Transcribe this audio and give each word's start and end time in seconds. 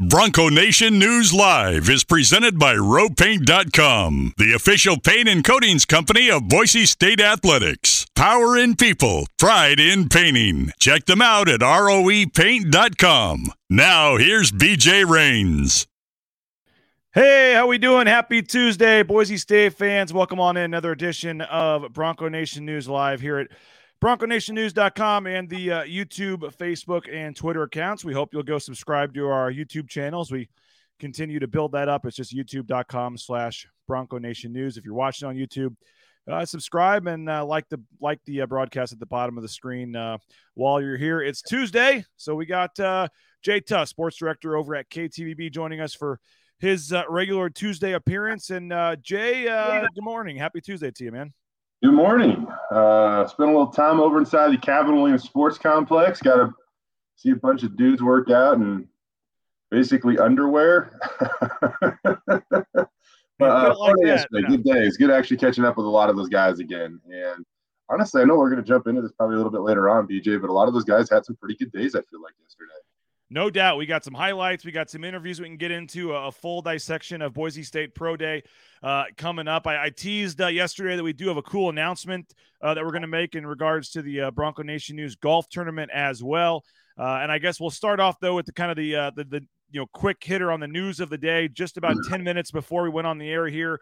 Bronco 0.00 0.48
Nation 0.48 0.96
News 1.00 1.34
Live 1.34 1.90
is 1.90 2.04
presented 2.04 2.56
by 2.56 2.76
RowPaint.com, 2.76 4.32
the 4.36 4.52
official 4.52 4.96
paint 4.96 5.28
and 5.28 5.42
coatings 5.42 5.84
company 5.84 6.30
of 6.30 6.48
Boise 6.48 6.86
State 6.86 7.20
Athletics. 7.20 8.06
Power 8.14 8.56
in 8.56 8.76
people, 8.76 9.26
pride 9.40 9.80
in 9.80 10.08
painting. 10.08 10.70
Check 10.78 11.06
them 11.06 11.20
out 11.20 11.48
at 11.48 11.62
ROEPaint.com. 11.62 13.46
Now, 13.68 14.16
here's 14.18 14.52
BJ 14.52 15.04
Rains. 15.04 15.88
Hey, 17.12 17.54
how 17.54 17.66
we 17.66 17.78
doing? 17.78 18.06
Happy 18.06 18.40
Tuesday, 18.40 19.02
Boise 19.02 19.36
State 19.36 19.72
fans. 19.72 20.12
Welcome 20.12 20.38
on 20.38 20.56
in 20.56 20.62
another 20.62 20.92
edition 20.92 21.40
of 21.40 21.92
Bronco 21.92 22.28
Nation 22.28 22.64
News 22.64 22.88
Live 22.88 23.20
here 23.20 23.38
at 23.38 23.48
BroncoNationNews.com 24.02 25.26
and 25.26 25.50
the 25.50 25.72
uh, 25.72 25.82
YouTube, 25.82 26.54
Facebook, 26.56 27.12
and 27.12 27.34
Twitter 27.34 27.64
accounts. 27.64 28.04
We 28.04 28.12
hope 28.12 28.32
you'll 28.32 28.44
go 28.44 28.58
subscribe 28.58 29.12
to 29.14 29.26
our 29.26 29.52
YouTube 29.52 29.88
channels. 29.88 30.30
We 30.30 30.48
continue 31.00 31.40
to 31.40 31.48
build 31.48 31.72
that 31.72 31.88
up. 31.88 32.06
It's 32.06 32.16
just 32.16 32.34
youtube.com 32.34 33.18
slash 33.18 33.66
Bronco 33.88 34.18
Nation 34.18 34.52
News. 34.52 34.76
If 34.76 34.84
you're 34.84 34.94
watching 34.94 35.28
on 35.28 35.34
YouTube, 35.34 35.74
uh, 36.30 36.44
subscribe 36.44 37.06
and 37.08 37.28
uh, 37.28 37.44
like 37.44 37.68
the 37.70 37.80
like 38.00 38.20
the 38.26 38.42
uh, 38.42 38.46
broadcast 38.46 38.92
at 38.92 39.00
the 39.00 39.06
bottom 39.06 39.36
of 39.36 39.42
the 39.42 39.48
screen 39.48 39.96
uh, 39.96 40.18
while 40.54 40.80
you're 40.80 40.98
here. 40.98 41.20
It's 41.20 41.42
Tuesday, 41.42 42.04
so 42.16 42.34
we 42.34 42.46
got 42.46 42.78
uh, 42.78 43.08
Jay 43.42 43.60
Tust, 43.60 43.90
sports 43.90 44.16
director 44.16 44.56
over 44.56 44.76
at 44.76 44.90
KTVB, 44.90 45.50
joining 45.50 45.80
us 45.80 45.94
for 45.94 46.20
his 46.60 46.92
uh, 46.92 47.02
regular 47.08 47.48
Tuesday 47.50 47.94
appearance. 47.94 48.50
And 48.50 48.70
Jay, 49.02 49.44
good 49.44 50.04
morning, 50.04 50.36
happy 50.36 50.60
Tuesday 50.60 50.90
to 50.90 51.04
you, 51.04 51.12
man. 51.12 51.32
Good 51.80 51.94
morning. 51.94 52.44
Uh, 52.72 53.24
spent 53.28 53.50
a 53.50 53.52
little 53.52 53.68
time 53.68 54.00
over 54.00 54.18
inside 54.18 54.50
the 54.50 54.92
Williams 54.92 55.22
Sports 55.22 55.58
Complex. 55.58 56.20
Got 56.20 56.36
to 56.36 56.52
see 57.14 57.30
a 57.30 57.36
bunch 57.36 57.62
of 57.62 57.76
dudes 57.76 58.02
work 58.02 58.30
out 58.30 58.56
and 58.56 58.88
basically 59.70 60.18
underwear. 60.18 60.98
but 62.26 62.40
uh, 63.40 63.76
like 63.78 63.94
that, 64.02 64.26
good 64.48 64.64
day. 64.64 64.80
It's 64.80 64.96
good 64.96 65.12
actually 65.12 65.36
catching 65.36 65.64
up 65.64 65.76
with 65.76 65.86
a 65.86 65.90
lot 65.90 66.10
of 66.10 66.16
those 66.16 66.28
guys 66.28 66.58
again. 66.58 67.00
And 67.08 67.46
honestly, 67.88 68.22
I 68.22 68.24
know 68.24 68.36
we're 68.36 68.50
going 68.50 68.62
to 68.62 68.68
jump 68.68 68.88
into 68.88 69.00
this 69.00 69.12
probably 69.12 69.34
a 69.34 69.36
little 69.36 69.52
bit 69.52 69.60
later 69.60 69.88
on, 69.88 70.08
BJ, 70.08 70.40
but 70.40 70.50
a 70.50 70.52
lot 70.52 70.66
of 70.66 70.74
those 70.74 70.84
guys 70.84 71.08
had 71.08 71.24
some 71.24 71.36
pretty 71.36 71.54
good 71.54 71.70
days, 71.70 71.94
I 71.94 72.02
feel 72.10 72.20
like, 72.20 72.34
yesterday. 72.42 72.72
No 73.30 73.50
doubt. 73.50 73.76
We 73.76 73.84
got 73.84 74.04
some 74.04 74.14
highlights. 74.14 74.64
We 74.64 74.72
got 74.72 74.88
some 74.88 75.04
interviews 75.04 75.38
we 75.38 75.48
can 75.48 75.58
get 75.58 75.70
into, 75.70 76.12
a, 76.14 76.32
full 76.32 76.62
dissection 76.62 77.20
of 77.20 77.34
Boise 77.34 77.62
State 77.62 77.94
Pro 77.94 78.16
Day 78.16 78.42
uh, 78.82 79.04
coming 79.18 79.46
up. 79.46 79.66
I, 79.66 79.86
I 79.86 79.90
teased 79.90 80.40
uh, 80.40 80.46
yesterday 80.46 80.96
that 80.96 81.02
we 81.02 81.12
do 81.12 81.28
have 81.28 81.36
a 81.36 81.42
cool 81.42 81.68
announcement 81.68 82.32
uh, 82.62 82.72
that 82.72 82.82
we're 82.82 82.90
going 82.90 83.02
to 83.02 83.08
make 83.08 83.34
in 83.34 83.46
regards 83.46 83.90
to 83.90 84.02
the 84.02 84.22
uh, 84.22 84.30
Bronco 84.30 84.62
Nation 84.62 84.96
News 84.96 85.14
golf 85.14 85.46
tournament 85.50 85.90
as 85.92 86.22
well. 86.22 86.64
Uh, 86.98 87.18
and 87.22 87.30
I 87.30 87.38
guess 87.38 87.60
we'll 87.60 87.70
start 87.70 88.00
off, 88.00 88.18
though, 88.18 88.34
with 88.34 88.46
the 88.46 88.52
kind 88.52 88.70
of 88.70 88.78
the, 88.78 88.96
uh, 88.96 89.10
the, 89.14 89.24
the, 89.24 89.40
you 89.70 89.80
know, 89.80 89.86
quick 89.92 90.24
hitter 90.24 90.50
on 90.50 90.60
the 90.60 90.66
news 90.66 90.98
of 90.98 91.10
the 91.10 91.18
day, 91.18 91.48
just 91.48 91.76
about 91.76 91.96
10 92.08 92.24
minutes 92.24 92.50
before 92.50 92.82
we 92.82 92.88
went 92.88 93.06
on 93.06 93.18
the 93.18 93.28
air 93.28 93.46
here. 93.46 93.78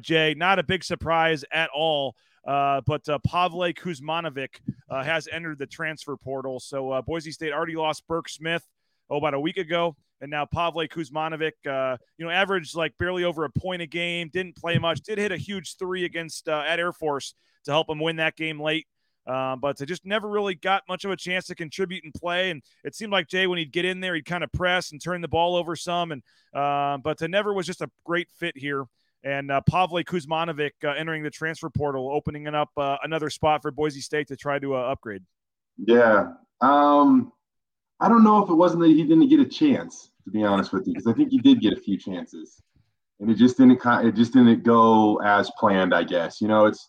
Jay, 0.00 0.34
not 0.36 0.58
a 0.58 0.62
big 0.62 0.84
surprise 0.84 1.44
at 1.50 1.70
all. 1.74 2.14
Uh, 2.46 2.80
but 2.86 3.08
uh, 3.08 3.18
Pavle 3.20 3.72
Kuzmanovic 3.72 4.60
uh, 4.90 5.02
has 5.02 5.28
entered 5.30 5.58
the 5.58 5.66
transfer 5.66 6.16
portal. 6.16 6.60
So 6.60 7.00
Boise 7.06 7.30
State 7.30 7.52
already 7.52 7.76
lost 7.76 8.06
Burke 8.06 8.28
Smith 8.28 8.66
oh, 9.12 9.18
about 9.18 9.34
a 9.34 9.40
week 9.40 9.58
ago. 9.58 9.94
And 10.20 10.30
now 10.30 10.46
Pavle 10.46 10.86
Kuzmanovic, 10.88 11.52
uh, 11.68 11.96
you 12.16 12.24
know, 12.24 12.30
averaged 12.30 12.76
like 12.76 12.96
barely 12.98 13.24
over 13.24 13.44
a 13.44 13.50
point 13.50 13.82
a 13.82 13.86
game, 13.86 14.30
didn't 14.32 14.56
play 14.56 14.78
much, 14.78 15.00
did 15.00 15.18
hit 15.18 15.32
a 15.32 15.36
huge 15.36 15.76
three 15.76 16.04
against 16.04 16.48
uh, 16.48 16.62
at 16.66 16.78
Air 16.78 16.92
Force 16.92 17.34
to 17.64 17.72
help 17.72 17.90
him 17.90 17.98
win 17.98 18.16
that 18.16 18.36
game 18.36 18.60
late. 18.60 18.86
Uh, 19.26 19.56
but 19.56 19.80
I 19.80 19.84
just 19.84 20.04
never 20.04 20.28
really 20.28 20.54
got 20.54 20.82
much 20.88 21.04
of 21.04 21.10
a 21.10 21.16
chance 21.16 21.46
to 21.46 21.54
contribute 21.54 22.04
and 22.04 22.12
play. 22.14 22.50
And 22.50 22.62
it 22.84 22.94
seemed 22.94 23.12
like 23.12 23.28
Jay, 23.28 23.46
when 23.46 23.58
he'd 23.58 23.72
get 23.72 23.84
in 23.84 24.00
there, 24.00 24.14
he'd 24.14 24.24
kind 24.24 24.42
of 24.42 24.52
press 24.52 24.90
and 24.90 25.02
turn 25.02 25.20
the 25.20 25.28
ball 25.28 25.54
over 25.54 25.76
some. 25.76 26.12
And 26.12 26.22
uh, 26.54 26.98
but 26.98 27.20
it 27.22 27.28
never 27.30 27.52
was 27.52 27.66
just 27.66 27.82
a 27.82 27.90
great 28.04 28.28
fit 28.30 28.56
here. 28.56 28.84
And 29.24 29.52
uh, 29.52 29.60
Pavle 29.60 30.02
Kuzmanovic 30.02 30.72
uh, 30.84 30.88
entering 30.88 31.22
the 31.22 31.30
transfer 31.30 31.70
portal, 31.70 32.10
opening 32.12 32.48
up 32.48 32.70
uh, 32.76 32.96
another 33.04 33.30
spot 33.30 33.62
for 33.62 33.70
Boise 33.70 34.00
State 34.00 34.28
to 34.28 34.36
try 34.36 34.58
to 34.58 34.74
uh, 34.74 34.80
upgrade. 34.80 35.22
Yeah. 35.78 36.32
Um, 36.60 37.32
I 38.00 38.08
don't 38.08 38.24
know 38.24 38.42
if 38.42 38.50
it 38.50 38.54
wasn't 38.54 38.82
that 38.82 38.88
he 38.88 39.02
didn't 39.02 39.28
get 39.28 39.40
a 39.40 39.44
chance, 39.44 40.10
to 40.24 40.30
be 40.30 40.42
honest 40.42 40.72
with 40.72 40.86
you, 40.86 40.94
because 40.94 41.06
I 41.06 41.12
think 41.12 41.30
he 41.30 41.38
did 41.38 41.60
get 41.60 41.72
a 41.72 41.80
few 41.80 41.96
chances, 41.96 42.60
and 43.20 43.30
it 43.30 43.34
just 43.34 43.56
didn't 43.56 43.80
it 43.84 44.14
just 44.14 44.32
didn't 44.32 44.62
go 44.64 45.16
as 45.18 45.50
planned. 45.58 45.94
I 45.94 46.04
guess 46.04 46.40
you 46.40 46.48
know 46.48 46.66
it's. 46.66 46.88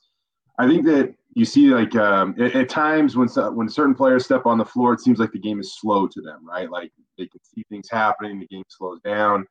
I 0.60 0.68
think 0.68 0.86
that 0.86 1.16
you 1.34 1.46
see 1.46 1.70
like 1.70 1.96
um, 1.96 2.36
at, 2.40 2.56
at, 2.56 2.70
times 2.70 3.16
when 3.16 3.28
when 3.56 3.70
certain 3.70 3.96
players 3.96 4.26
step 4.26 4.46
on 4.46 4.58
the 4.58 4.66
floor, 4.66 4.94
it 4.94 5.02
seems 5.02 5.20
like 5.20 5.32
the 5.32 5.40
game 5.40 5.60
is 5.60 5.80
slow 5.80 6.08
to 6.08 6.22
them, 6.22 6.48
right? 6.48 6.70
Like 6.70 6.92
they 7.18 7.26
can 7.28 7.42
see 7.44 7.64
things 7.70 7.90
happening, 7.90 8.40
the 8.40 8.48
game 8.48 8.64
slows 8.68 9.00
down. 9.02 9.46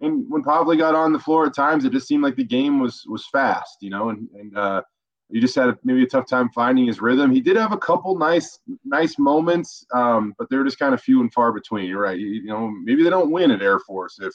And 0.00 0.30
when 0.30 0.44
Pavle 0.44 0.76
got 0.76 0.94
on 0.94 1.12
the 1.12 1.18
floor 1.18 1.46
at 1.46 1.54
times, 1.54 1.84
it 1.84 1.92
just 1.92 2.06
seemed 2.06 2.22
like 2.22 2.36
the 2.36 2.44
game 2.44 2.78
was 2.78 3.04
was 3.08 3.26
fast, 3.32 3.78
you 3.80 3.90
know, 3.90 4.10
and 4.10 4.28
and 4.34 4.56
uh, 4.56 4.82
he 5.30 5.40
just 5.40 5.54
had 5.54 5.76
maybe 5.84 6.02
a 6.02 6.06
tough 6.06 6.26
time 6.26 6.48
finding 6.54 6.86
his 6.86 7.00
rhythm. 7.00 7.30
He 7.30 7.40
did 7.40 7.56
have 7.56 7.72
a 7.72 7.78
couple 7.78 8.16
nice 8.16 8.58
nice 8.84 9.18
moments, 9.18 9.84
um, 9.94 10.34
but 10.38 10.48
they 10.48 10.56
were 10.56 10.64
just 10.64 10.78
kind 10.78 10.94
of 10.94 11.02
few 11.02 11.20
and 11.20 11.32
far 11.32 11.52
between. 11.52 11.86
You're 11.86 12.02
right. 12.02 12.18
You, 12.18 12.28
you, 12.28 12.46
know, 12.46 12.70
maybe 12.84 13.02
they 13.02 13.10
don't 13.10 13.30
win 13.30 13.50
at 13.50 13.62
Air 13.62 13.78
Force 13.80 14.18
if 14.20 14.32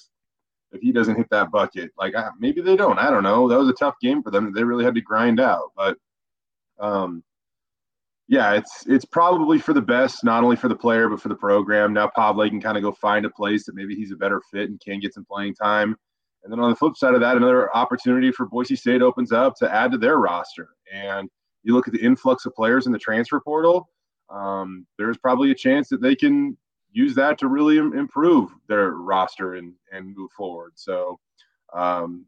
if 0.72 0.81
he 0.81 0.92
doesn't 0.92 1.16
hit 1.16 1.30
that 1.31 1.52
bucket. 1.52 1.92
Like 1.98 2.14
maybe 2.40 2.62
they 2.62 2.76
don't. 2.76 3.00
I 3.00 3.09
don't 3.09 3.24
know. 3.24 3.48
That 3.48 3.58
was 3.58 3.70
a 3.70 3.74
tough 3.74 3.96
game 4.02 4.22
for 4.22 4.30
them. 4.30 4.54
They 4.54 4.64
really 4.64 4.84
had 4.86 4.96
to 4.96 5.02
grind 5.02 5.40
out. 5.40 5.72
But 5.76 5.98
um, 6.80 7.24
yeah, 8.28 8.54
it's 8.54 8.86
it's 8.88 9.06
probably 9.06 9.58
for 9.58 9.74
the 9.74 9.81
best, 9.81 10.24
not 10.24 10.44
only 10.44 10.56
for 10.56 10.68
the 10.68 10.75
player 10.75 11.10
but 11.10 11.22
for 11.22 11.30
the 11.30 11.36
program. 11.36 11.94
Now 11.94 12.12
Pavle 12.16 12.50
can 12.50 12.62
kind 12.62 12.78
of 12.78 12.84
go 12.84 12.92
find 12.92 13.25
a 13.25 13.31
place 13.31 13.66
that 13.66 13.75
maybe 13.75 13.96
he's 13.96 14.12
a 14.12 14.16
better 14.16 14.42
fit 14.52 14.70
and 14.70 14.80
can 14.80 15.00
get 15.00 15.16
some 15.16 15.25
playing 15.25 15.56
time. 15.56 15.96
And 16.44 16.52
then 16.52 16.60
on 16.60 16.70
the 16.70 16.75
flip 16.75 16.98
side 16.98 17.14
of 17.14 17.22
that, 17.22 17.38
another 17.38 17.75
opportunity 17.75 18.31
for 18.31 18.46
Boise 18.46 18.75
State 18.75 19.02
opens 19.02 19.31
up 19.31 19.56
to 19.58 19.74
add 19.74 19.92
to 19.94 19.98
their 19.98 20.18
roster. 20.18 20.70
And 20.94 21.30
you 21.64 21.74
look 21.74 21.88
at 21.88 21.94
the 21.94 22.04
influx 22.04 22.46
of 22.46 22.54
players 22.54 22.86
in 22.86 22.92
the 22.92 23.00
transfer 23.00 23.40
portal, 23.40 23.90
um, 24.30 24.86
there's 24.98 25.18
probably 25.18 25.52
a 25.52 25.56
chance 25.56 25.90
that 25.90 26.02
they 26.02 26.16
can 26.16 26.58
use 26.92 27.16
that 27.16 27.38
to 27.40 27.48
really 27.48 27.78
Im- 27.78 27.98
improve 27.98 28.52
their 28.68 28.92
roster 28.92 29.56
and, 29.56 29.74
and 29.92 30.16
move 30.16 30.31
forward. 30.31 30.74
So, 30.76 31.20
um, 31.74 32.26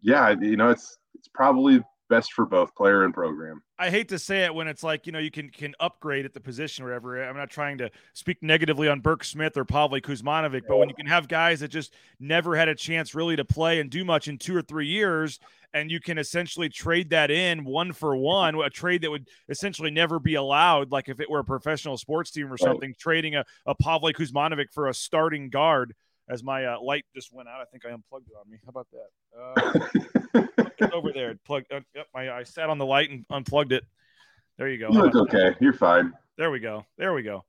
yeah, 0.00 0.34
you 0.40 0.56
know, 0.56 0.70
it's 0.70 0.96
it's 1.14 1.28
probably 1.28 1.82
best 2.14 2.32
for 2.32 2.46
both 2.46 2.74
player 2.74 3.04
and 3.04 3.12
program. 3.12 3.62
I 3.78 3.90
hate 3.90 4.08
to 4.10 4.18
say 4.18 4.44
it 4.44 4.54
when 4.54 4.68
it's 4.68 4.84
like, 4.84 5.06
you 5.06 5.12
know, 5.12 5.18
you 5.18 5.30
can 5.30 5.50
can 5.50 5.74
upgrade 5.80 6.24
at 6.24 6.32
the 6.32 6.40
position 6.40 6.84
or 6.84 6.88
whatever. 6.88 7.22
I'm 7.24 7.36
not 7.36 7.50
trying 7.50 7.78
to 7.78 7.90
speak 8.12 8.38
negatively 8.40 8.88
on 8.88 9.00
Burke 9.00 9.24
Smith 9.24 9.56
or 9.56 9.64
Pavle 9.64 10.00
Kuzmanovic, 10.00 10.62
but 10.68 10.76
when 10.76 10.88
you 10.88 10.94
can 10.94 11.06
have 11.06 11.26
guys 11.26 11.60
that 11.60 11.68
just 11.68 11.92
never 12.20 12.54
had 12.54 12.68
a 12.68 12.74
chance 12.74 13.14
really 13.14 13.36
to 13.36 13.44
play 13.44 13.80
and 13.80 13.90
do 13.90 14.04
much 14.04 14.28
in 14.28 14.38
two 14.38 14.56
or 14.56 14.62
three 14.62 14.86
years, 14.86 15.40
and 15.72 15.90
you 15.90 16.00
can 16.00 16.18
essentially 16.18 16.68
trade 16.68 17.10
that 17.10 17.32
in 17.32 17.64
one 17.64 17.92
for 17.92 18.16
one, 18.16 18.54
a 18.54 18.70
trade 18.70 19.02
that 19.02 19.10
would 19.10 19.28
essentially 19.48 19.90
never 19.90 20.20
be 20.20 20.36
allowed, 20.36 20.92
like 20.92 21.08
if 21.08 21.18
it 21.20 21.28
were 21.28 21.40
a 21.40 21.44
professional 21.44 21.98
sports 21.98 22.30
team 22.30 22.52
or 22.52 22.56
something, 22.56 22.90
right. 22.90 22.98
trading 22.98 23.34
a, 23.34 23.44
a 23.66 23.74
Pavle 23.74 24.12
Kuzmanovic 24.12 24.72
for 24.72 24.86
a 24.88 24.94
starting 24.94 25.50
guard 25.50 25.94
as 26.28 26.44
my 26.44 26.64
uh, 26.64 26.80
light 26.80 27.04
just 27.14 27.32
went 27.32 27.48
out. 27.48 27.60
I 27.60 27.64
think 27.64 27.84
I 27.84 27.90
unplugged 27.90 28.28
it 28.28 28.34
on 28.38 28.50
me. 28.50 28.58
How 28.64 28.70
about 28.70 28.86
that? 28.92 30.48
Uh, 30.56 30.63
over 30.92 31.12
there. 31.12 31.34
Plug. 31.44 31.64
Uh, 31.72 31.80
yep. 31.94 32.06
My, 32.14 32.30
I 32.30 32.42
sat 32.42 32.70
on 32.70 32.78
the 32.78 32.86
light 32.86 33.10
and 33.10 33.24
unplugged 33.30 33.72
it. 33.72 33.84
There 34.58 34.68
you 34.68 34.78
go. 34.78 34.88
You 34.90 35.02
look 35.02 35.16
okay. 35.16 35.56
You're 35.60 35.72
fine. 35.72 36.12
There 36.36 36.50
we 36.50 36.60
go. 36.60 36.84
There 36.96 37.12
we 37.12 37.22
go. 37.22 37.44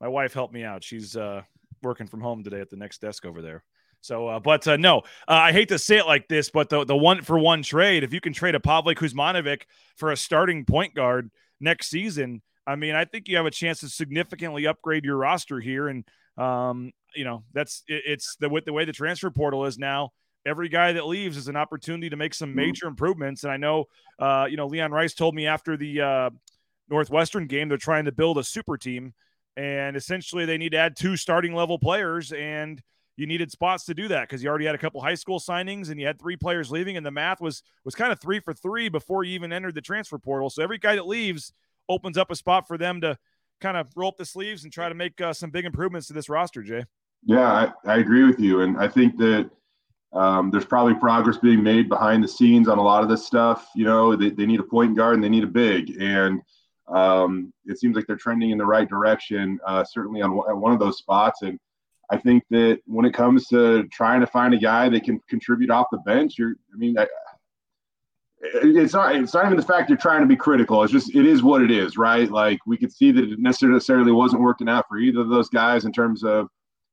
My 0.00 0.08
wife 0.08 0.32
helped 0.32 0.54
me 0.54 0.64
out. 0.64 0.82
She's 0.82 1.16
uh, 1.16 1.42
working 1.82 2.06
from 2.06 2.20
home 2.20 2.42
today 2.42 2.60
at 2.60 2.70
the 2.70 2.76
next 2.76 3.00
desk 3.00 3.24
over 3.24 3.42
there. 3.42 3.62
So, 4.00 4.28
uh, 4.28 4.40
but 4.40 4.66
uh, 4.66 4.76
no, 4.76 4.98
uh, 5.28 5.32
I 5.32 5.52
hate 5.52 5.68
to 5.68 5.78
say 5.78 5.98
it 5.98 6.06
like 6.06 6.26
this, 6.26 6.50
but 6.50 6.70
the 6.70 6.84
the 6.84 6.96
one 6.96 7.22
for 7.22 7.38
one 7.38 7.62
trade, 7.62 8.02
if 8.02 8.14
you 8.14 8.20
can 8.20 8.32
trade 8.32 8.54
a 8.54 8.60
Pavle 8.60 8.94
Kuzmanovic 8.94 9.62
for 9.96 10.10
a 10.10 10.16
starting 10.16 10.64
point 10.64 10.94
guard 10.94 11.30
next 11.60 11.90
season, 11.90 12.40
I 12.66 12.76
mean, 12.76 12.94
I 12.94 13.04
think 13.04 13.28
you 13.28 13.36
have 13.36 13.46
a 13.46 13.50
chance 13.50 13.80
to 13.80 13.88
significantly 13.88 14.66
upgrade 14.66 15.04
your 15.04 15.16
roster 15.16 15.60
here. 15.60 15.88
And 15.88 16.04
um, 16.38 16.92
you 17.14 17.24
know, 17.24 17.44
that's 17.52 17.82
it, 17.88 18.02
it's 18.06 18.36
the 18.40 18.48
with 18.48 18.64
the 18.64 18.72
way 18.72 18.86
the 18.86 18.92
transfer 18.92 19.30
portal 19.30 19.66
is 19.66 19.78
now. 19.78 20.12
Every 20.46 20.68
guy 20.68 20.92
that 20.92 21.06
leaves 21.06 21.36
is 21.36 21.48
an 21.48 21.56
opportunity 21.56 22.10
to 22.10 22.16
make 22.16 22.34
some 22.34 22.50
mm-hmm. 22.50 22.56
major 22.56 22.86
improvements. 22.86 23.44
And 23.44 23.52
I 23.52 23.56
know, 23.56 23.86
uh, 24.18 24.46
you 24.48 24.56
know, 24.56 24.66
Leon 24.66 24.92
Rice 24.92 25.14
told 25.14 25.34
me 25.34 25.46
after 25.46 25.76
the 25.76 26.00
uh, 26.00 26.30
Northwestern 26.88 27.46
game 27.46 27.68
they're 27.68 27.78
trying 27.78 28.06
to 28.06 28.12
build 28.12 28.38
a 28.38 28.44
super 28.44 28.76
team, 28.76 29.14
and 29.56 29.96
essentially 29.96 30.46
they 30.46 30.58
need 30.58 30.72
to 30.72 30.78
add 30.78 30.96
two 30.96 31.16
starting 31.16 31.54
level 31.54 31.78
players 31.78 32.32
and 32.32 32.82
you 33.16 33.26
needed 33.26 33.50
spots 33.50 33.84
to 33.84 33.92
do 33.92 34.08
that 34.08 34.22
because 34.22 34.42
you 34.42 34.48
already 34.48 34.64
had 34.64 34.74
a 34.74 34.78
couple 34.78 34.98
high 35.00 35.14
school 35.14 35.38
signings 35.38 35.90
and 35.90 36.00
you 36.00 36.06
had 36.06 36.18
three 36.18 36.36
players 36.36 36.70
leaving 36.70 36.96
and 36.96 37.04
the 37.04 37.10
math 37.10 37.38
was 37.38 37.62
was 37.84 37.94
kind 37.94 38.12
of 38.12 38.18
three 38.18 38.40
for 38.40 38.54
three 38.54 38.88
before 38.88 39.24
you 39.24 39.34
even 39.34 39.52
entered 39.52 39.74
the 39.74 39.80
transfer 39.82 40.16
portal 40.16 40.48
so 40.48 40.62
every 40.62 40.78
guy 40.78 40.94
that 40.94 41.06
leaves 41.06 41.52
opens 41.90 42.16
up 42.16 42.30
a 42.30 42.36
spot 42.36 42.66
for 42.66 42.78
them 42.78 43.00
to 43.02 43.18
kind 43.60 43.76
of 43.76 43.88
roll 43.94 44.08
up 44.08 44.16
the 44.16 44.24
sleeves 44.24 44.64
and 44.64 44.72
try 44.72 44.88
to 44.88 44.94
make 44.94 45.20
uh, 45.20 45.32
some 45.32 45.50
big 45.50 45.64
improvements 45.64 46.06
to 46.08 46.12
this 46.12 46.28
roster, 46.28 46.62
Jay. 46.62 46.84
Yeah, 47.24 47.72
I, 47.84 47.92
I 47.92 47.98
agree 47.98 48.24
with 48.24 48.40
you. 48.40 48.62
And 48.62 48.78
I 48.78 48.88
think 48.88 49.18
that 49.18 49.50
um, 50.12 50.50
there's 50.50 50.64
probably 50.64 50.94
progress 50.94 51.38
being 51.38 51.62
made 51.62 51.88
behind 51.88 52.22
the 52.22 52.28
scenes 52.28 52.68
on 52.68 52.78
a 52.78 52.82
lot 52.82 53.02
of 53.02 53.08
this 53.08 53.24
stuff. 53.24 53.68
You 53.74 53.84
know, 53.84 54.16
they, 54.16 54.30
they 54.30 54.46
need 54.46 54.60
a 54.60 54.64
point 54.64 54.96
guard 54.96 55.14
and 55.14 55.22
they 55.22 55.28
need 55.28 55.44
a 55.44 55.48
big. 55.48 55.96
And 56.00 56.42
um, 56.88 57.52
it 57.66 57.78
seems 57.78 57.94
like 57.94 58.06
they're 58.06 58.16
trending 58.16 58.50
in 58.50 58.58
the 58.58 58.66
right 58.66 58.88
direction, 58.88 59.60
uh, 59.66 59.84
certainly 59.84 60.22
on, 60.22 60.32
on 60.32 60.60
one 60.60 60.72
of 60.72 60.80
those 60.80 60.98
spots. 60.98 61.42
And 61.42 61.58
I 62.10 62.16
think 62.16 62.42
that 62.50 62.80
when 62.86 63.06
it 63.06 63.14
comes 63.14 63.46
to 63.48 63.84
trying 63.92 64.20
to 64.20 64.26
find 64.26 64.52
a 64.52 64.58
guy 64.58 64.88
that 64.88 65.04
can 65.04 65.20
contribute 65.28 65.70
off 65.70 65.86
the 65.92 65.98
bench, 65.98 66.34
you're, 66.38 66.54
I 66.74 66.76
mean, 66.76 66.98
I, 66.98 67.06
it's 68.42 68.94
not 68.94 69.14
it's 69.14 69.34
not 69.34 69.44
even 69.44 69.56
the 69.58 69.62
fact 69.62 69.90
you're 69.90 69.98
trying 69.98 70.22
to 70.22 70.26
be 70.26 70.34
critical. 70.34 70.82
It's 70.82 70.92
just 70.92 71.14
it 71.14 71.26
is 71.26 71.42
what 71.42 71.62
it 71.62 71.70
is, 71.70 71.98
right? 71.98 72.30
Like 72.30 72.58
we 72.66 72.78
could 72.78 72.90
see 72.90 73.12
that 73.12 73.32
it 73.32 73.38
necessarily 73.38 74.12
wasn't 74.12 74.42
working 74.42 74.68
out 74.68 74.86
for 74.88 74.96
either 74.98 75.20
of 75.20 75.28
those 75.28 75.50
guys 75.50 75.84
in 75.84 75.92
terms 75.92 76.24
of 76.24 76.48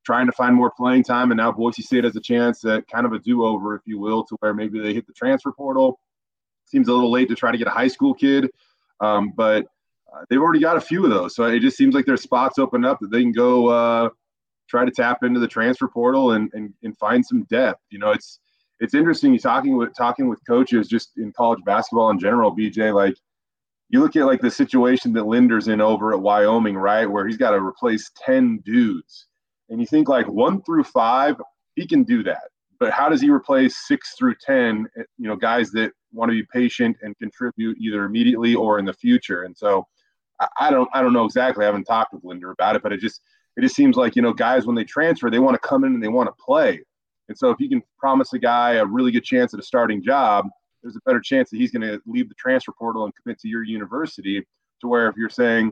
trying 0.07 0.25
to 0.25 0.31
find 0.31 0.55
more 0.55 0.71
playing 0.71 1.03
time, 1.03 1.31
and 1.31 1.37
now 1.37 1.51
Boise 1.51 1.81
State 1.81 2.05
has 2.05 2.15
a 2.15 2.21
chance 2.21 2.63
at 2.63 2.87
kind 2.87 3.05
of 3.05 3.11
a 3.11 3.19
do-over, 3.19 3.75
if 3.75 3.81
you 3.85 3.99
will, 3.99 4.23
to 4.23 4.37
where 4.39 4.53
maybe 4.53 4.79
they 4.79 4.93
hit 4.93 5.05
the 5.05 5.11
transfer 5.11 5.51
portal. 5.51 5.99
Seems 6.63 6.87
a 6.87 6.93
little 6.93 7.11
late 7.11 7.27
to 7.27 7.35
try 7.35 7.51
to 7.51 7.57
get 7.57 7.67
a 7.67 7.71
high 7.71 7.89
school 7.89 8.13
kid, 8.13 8.49
um, 9.01 9.33
but 9.35 9.65
uh, 10.13 10.23
they've 10.29 10.39
already 10.39 10.61
got 10.61 10.77
a 10.77 10.81
few 10.81 11.03
of 11.03 11.09
those. 11.09 11.35
So 11.35 11.43
it 11.43 11.59
just 11.59 11.75
seems 11.75 11.93
like 11.93 12.05
there's 12.05 12.21
spots 12.21 12.57
open 12.57 12.85
up 12.85 12.99
that 13.01 13.11
they 13.11 13.21
can 13.21 13.33
go 13.33 13.67
uh, 13.67 14.09
try 14.69 14.85
to 14.85 14.91
tap 14.91 15.23
into 15.23 15.41
the 15.41 15.47
transfer 15.47 15.89
portal 15.89 16.31
and, 16.31 16.49
and 16.53 16.73
and 16.83 16.97
find 16.97 17.25
some 17.25 17.43
depth. 17.43 17.81
You 17.89 17.99
know, 17.99 18.11
it's 18.11 18.39
it's 18.79 18.93
interesting 18.93 19.33
you 19.33 19.39
talking 19.39 19.75
with 19.75 19.93
talking 19.93 20.29
with 20.29 20.39
coaches 20.47 20.87
just 20.87 21.17
in 21.17 21.33
college 21.33 21.59
basketball 21.65 22.11
in 22.11 22.19
general, 22.19 22.55
BJ, 22.55 22.95
like 22.95 23.15
you 23.89 23.99
look 23.99 24.15
at 24.15 24.25
like 24.25 24.39
the 24.39 24.51
situation 24.51 25.11
that 25.13 25.27
Linder's 25.27 25.67
in 25.67 25.81
over 25.81 26.13
at 26.13 26.21
Wyoming, 26.21 26.77
right? 26.77 27.05
Where 27.05 27.27
he's 27.27 27.37
got 27.37 27.51
to 27.51 27.57
replace 27.57 28.09
10 28.25 28.59
dudes. 28.65 29.27
And 29.69 29.79
you 29.79 29.85
think 29.85 30.09
like 30.09 30.27
one 30.27 30.61
through 30.63 30.83
five, 30.83 31.35
he 31.75 31.87
can 31.87 32.03
do 32.03 32.23
that. 32.23 32.49
But 32.79 32.91
how 32.91 33.09
does 33.09 33.21
he 33.21 33.29
replace 33.29 33.87
six 33.87 34.13
through 34.17 34.35
10, 34.45 34.87
you 35.17 35.27
know, 35.27 35.35
guys 35.35 35.71
that 35.71 35.91
want 36.13 36.29
to 36.29 36.35
be 36.35 36.47
patient 36.53 36.97
and 37.01 37.17
contribute 37.17 37.77
either 37.79 38.05
immediately 38.05 38.55
or 38.55 38.79
in 38.79 38.85
the 38.85 38.93
future? 38.93 39.43
And 39.43 39.57
so 39.57 39.87
I, 40.39 40.47
I 40.59 40.71
don't, 40.71 40.89
I 40.93 41.01
don't 41.01 41.13
know 41.13 41.25
exactly. 41.25 41.63
I 41.63 41.67
haven't 41.67 41.85
talked 41.85 42.13
with 42.13 42.23
Linder 42.23 42.51
about 42.51 42.75
it, 42.75 42.83
but 42.83 42.93
it 42.93 42.99
just, 42.99 43.21
it 43.55 43.61
just 43.61 43.75
seems 43.75 43.97
like, 43.97 44.15
you 44.15 44.21
know, 44.21 44.33
guys, 44.33 44.67
when 44.67 44.75
they 44.75 44.83
transfer, 44.83 45.31
they 45.31 45.39
want 45.39 45.59
to 45.59 45.67
come 45.67 45.83
in 45.83 45.93
and 45.93 46.03
they 46.03 46.07
want 46.07 46.27
to 46.27 46.43
play. 46.43 46.81
And 47.29 47.37
so 47.37 47.49
if 47.49 47.59
you 47.59 47.67
can 47.67 47.81
promise 47.97 48.33
a 48.33 48.39
guy 48.39 48.73
a 48.73 48.85
really 48.85 49.11
good 49.11 49.23
chance 49.23 49.53
at 49.53 49.59
a 49.59 49.63
starting 49.63 50.03
job, 50.03 50.47
there's 50.81 50.95
a 50.95 51.01
better 51.05 51.19
chance 51.19 51.49
that 51.49 51.57
he's 51.57 51.71
going 51.71 51.81
to 51.81 51.99
leave 52.05 52.29
the 52.29 52.35
transfer 52.35 52.71
portal 52.77 53.05
and 53.05 53.13
commit 53.21 53.39
to 53.39 53.47
your 53.47 53.63
university. 53.63 54.45
To 54.81 54.87
where 54.87 55.09
if 55.09 55.15
you're 55.17 55.29
saying, 55.29 55.71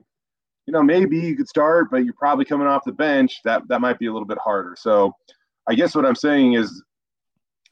you 0.66 0.72
know, 0.72 0.82
maybe 0.82 1.18
you 1.18 1.36
could 1.36 1.48
start, 1.48 1.90
but 1.92 2.06
you're 2.06 2.14
probably 2.14 2.46
coming 2.46 2.68
off 2.68 2.84
the 2.86 2.92
bench, 2.92 3.42
that 3.44 3.68
that 3.68 3.82
might 3.82 4.00
be 4.00 4.08
a 4.08 4.14
little 4.14 4.28
bit 4.28 4.40
harder. 4.44 4.76
So 4.78 5.14
I 5.68 5.76
guess 5.76 5.96
what 5.96 6.06
I'm 6.06 6.16
saying 6.16 6.54
is 6.54 6.84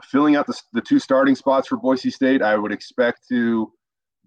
filling 0.03 0.35
out 0.35 0.47
the, 0.47 0.59
the 0.73 0.81
two 0.81 0.99
starting 0.99 1.35
spots 1.35 1.67
for 1.67 1.77
Boise 1.77 2.11
State, 2.11 2.41
I 2.41 2.55
would 2.55 2.71
expect 2.71 3.27
to 3.29 3.71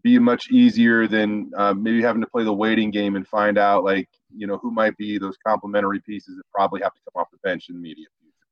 be 0.02 0.18
much 0.18 0.50
easier 0.50 1.06
than 1.06 1.50
uh, 1.56 1.74
maybe 1.74 2.02
having 2.02 2.22
to 2.22 2.28
play 2.28 2.44
the 2.44 2.52
waiting 2.52 2.90
game 2.90 3.16
and 3.16 3.26
find 3.26 3.58
out 3.58 3.82
like 3.82 4.08
you 4.34 4.46
know 4.46 4.58
who 4.58 4.70
might 4.70 4.96
be 4.96 5.18
those 5.18 5.36
complementary 5.44 6.00
pieces 6.00 6.36
that 6.36 6.44
probably 6.54 6.80
have 6.80 6.94
to 6.94 7.00
come 7.04 7.20
off 7.20 7.30
the 7.32 7.38
bench 7.42 7.68
in 7.68 7.82
the. 7.82 7.94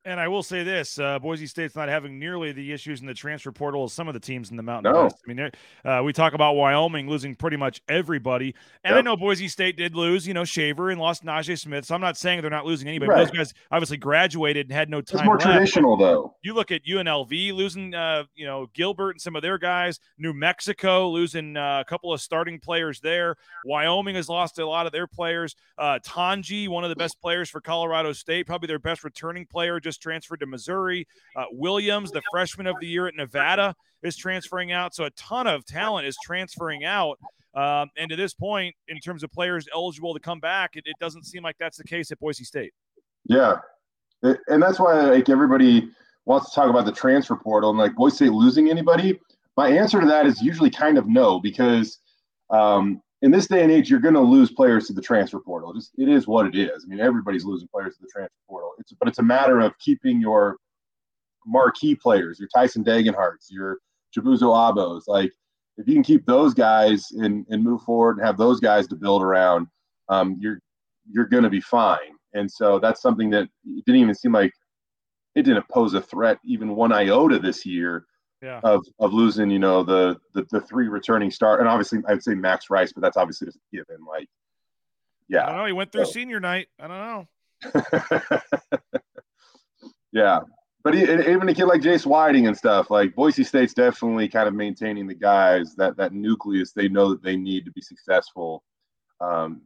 And 0.07 0.21
I 0.21 0.29
will 0.29 0.43
say 0.43 0.63
this: 0.63 0.99
uh, 0.99 1.19
Boise 1.19 1.47
State's 1.47 1.75
not 1.75 1.89
having 1.89 2.19
nearly 2.19 2.53
the 2.53 2.73
issues 2.73 3.01
in 3.01 3.07
the 3.07 3.15
transfer 3.15 3.51
portal 3.53 3.85
as 3.85 3.95
some 3.95 4.07
of 4.07 4.13
the 4.13 4.21
teams 4.21 4.51
in 4.51 4.57
the 4.57 4.63
Mountain 4.63 4.93
no. 4.93 5.05
West. 5.05 5.17
I 5.27 5.33
mean, 5.33 5.51
uh, 5.83 6.03
we 6.05 6.13
talk 6.13 6.35
about 6.35 6.57
Wyoming 6.57 7.09
losing 7.09 7.35
pretty 7.35 7.57
much 7.57 7.81
everybody, 7.89 8.55
and 8.85 8.93
yep. 8.93 8.99
I 8.99 9.01
know 9.01 9.17
Boise 9.17 9.49
State 9.49 9.79
did 9.79 9.95
lose, 9.97 10.29
you 10.29 10.35
know, 10.35 10.45
Shaver 10.45 10.91
and 10.91 11.01
lost 11.01 11.25
Najee 11.25 11.59
Smith. 11.59 11.87
So 11.87 11.95
I'm 11.95 12.03
not 12.03 12.19
saying 12.19 12.43
they're 12.43 12.51
not 12.51 12.67
losing 12.67 12.87
anybody. 12.87 13.13
Right. 13.13 13.27
Those 13.27 13.31
guys 13.31 13.55
obviously 13.71 13.97
graduated 13.97 14.67
and 14.67 14.75
had 14.75 14.91
no 14.91 15.01
time. 15.01 15.21
It's 15.21 15.27
more 15.27 15.39
left. 15.39 15.51
traditional, 15.51 15.97
though. 15.97 16.35
You 16.43 16.53
look 16.53 16.71
at 16.71 16.85
UNLV 16.85 17.55
losing, 17.55 17.95
uh, 17.95 18.25
you 18.35 18.45
know, 18.45 18.67
Gilbert 18.75 19.13
and 19.13 19.21
some 19.21 19.37
of 19.37 19.43
their 19.43 19.57
guys. 19.57 20.01
New 20.19 20.35
Mexico 20.35 21.09
losing 21.09 21.57
uh, 21.57 21.81
a 21.81 21.85
couple 21.89 22.13
of 22.13 22.21
starting 22.21 22.61
players 22.61 23.01
there. 23.01 23.37
Wyoming 23.65 24.17
has 24.17 24.29
lost 24.29 24.59
a 24.59 24.67
lot 24.67 24.85
of 24.85 24.93
their 24.93 25.07
players. 25.07 25.57
Uh, 25.79 25.99
Tonje, 26.05 26.69
one 26.69 26.85
of 26.85 26.91
the 26.91 26.97
best 26.97 27.19
players 27.23 27.49
for 27.49 27.63
Colorado 27.63 28.13
State, 28.13 28.47
probably 28.47 28.67
their 28.67 28.79
best 28.79 29.03
returning 29.03 29.47
player, 29.47 29.81
just 29.81 29.94
transferred 29.97 30.41
to 30.41 30.47
Missouri. 30.47 30.65
Missouri. 30.65 31.07
Uh, 31.37 31.45
Williams, 31.53 32.11
the 32.11 32.23
freshman 32.31 32.67
of 32.67 32.77
the 32.81 32.87
year 32.87 33.07
at 33.07 33.15
Nevada, 33.15 33.75
is 34.03 34.17
transferring 34.17 34.73
out. 34.73 34.95
So 34.95 35.05
a 35.05 35.11
ton 35.11 35.47
of 35.47 35.65
talent 35.65 36.07
is 36.07 36.17
transferring 36.25 36.85
out. 36.85 37.19
Um, 37.55 37.89
and 37.97 38.11
to 38.11 38.17
this 38.17 38.35
point, 38.35 38.75
in 38.89 38.99
terms 38.99 39.23
of 39.23 39.31
players 39.31 39.69
eligible 39.73 40.13
to 40.15 40.21
come 40.21 40.41
back, 40.41 40.71
it, 40.75 40.85
it 40.87 40.97
doesn't 41.01 41.25
seem 41.25 41.43
like 41.43 41.57
that's 41.59 41.79
the 41.79 41.85
case 41.85 42.11
at 42.11 42.19
Boise 42.19 42.45
State. 42.45 42.73
Yeah, 43.27 43.59
it, 44.23 44.39
and 44.49 44.63
that's 44.63 44.81
why 44.81 45.01
like 45.03 45.29
everybody 45.29 45.89
wants 46.25 46.51
to 46.51 46.55
talk 46.55 46.69
about 46.69 46.85
the 46.85 46.93
transfer 46.93 47.37
portal 47.37 47.71
and 47.71 47.79
like 47.79 47.95
Boise 47.95 48.17
State 48.17 48.33
losing 48.33 48.71
anybody. 48.71 49.21
My 49.57 49.69
answer 49.69 50.01
to 50.01 50.07
that 50.07 50.27
is 50.27 50.43
usually 50.43 50.71
kind 50.71 50.99
of 50.99 51.07
no 51.07 51.39
because 51.39 51.99
um, 52.51 53.01
in 53.25 53.31
this 53.31 53.47
day 53.47 53.63
and 53.63 53.73
age, 53.73 53.89
you're 53.89 54.01
going 54.01 54.15
to 54.15 54.21
lose 54.21 54.53
players 54.53 54.87
to 54.87 54.93
the 54.93 55.01
transfer 55.01 55.41
portal. 55.41 55.73
Just 55.73 55.93
it 55.97 56.11
is 56.11 56.27
what 56.27 56.47
it 56.47 56.55
is. 56.55 56.85
I 56.85 56.87
mean, 56.87 57.01
everybody's 57.01 57.47
losing 57.47 57.69
players 57.69 57.97
to 57.97 58.03
the 58.03 58.11
transfer 58.15 58.37
portal. 58.47 58.73
It's 58.79 58.93
but 58.93 59.09
it's 59.09 59.19
a 59.19 59.23
matter 59.23 59.61
of 59.61 59.73
keeping 59.79 60.21
your 60.21 60.59
marquee 61.47 61.95
players, 61.95 62.39
your 62.39 62.51
Tyson 62.55 62.85
Degenharts, 62.85 63.47
your 63.49 63.79
Chibuzo 64.15 64.53
Agbos. 64.53 65.05
Like 65.09 65.33
if 65.79 65.89
you 65.89 65.95
can 65.95 66.03
keep 66.03 66.27
those 66.27 66.53
guys 66.53 67.13
and 67.13 67.47
and 67.49 67.65
move 67.65 67.81
forward 67.81 68.19
and 68.19 68.27
have 68.27 68.37
those 68.37 68.61
guys 68.61 68.87
to 68.89 68.95
build 68.95 69.23
around, 69.23 69.69
um, 70.11 70.37
you're 70.39 70.59
you're 71.11 71.25
going 71.25 71.45
to 71.45 71.51
be 71.51 71.63
fine. 71.63 72.19
And 72.35 72.51
so 72.51 72.79
that's 72.79 73.01
something 73.01 73.31
that 73.31 73.49
didn't 73.87 74.03
even 74.03 74.15
seem 74.15 74.33
like 74.33 74.53
it 75.35 75.45
didn't 75.45 75.67
pose 75.71 75.95
a 75.95 76.03
threat 76.03 76.39
even 76.45 76.77
one 76.77 76.93
iota 76.93 77.39
this 77.39 77.65
year. 77.65 78.05
Yeah. 78.45 78.61
Of, 78.63 78.85
of 78.99 79.15
losing, 79.15 79.51
you 79.51 79.59
know, 79.59 79.83
the, 79.83 80.19
the 80.35 80.47
the 80.51 80.61
three 80.61 80.89
returning 80.89 81.31
start, 81.31 81.61
and 81.61 81.69
obviously 81.69 82.01
I'd 82.07 82.23
say 82.23 82.35
Max 82.35 82.69
Rice, 82.69 82.93
but 82.93 83.01
that's 83.01 83.17
obviously 83.17 83.47
just 83.47 83.59
given. 83.73 84.05
Like, 84.07 84.29
yeah, 85.29 85.45
I 85.45 85.47
don't 85.47 85.59
know. 85.59 85.67
He 85.67 85.73
went 85.73 85.93
through 85.93 86.05
so. 86.05 86.13
senior 86.13 86.41
night. 86.41 86.69
I 86.79 86.87
don't 86.87 87.27
know. 87.73 88.41
yeah, 90.13 90.41
but 90.83 90.93
he, 90.93 91.05
even 91.05 91.49
a 91.49 91.55
kid 91.55 91.65
like 91.65 91.81
Jace 91.81 92.05
Whiting 92.05 92.47
and 92.47 92.55
stuff, 92.55 92.91
like 92.91 93.15
Boise 93.15 93.45
State's 93.45 93.73
definitely 93.73 94.29
kind 94.29 94.47
of 94.47 94.53
maintaining 94.53 95.07
the 95.07 95.15
guys 95.15 95.75
that 95.77 95.97
that 95.97 96.13
nucleus 96.13 96.73
they 96.73 96.89
know 96.89 97.09
that 97.09 97.23
they 97.23 97.37
need 97.37 97.65
to 97.65 97.73
be 97.73 97.81
successful 97.81 98.63
um, 99.23 99.63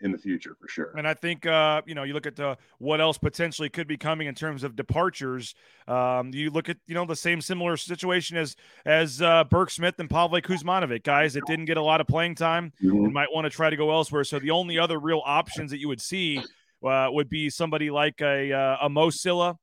in 0.00 0.12
the 0.12 0.18
future 0.18 0.56
for 0.60 0.68
sure. 0.68 0.92
And 0.96 1.06
I 1.06 1.14
think 1.14 1.46
uh, 1.46 1.82
you 1.86 1.94
know 1.94 2.02
you 2.02 2.14
look 2.14 2.26
at 2.26 2.36
the 2.36 2.56
what 2.78 3.00
else 3.00 3.18
potentially 3.18 3.68
could 3.68 3.86
be 3.86 3.96
coming 3.96 4.26
in 4.26 4.34
terms 4.34 4.64
of 4.64 4.76
departures. 4.76 5.54
Um, 5.88 6.30
you 6.32 6.50
look 6.50 6.68
at 6.68 6.78
you 6.86 6.94
know 6.94 7.04
the 7.04 7.16
same 7.16 7.40
similar 7.40 7.76
situation 7.76 8.36
as 8.36 8.56
as 8.84 9.20
uh, 9.22 9.44
Burke 9.44 9.70
Smith 9.70 9.98
and 9.98 10.08
Pavle 10.08 10.40
Kuzmanovic, 10.40 11.04
guys 11.04 11.34
that 11.34 11.46
didn't 11.46 11.66
get 11.66 11.76
a 11.76 11.82
lot 11.82 12.00
of 12.00 12.06
playing 12.06 12.34
time 12.34 12.72
mm-hmm. 12.82 13.04
and 13.04 13.12
might 13.12 13.32
want 13.32 13.44
to 13.44 13.50
try 13.50 13.70
to 13.70 13.76
go 13.76 13.90
elsewhere. 13.90 14.24
So 14.24 14.38
the 14.38 14.50
only 14.50 14.78
other 14.78 14.98
real 14.98 15.22
options 15.24 15.70
that 15.70 15.78
you 15.78 15.88
would 15.88 16.00
see 16.00 16.42
uh, 16.84 17.08
would 17.10 17.28
be 17.28 17.50
somebody 17.50 17.90
like 17.90 18.20
a 18.20 18.52
uh, 18.52 18.76
a 18.82 18.88
Mo 18.88 19.10
Sylla 19.10 19.58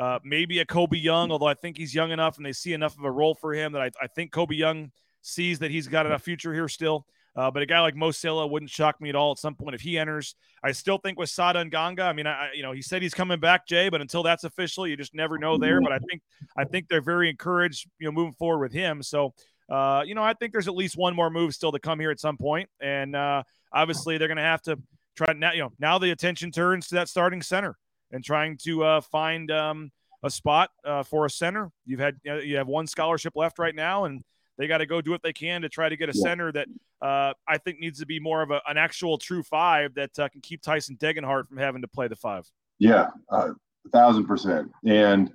uh, 0.00 0.18
maybe 0.24 0.60
a 0.60 0.64
Kobe 0.64 0.96
Young, 0.96 1.30
although 1.30 1.46
I 1.46 1.54
think 1.54 1.76
he's 1.76 1.94
young 1.94 2.10
enough 2.10 2.38
and 2.38 2.46
they 2.46 2.54
see 2.54 2.72
enough 2.72 2.96
of 2.96 3.04
a 3.04 3.10
role 3.10 3.34
for 3.34 3.52
him 3.52 3.72
that 3.72 3.82
I, 3.82 3.90
I 4.00 4.06
think 4.06 4.32
Kobe 4.32 4.54
Young 4.54 4.92
sees 5.20 5.58
that 5.58 5.70
he's 5.70 5.88
got 5.88 6.10
a 6.10 6.18
future 6.18 6.54
here 6.54 6.68
still. 6.68 7.06
Uh, 7.36 7.50
but 7.50 7.62
a 7.62 7.66
guy 7.66 7.80
like 7.80 7.94
Mo 7.94 8.10
Sylla 8.10 8.46
wouldn't 8.46 8.70
shock 8.70 9.00
me 9.00 9.08
at 9.08 9.14
all 9.14 9.32
at 9.32 9.38
some 9.38 9.54
point 9.54 9.74
if 9.74 9.80
he 9.80 9.98
enters. 9.98 10.34
I 10.64 10.72
still 10.72 10.98
think 10.98 11.18
with 11.18 11.30
Sada 11.30 11.64
Nganga, 11.64 12.02
I 12.02 12.12
mean, 12.12 12.26
I 12.26 12.50
you 12.54 12.62
know 12.62 12.72
he 12.72 12.82
said 12.82 13.02
he's 13.02 13.14
coming 13.14 13.38
back, 13.38 13.66
Jay, 13.66 13.88
but 13.88 14.00
until 14.00 14.22
that's 14.22 14.44
official, 14.44 14.86
you 14.86 14.96
just 14.96 15.14
never 15.14 15.38
know 15.38 15.56
there. 15.56 15.80
But 15.80 15.92
I 15.92 15.98
think 15.98 16.22
I 16.56 16.64
think 16.64 16.88
they're 16.88 17.00
very 17.00 17.30
encouraged, 17.30 17.88
you 17.98 18.06
know, 18.06 18.12
moving 18.12 18.32
forward 18.32 18.60
with 18.60 18.72
him. 18.72 19.02
So 19.02 19.32
uh, 19.70 20.02
you 20.04 20.14
know, 20.14 20.22
I 20.22 20.34
think 20.34 20.52
there's 20.52 20.68
at 20.68 20.74
least 20.74 20.96
one 20.96 21.14
more 21.14 21.30
move 21.30 21.54
still 21.54 21.70
to 21.72 21.78
come 21.78 22.00
here 22.00 22.10
at 22.10 22.18
some 22.18 22.36
point, 22.36 22.68
and 22.80 23.14
uh, 23.14 23.44
obviously 23.72 24.18
they're 24.18 24.28
going 24.28 24.36
to 24.36 24.42
have 24.42 24.62
to 24.62 24.78
try 25.16 25.32
now. 25.32 25.52
You 25.52 25.62
know, 25.62 25.72
now 25.78 25.98
the 25.98 26.10
attention 26.10 26.50
turns 26.50 26.88
to 26.88 26.96
that 26.96 27.08
starting 27.08 27.40
center 27.40 27.76
and 28.10 28.24
trying 28.24 28.58
to 28.64 28.82
uh, 28.82 29.00
find 29.00 29.48
um, 29.52 29.92
a 30.24 30.30
spot 30.30 30.70
uh, 30.84 31.04
for 31.04 31.24
a 31.24 31.30
center. 31.30 31.70
You've 31.86 32.00
had 32.00 32.16
you 32.24 32.56
have 32.56 32.66
one 32.66 32.88
scholarship 32.88 33.34
left 33.36 33.60
right 33.60 33.74
now, 33.74 34.06
and 34.06 34.22
they 34.60 34.66
got 34.66 34.78
to 34.78 34.86
go 34.86 35.00
do 35.00 35.10
what 35.10 35.22
they 35.22 35.32
can 35.32 35.62
to 35.62 35.70
try 35.70 35.88
to 35.88 35.96
get 35.96 36.10
a 36.10 36.12
center 36.12 36.52
that 36.52 36.68
uh, 37.00 37.32
I 37.48 37.56
think 37.56 37.78
needs 37.78 37.98
to 38.00 38.06
be 38.06 38.20
more 38.20 38.42
of 38.42 38.50
a, 38.50 38.60
an 38.68 38.76
actual 38.76 39.16
true 39.16 39.42
five 39.42 39.94
that 39.94 40.18
uh, 40.18 40.28
can 40.28 40.42
keep 40.42 40.60
Tyson 40.60 40.98
Degenhart 41.00 41.48
from 41.48 41.56
having 41.56 41.80
to 41.80 41.88
play 41.88 42.08
the 42.08 42.16
five. 42.16 42.46
Yeah, 42.78 43.06
uh, 43.32 43.52
a 43.86 43.90
thousand 43.90 44.26
percent. 44.26 44.70
And 44.84 45.32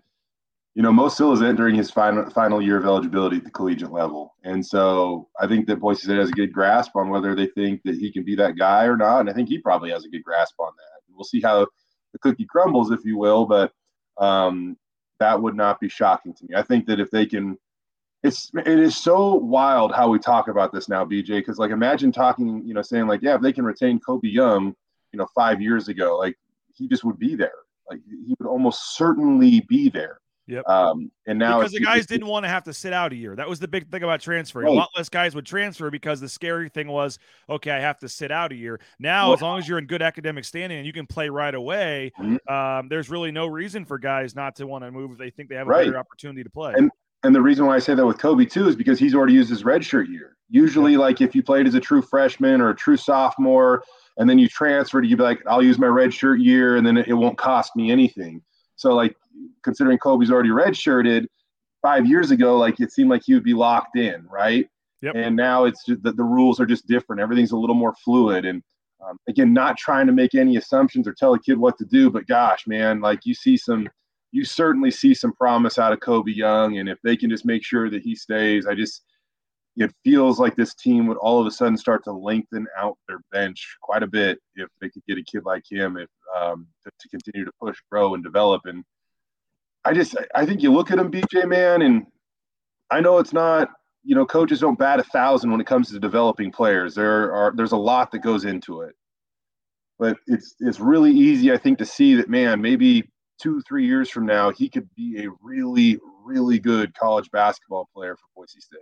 you 0.75 0.83
know, 0.83 0.91
Mo 0.91 1.07
Sylla 1.07 1.33
is 1.33 1.41
entering 1.41 1.73
his 1.73 1.89
final 1.89 2.29
final 2.29 2.61
year 2.61 2.77
of 2.77 2.85
eligibility 2.85 3.37
at 3.37 3.43
the 3.43 3.49
collegiate 3.49 3.91
level, 3.91 4.35
and 4.43 4.63
so 4.63 5.27
I 5.39 5.47
think 5.47 5.65
that 5.67 5.79
Boise 5.79 6.03
State 6.03 6.19
has 6.19 6.29
a 6.29 6.33
good 6.33 6.53
grasp 6.53 6.95
on 6.95 7.09
whether 7.09 7.33
they 7.33 7.47
think 7.47 7.81
that 7.85 7.95
he 7.95 8.11
can 8.11 8.23
be 8.23 8.35
that 8.35 8.57
guy 8.57 8.85
or 8.85 8.95
not. 8.95 9.21
And 9.21 9.29
I 9.29 9.33
think 9.33 9.49
he 9.49 9.57
probably 9.57 9.89
has 9.89 10.05
a 10.05 10.09
good 10.09 10.23
grasp 10.23 10.53
on 10.59 10.71
that. 10.77 11.13
We'll 11.15 11.23
see 11.23 11.41
how 11.41 11.65
the 12.13 12.19
cookie 12.19 12.45
crumbles, 12.45 12.91
if 12.91 13.03
you 13.03 13.17
will. 13.17 13.45
But 13.45 13.71
um, 14.17 14.77
that 15.19 15.41
would 15.41 15.55
not 15.55 15.79
be 15.79 15.89
shocking 15.89 16.33
to 16.35 16.45
me. 16.45 16.55
I 16.55 16.61
think 16.61 16.85
that 16.87 16.99
if 16.99 17.09
they 17.09 17.25
can, 17.25 17.57
it's 18.25 18.51
it 18.55 18.79
is 18.79 18.97
so 18.97 19.35
wild 19.35 19.93
how 19.93 20.09
we 20.09 20.19
talk 20.19 20.47
about 20.47 20.71
this 20.71 20.89
now, 20.89 21.05
BJ. 21.05 21.27
Because 21.37 21.57
like, 21.57 21.71
imagine 21.71 22.11
talking, 22.11 22.65
you 22.65 22.73
know, 22.73 22.81
saying 22.81 23.07
like, 23.07 23.21
yeah, 23.21 23.35
if 23.35 23.41
they 23.41 23.53
can 23.53 23.65
retain 23.65 23.99
Kobe 23.99 24.27
Young, 24.27 24.75
you 25.11 25.17
know, 25.17 25.27
five 25.35 25.61
years 25.61 25.87
ago, 25.87 26.17
like 26.17 26.37
he 26.73 26.87
just 26.87 27.03
would 27.03 27.19
be 27.19 27.35
there. 27.35 27.53
Like 27.89 27.99
he 28.07 28.35
would 28.39 28.47
almost 28.47 28.95
certainly 28.97 29.61
be 29.61 29.89
there. 29.89 30.19
Yep. 30.47 30.67
Um, 30.67 31.11
and 31.25 31.39
now 31.39 31.57
because 31.57 31.71
the 31.71 31.79
guys 31.79 32.05
didn't 32.05 32.27
want 32.27 32.43
to 32.43 32.49
have 32.49 32.63
to 32.65 32.73
sit 32.73 32.93
out 32.93 33.11
a 33.11 33.15
year. 33.15 33.35
That 33.35 33.49
was 33.49 33.59
the 33.59 33.67
big 33.67 33.89
thing 33.89 34.03
about 34.03 34.21
transferring. 34.21 34.67
Right. 34.67 34.73
A 34.73 34.75
lot 34.75 34.89
less 34.95 35.09
guys 35.09 35.33
would 35.33 35.45
transfer 35.45 35.89
because 35.89 36.21
the 36.21 36.29
scary 36.29 36.69
thing 36.69 36.87
was, 36.87 37.17
okay, 37.49 37.71
I 37.71 37.79
have 37.79 37.97
to 37.99 38.09
sit 38.09 38.31
out 38.31 38.51
a 38.51 38.55
year. 38.55 38.79
Now, 38.99 39.27
well, 39.27 39.33
as 39.33 39.41
long 39.41 39.57
as 39.57 39.67
you're 39.67 39.79
in 39.79 39.87
good 39.87 40.03
academic 40.03 40.45
standing 40.45 40.77
and 40.77 40.85
you 40.85 40.93
can 40.93 41.07
play 41.07 41.29
right 41.29 41.55
away, 41.55 42.11
mm-hmm. 42.19 42.53
um, 42.53 42.89
there's 42.89 43.09
really 43.09 43.31
no 43.31 43.47
reason 43.47 43.85
for 43.85 43.97
guys 43.97 44.35
not 44.35 44.55
to 44.57 44.67
want 44.67 44.83
to 44.83 44.91
move 44.91 45.13
if 45.13 45.17
they 45.17 45.31
think 45.31 45.49
they 45.49 45.55
have 45.55 45.65
a 45.65 45.69
right. 45.71 45.85
better 45.85 45.97
opportunity 45.97 46.43
to 46.43 46.49
play. 46.51 46.73
And 46.77 46.91
and 47.23 47.33
the 47.33 47.41
reason 47.41 47.65
why 47.65 47.75
I 47.75 47.79
say 47.79 47.95
that 47.95 48.05
with 48.05 48.17
Kobe 48.17 48.45
too 48.45 48.67
is 48.67 48.75
because 48.75 48.99
he's 48.99 49.15
already 49.15 49.33
used 49.33 49.49
his 49.49 49.63
redshirt 49.63 50.07
year. 50.07 50.37
Usually, 50.49 50.95
like 50.97 51.21
if 51.21 51.33
you 51.35 51.41
played 51.41 51.67
as 51.67 51.75
a 51.75 51.79
true 51.79 52.01
freshman 52.01 52.61
or 52.61 52.69
a 52.69 52.75
true 52.75 52.97
sophomore, 52.97 53.83
and 54.17 54.29
then 54.29 54.37
you 54.37 54.47
transferred, 54.47 55.05
you'd 55.05 55.17
be 55.17 55.23
like, 55.23 55.41
I'll 55.47 55.63
use 55.63 55.79
my 55.79 55.87
redshirt 55.87 56.43
year, 56.43 56.77
and 56.77 56.85
then 56.85 56.97
it 56.97 57.13
won't 57.13 57.37
cost 57.37 57.75
me 57.75 57.91
anything. 57.91 58.41
So 58.75 58.93
like 58.93 59.15
considering 59.63 59.97
Kobe's 59.97 60.31
already 60.31 60.49
redshirted 60.49 61.25
five 61.81 62.05
years 62.05 62.31
ago, 62.31 62.57
like 62.57 62.79
it 62.79 62.91
seemed 62.91 63.09
like 63.09 63.23
he 63.25 63.33
would 63.33 63.43
be 63.43 63.53
locked 63.53 63.97
in, 63.97 64.25
right? 64.29 64.67
Yep. 65.01 65.15
And 65.15 65.35
now 65.35 65.65
it's 65.65 65.85
just 65.85 66.01
that 66.03 66.17
the 66.17 66.23
rules 66.23 66.59
are 66.59 66.65
just 66.65 66.87
different. 66.87 67.21
Everything's 67.21 67.51
a 67.51 67.57
little 67.57 67.75
more 67.75 67.93
fluid. 68.03 68.45
And 68.45 68.63
um, 69.07 69.17
again, 69.27 69.53
not 69.53 69.77
trying 69.77 70.07
to 70.07 70.13
make 70.13 70.33
any 70.33 70.57
assumptions 70.57 71.07
or 71.07 71.13
tell 71.13 71.33
a 71.33 71.39
kid 71.39 71.57
what 71.57 71.77
to 71.77 71.85
do, 71.85 72.09
but 72.09 72.27
gosh, 72.27 72.65
man, 72.65 73.01
like 73.01 73.19
you 73.25 73.33
see 73.33 73.57
some, 73.57 73.87
you 74.31 74.43
certainly 74.43 74.91
see 74.91 75.13
some 75.13 75.33
promise 75.33 75.79
out 75.79 75.93
of 75.93 75.99
Kobe 75.99 76.31
Young. 76.31 76.77
And 76.77 76.89
if 76.89 76.99
they 77.03 77.15
can 77.15 77.29
just 77.29 77.45
make 77.45 77.63
sure 77.63 77.89
that 77.89 78.01
he 78.01 78.15
stays, 78.15 78.67
I 78.67 78.75
just, 78.75 79.03
it 79.77 79.93
feels 80.03 80.39
like 80.39 80.55
this 80.55 80.73
team 80.73 81.07
would 81.07 81.17
all 81.17 81.39
of 81.39 81.47
a 81.47 81.51
sudden 81.51 81.77
start 81.77 82.03
to 82.05 82.11
lengthen 82.11 82.65
out 82.77 82.97
their 83.07 83.19
bench 83.31 83.77
quite 83.81 84.03
a 84.03 84.07
bit 84.07 84.39
if 84.55 84.69
they 84.81 84.89
could 84.89 85.03
get 85.07 85.17
a 85.17 85.23
kid 85.23 85.43
like 85.45 85.63
him 85.69 85.97
if 85.97 86.09
um, 86.37 86.67
to, 86.83 86.91
to, 86.99 87.09
continue 87.09 87.45
to 87.45 87.51
push, 87.61 87.77
grow, 87.91 88.13
and 88.13 88.23
develop. 88.23 88.61
And 88.65 88.83
I 89.83 89.93
just 89.93 90.15
I 90.33 90.45
think 90.45 90.61
you 90.61 90.71
look 90.71 90.91
at 90.91 90.99
him, 90.99 91.11
BJ 91.11 91.47
man, 91.47 91.81
and 91.81 92.05
I 92.89 93.01
know 93.01 93.19
it's 93.19 93.33
not 93.33 93.69
you 94.03 94.15
know 94.15 94.25
coaches 94.25 94.59
don't 94.59 94.79
bat 94.79 94.99
a 94.99 95.03
thousand 95.03 95.51
when 95.51 95.61
it 95.61 95.67
comes 95.67 95.89
to 95.89 95.99
developing 95.99 96.51
players. 96.51 96.95
There 96.95 97.33
are 97.33 97.53
there's 97.55 97.71
a 97.71 97.77
lot 97.77 98.11
that 98.11 98.19
goes 98.19 98.45
into 98.45 98.81
it, 98.81 98.95
but 99.99 100.17
it's 100.27 100.55
it's 100.59 100.79
really 100.79 101.11
easy 101.11 101.51
I 101.51 101.57
think 101.57 101.77
to 101.79 101.85
see 101.85 102.15
that 102.15 102.29
man 102.29 102.61
maybe 102.61 103.09
two 103.41 103.61
three 103.61 103.85
years 103.85 104.09
from 104.09 104.25
now 104.25 104.49
he 104.51 104.69
could 104.69 104.87
be 104.95 105.23
a 105.23 105.29
really 105.41 105.99
really 106.23 106.59
good 106.59 106.93
college 106.93 107.29
basketball 107.31 107.87
player 107.93 108.15
for 108.15 108.25
Boise 108.35 108.59
State. 108.59 108.79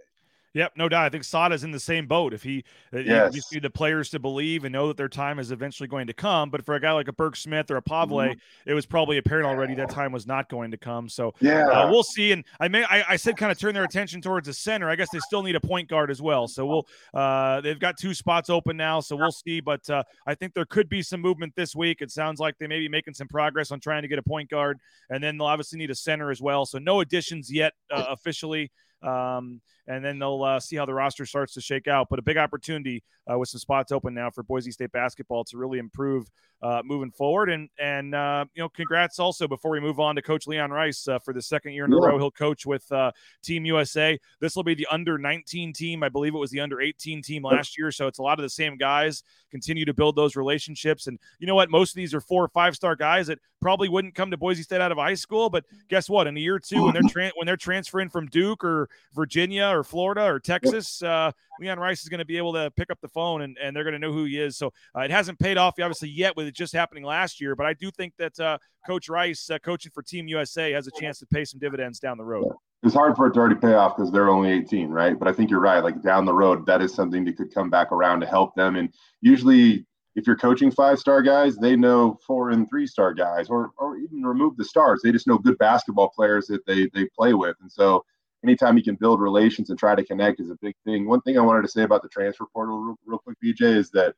Yep, 0.54 0.74
no 0.78 0.88
doubt. 0.88 1.06
I 1.06 1.10
think 1.10 1.24
Sada's 1.24 1.64
in 1.64 1.72
the 1.72 1.80
same 1.80 2.06
boat. 2.06 2.34
If 2.34 2.44
he, 2.44 2.64
uh, 2.94 3.00
yes. 3.00 3.34
you 3.34 3.42
need 3.54 3.64
the 3.64 3.72
players 3.72 4.10
to 4.12 4.20
believe 4.20 4.66
and 4.66 4.74
know 4.74 4.88
that 4.88 4.98
their 4.98 5.10
time 5.10 5.40
is 5.40 5.52
eventually 5.52 5.88
going 5.88 6.06
to 6.08 6.14
come. 6.14 6.52
But 6.52 6.64
for 6.64 6.76
a 6.76 6.80
guy 6.80 6.92
like 6.92 7.08
a 7.08 7.14
Burke 7.14 7.36
Smith 7.36 7.72
or 7.72 7.78
a 7.78 7.82
Pavle, 7.82 8.18
mm-hmm. 8.18 8.70
it 8.70 8.74
was 8.76 8.86
probably 8.86 9.18
apparent 9.18 9.48
already 9.48 9.74
that 9.76 9.90
time 9.90 10.12
was 10.12 10.28
not 10.28 10.50
going 10.50 10.70
to 10.70 10.78
come. 10.78 11.10
So 11.10 11.30
uh, 11.30 11.32
yeah, 11.42 11.68
uh, 11.68 11.90
we'll 11.90 12.04
see. 12.04 12.34
And 12.34 12.46
I 12.60 12.68
may, 12.68 12.84
I, 12.84 13.04
I, 13.10 13.16
said 13.16 13.36
kind 13.36 13.52
of 13.52 13.58
turn 13.58 13.74
their 13.74 13.84
attention 13.84 14.22
towards 14.22 14.46
the 14.46 14.54
center. 14.54 14.90
I 14.90 14.96
guess 14.96 15.10
they 15.12 15.20
still 15.20 15.42
need 15.42 15.56
a 15.56 15.62
point 15.62 15.90
guard 15.90 16.12
as 16.12 16.22
well. 16.22 16.48
So 16.48 16.68
we'll, 16.68 16.88
uh, 17.16 17.62
they've 17.62 17.80
got 17.80 17.98
two 17.98 18.14
spots 18.14 18.52
open 18.52 18.78
now. 18.78 19.00
So 19.00 19.16
we'll 19.16 19.32
see. 19.32 19.60
But 19.60 19.90
uh, 19.90 20.04
I 20.28 20.36
think 20.36 20.54
there 20.54 20.66
could 20.66 20.88
be 20.88 21.02
some 21.02 21.20
movement 21.20 21.54
this 21.56 21.76
week. 21.76 22.02
It 22.02 22.12
sounds 22.12 22.40
like 22.40 22.60
they 22.60 22.68
may 22.68 22.78
be 22.78 22.90
making 22.90 23.16
some 23.16 23.28
progress 23.28 23.72
on 23.72 23.80
trying 23.80 24.04
to 24.04 24.08
get 24.08 24.20
a 24.20 24.24
point 24.24 24.52
guard, 24.52 24.78
and 25.10 25.24
then 25.24 25.38
they'll 25.40 25.48
obviously 25.48 25.80
need 25.80 25.90
a 25.90 25.96
center 25.96 26.30
as 26.30 26.42
well. 26.42 26.68
So 26.68 26.78
no 26.78 27.00
additions 27.00 27.52
yet 27.52 27.74
uh, 27.90 28.06
officially. 28.10 28.72
Um, 29.02 29.62
and 29.88 30.04
then 30.04 30.20
they'll 30.20 30.44
uh, 30.44 30.60
see 30.60 30.76
how 30.76 30.86
the 30.86 30.94
roster 30.94 31.26
starts 31.26 31.54
to 31.54 31.62
shake 31.62 31.88
out. 31.88 32.08
But 32.10 32.20
a 32.20 32.22
big 32.22 32.38
opportunity 32.38 33.04
uh, 33.32 33.38
with 33.38 33.50
some 33.50 33.60
spots 33.60 33.92
open 33.92 34.14
now 34.14 34.30
for 34.30 34.44
Boise 34.44 34.72
State 34.72 34.92
basketball 34.92 35.44
to 35.46 35.58
really 35.58 35.80
improve 35.80 36.30
uh, 36.62 36.82
moving 36.86 37.12
forward. 37.12 37.50
And 37.50 37.70
and 37.78 38.16
uh, 38.16 38.46
you 38.54 38.64
know, 38.64 38.70
congrats 38.70 39.20
also 39.20 39.48
before 39.48 39.72
we 39.72 39.80
move 39.80 40.00
on 40.00 40.16
to 40.16 40.22
Coach 40.22 40.48
Leon 40.48 40.72
Rice 40.72 41.08
uh, 41.08 41.20
for 41.20 41.34
the 41.34 41.42
second 41.42 41.74
year 41.74 41.86
in 41.86 41.94
a 41.94 41.98
row. 41.98 42.18
He'll 42.18 42.32
coach 42.32 42.66
with 42.66 42.90
uh, 42.92 43.12
Team 43.44 43.66
USA. 43.66 44.18
This 44.40 44.56
will 44.56 44.64
be 44.64 44.74
the 44.74 44.88
under 44.90 45.18
19 45.18 45.74
team. 45.74 46.04
I 46.04 46.10
believe 46.10 46.34
it 46.34 46.40
was 46.40 46.52
the 46.52 46.62
under 46.62 46.82
18 46.82 47.22
team 47.22 47.44
last 47.44 47.78
year. 47.78 47.92
So 47.92 48.08
it's 48.08 48.20
a 48.20 48.24
lot 48.24 48.40
of 48.40 48.44
the 48.44 48.50
same 48.50 48.78
guys. 48.78 49.24
Continue 49.52 49.86
to 49.86 49.94
build 49.94 50.16
those 50.16 50.36
relationships. 50.36 51.08
And 51.08 51.20
you 51.40 51.48
know 51.48 51.56
what? 51.56 51.70
Most 51.70 51.92
of 51.92 51.96
these 51.96 52.14
are 52.14 52.22
four 52.22 52.44
or 52.44 52.50
five 52.50 52.76
star 52.76 52.96
guys 52.96 53.28
that 53.28 53.40
probably 53.62 53.90
wouldn't 53.90 54.16
come 54.16 54.32
to 54.32 54.38
Boise 54.38 54.64
State 54.64 54.82
out 54.82 54.92
of 54.92 54.98
high 54.98 55.14
school. 55.14 55.50
But 55.50 55.66
guess 55.90 56.10
what? 56.10 56.28
In 56.28 56.38
a 56.38 56.40
year 56.40 56.56
or 56.56 56.60
two, 56.60 56.84
when 56.84 56.94
they're 56.94 57.02
tra- 57.10 57.32
when 57.36 57.46
they're 57.46 57.58
transferring 57.58 58.10
from 58.10 58.28
Duke 58.28 58.64
or 58.64 58.90
Virginia 59.14 59.73
or 59.74 59.84
Florida 59.84 60.24
or 60.26 60.40
Texas, 60.40 61.02
uh, 61.04 61.32
Leon 61.60 61.80
Rice 61.80 62.04
is 62.04 62.10
going 62.10 62.20
to 62.20 62.26
be 62.26 62.38
able 62.38 62.54
to 62.54 62.72
pick 62.72 62.90
up 62.90 63.00
the 63.02 63.08
phone 63.08 63.42
and, 63.42 63.58
and 63.62 63.76
they're 63.76 63.84
going 63.84 63.94
to 63.94 64.00
know 64.00 64.12
who 64.12 64.26
he 64.26 64.40
is. 64.40 64.58
So 64.58 64.72
uh, 64.96 65.02
it 65.02 65.12
hasn't 65.12 65.40
paid 65.40 65.58
off 65.58 65.76
obviously 65.80 66.10
yet 66.10 66.36
with 66.36 66.48
it 66.48 66.56
just 66.56 66.74
happening 66.74 67.04
last 67.04 67.42
year, 67.42 67.56
but 67.56 67.66
I 67.66 67.74
do 67.74 67.92
think 67.92 68.14
that 68.18 68.40
uh, 68.40 68.58
Coach 68.86 69.10
Rice 69.10 69.50
uh, 69.50 69.60
coaching 69.60 69.92
for 69.94 70.02
Team 70.02 70.28
USA 70.28 70.72
has 70.72 70.88
a 70.88 70.92
chance 70.92 71.20
to 71.20 71.26
pay 71.26 71.46
some 71.46 71.60
dividends 71.60 72.00
down 72.00 72.18
the 72.18 72.26
road. 72.26 72.54
It's 72.84 72.94
hard 72.94 73.16
for 73.16 73.28
it 73.28 73.34
to 73.34 73.40
already 73.40 73.56
pay 73.56 73.74
off 73.74 73.96
because 73.96 74.12
they're 74.12 74.30
only 74.30 74.52
18, 74.52 74.90
right? 74.90 75.18
But 75.18 75.28
I 75.30 75.34
think 75.34 75.50
you're 75.50 75.62
right. 75.62 75.84
Like 75.84 76.02
down 76.02 76.26
the 76.26 76.34
road, 76.34 76.66
that 76.66 76.82
is 76.82 76.94
something 76.94 77.24
that 77.26 77.38
could 77.38 77.54
come 77.54 77.70
back 77.70 77.92
around 77.94 78.20
to 78.20 78.28
help 78.28 78.56
them. 78.56 78.76
And 78.76 78.94
usually, 79.22 79.86
if 80.16 80.28
you're 80.28 80.36
coaching 80.36 80.70
five 80.70 81.00
star 81.00 81.22
guys, 81.22 81.56
they 81.56 81.76
know 81.76 82.20
four 82.28 82.52
and 82.52 82.70
three 82.70 82.86
star 82.86 83.14
guys, 83.14 83.50
or 83.50 83.72
or 83.78 83.98
even 83.98 84.24
remove 84.24 84.58
the 84.58 84.66
stars. 84.66 85.02
They 85.02 85.12
just 85.12 85.28
know 85.28 85.38
good 85.38 85.58
basketball 85.58 86.10
players 86.10 86.48
that 86.48 86.66
they 86.66 86.90
they 86.94 87.06
play 87.18 87.34
with. 87.34 87.56
And 87.62 87.72
so 87.72 88.06
anytime 88.44 88.78
you 88.78 88.84
can 88.84 88.96
build 88.96 89.22
relations 89.22 89.70
and 89.70 89.80
try 89.80 89.96
to 89.96 90.04
connect 90.04 90.40
is 90.40 90.50
a 90.50 90.58
big 90.62 90.76
thing. 90.86 91.08
One 91.08 91.22
thing 91.22 91.38
I 91.38 91.42
wanted 91.42 91.64
to 91.64 91.68
say 91.70 91.84
about 91.84 92.02
the 92.02 92.10
transfer 92.10 92.46
portal 92.54 92.80
real, 92.80 92.96
real 93.06 93.20
quick, 93.20 93.38
BJ, 93.44 93.78
is 93.78 93.90
that 93.92 94.16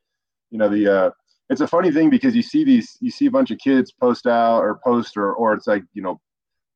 you 0.50 0.58
know 0.58 0.68
the 0.68 0.86
uh, 0.92 1.10
it's 1.48 1.60
a 1.60 1.66
funny 1.66 1.90
thing 1.90 2.10
because 2.10 2.34
you 2.34 2.42
see 2.42 2.64
these 2.64 2.96
you 3.00 3.10
see 3.10 3.26
a 3.26 3.30
bunch 3.30 3.50
of 3.50 3.58
kids 3.58 3.92
post 3.92 4.26
out 4.26 4.60
or 4.60 4.80
post 4.84 5.16
or 5.16 5.32
or 5.34 5.54
it's 5.54 5.66
like 5.66 5.84
you 5.94 6.02
know 6.02 6.20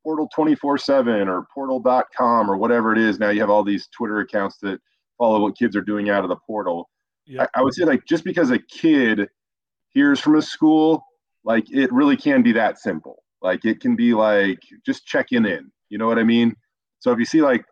portal 0.03 0.29
24/7 0.37 1.27
or 1.29 1.47
portal.com 1.53 2.51
or 2.51 2.57
whatever 2.57 2.93
it 2.93 2.99
is. 2.99 3.19
Now 3.19 3.31
you 3.31 3.41
have 3.41 3.51
all 3.51 3.65
these 3.65 3.89
Twitter 3.89 4.21
accounts 4.21 4.59
that 4.59 4.81
follow 5.19 5.41
what 5.41 5.59
kids 5.59 5.77
are 5.77 5.83
doing 5.83 6.09
out 6.11 6.25
of 6.25 6.31
the 6.31 6.37
portal. 6.47 6.89
I, 7.39 7.47
I 7.55 7.63
would 7.63 7.75
say 7.75 7.85
like 7.85 8.05
just 8.07 8.25
because 8.25 8.51
a 8.51 8.59
kid 8.59 9.29
hears 9.91 10.21
from 10.21 10.37
a 10.37 10.43
school, 10.43 11.05
like 11.45 11.71
it 11.71 11.93
really 11.93 12.17
can 12.17 12.43
be 12.43 12.53
that 12.53 12.79
simple. 12.79 13.23
Like 13.43 13.65
it 13.65 13.81
can 13.81 13.97
be 13.97 14.15
like 14.15 14.61
just 14.85 15.07
checking 15.07 15.45
in. 15.45 15.71
You 15.89 15.99
know 15.99 16.07
what 16.07 16.19
I 16.19 16.25
mean? 16.25 16.55
So 17.01 17.13
if 17.13 17.19
you 17.19 17.25
see 17.25 17.43
like 17.43 17.65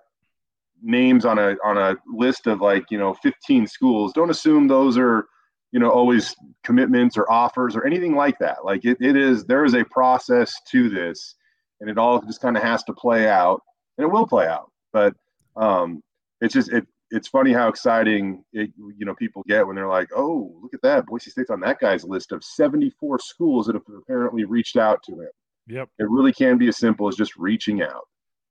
names 0.83 1.25
on 1.25 1.39
a 1.39 1.57
on 1.65 1.79
a 1.79 1.97
list 2.07 2.47
of 2.47 2.61
like 2.61 2.85
you 2.91 2.99
know 2.99 3.15
15 3.15 3.67
schools, 3.67 4.13
don't 4.13 4.31
assume 4.31 4.67
those 4.67 4.99
are 4.99 5.27
you 5.73 5.81
know 5.81 5.91
always 5.91 6.35
commitments 6.65 7.17
or 7.17 7.31
offers 7.31 7.77
or 7.77 7.87
anything 7.87 8.15
like 8.15 8.39
that. 8.41 8.65
Like 8.65 8.85
it, 8.85 8.99
it 9.01 9.17
is 9.17 9.45
there 9.45 9.65
is 9.65 9.75
a 9.75 9.85
process 9.85 10.55
to 10.71 10.89
this, 10.89 11.37
and 11.81 11.89
it 11.89 11.99
all 11.99 12.21
just 12.23 12.41
kind 12.41 12.57
of 12.57 12.63
has 12.63 12.83
to 12.85 12.93
play 12.93 13.29
out, 13.29 13.63
and 13.97 14.05
it 14.05 14.11
will 14.11 14.27
play 14.27 14.47
out. 14.47 14.71
But 14.93 15.15
um, 15.57 16.03
it's 16.41 16.55
just 16.55 16.73
it 16.73 16.87
it's 17.11 17.29
funny 17.29 17.53
how 17.53 17.69
exciting 17.69 18.45
it, 18.53 18.71
you 18.77 19.07
know 19.07 19.15
people 19.15 19.43
get 19.47 19.67
when 19.67 19.77
they're 19.77 19.89
like, 19.89 20.09
"Oh, 20.17 20.59
look 20.63 20.75
at 20.75 20.83
that! 20.83 21.07
Boise 21.07 21.31
State's 21.31 21.51
on 21.51 21.61
that 21.61 21.81
guy's 21.81 22.05
list 22.05 22.33
of 22.33 22.45
74 22.45 23.19
schools 23.21 23.67
that 23.67 23.75
have 23.75 23.83
apparently 23.97 24.45
reached 24.45 24.77
out 24.77 25.03
to 25.05 25.13
him." 25.13 25.31
Yep. 25.69 25.89
It 25.99 26.09
really 26.09 26.33
can 26.33 26.57
be 26.57 26.69
as 26.69 26.79
simple 26.79 27.09
as 27.09 27.17
just 27.17 27.37
reaching 27.37 27.83
out. 27.83 28.09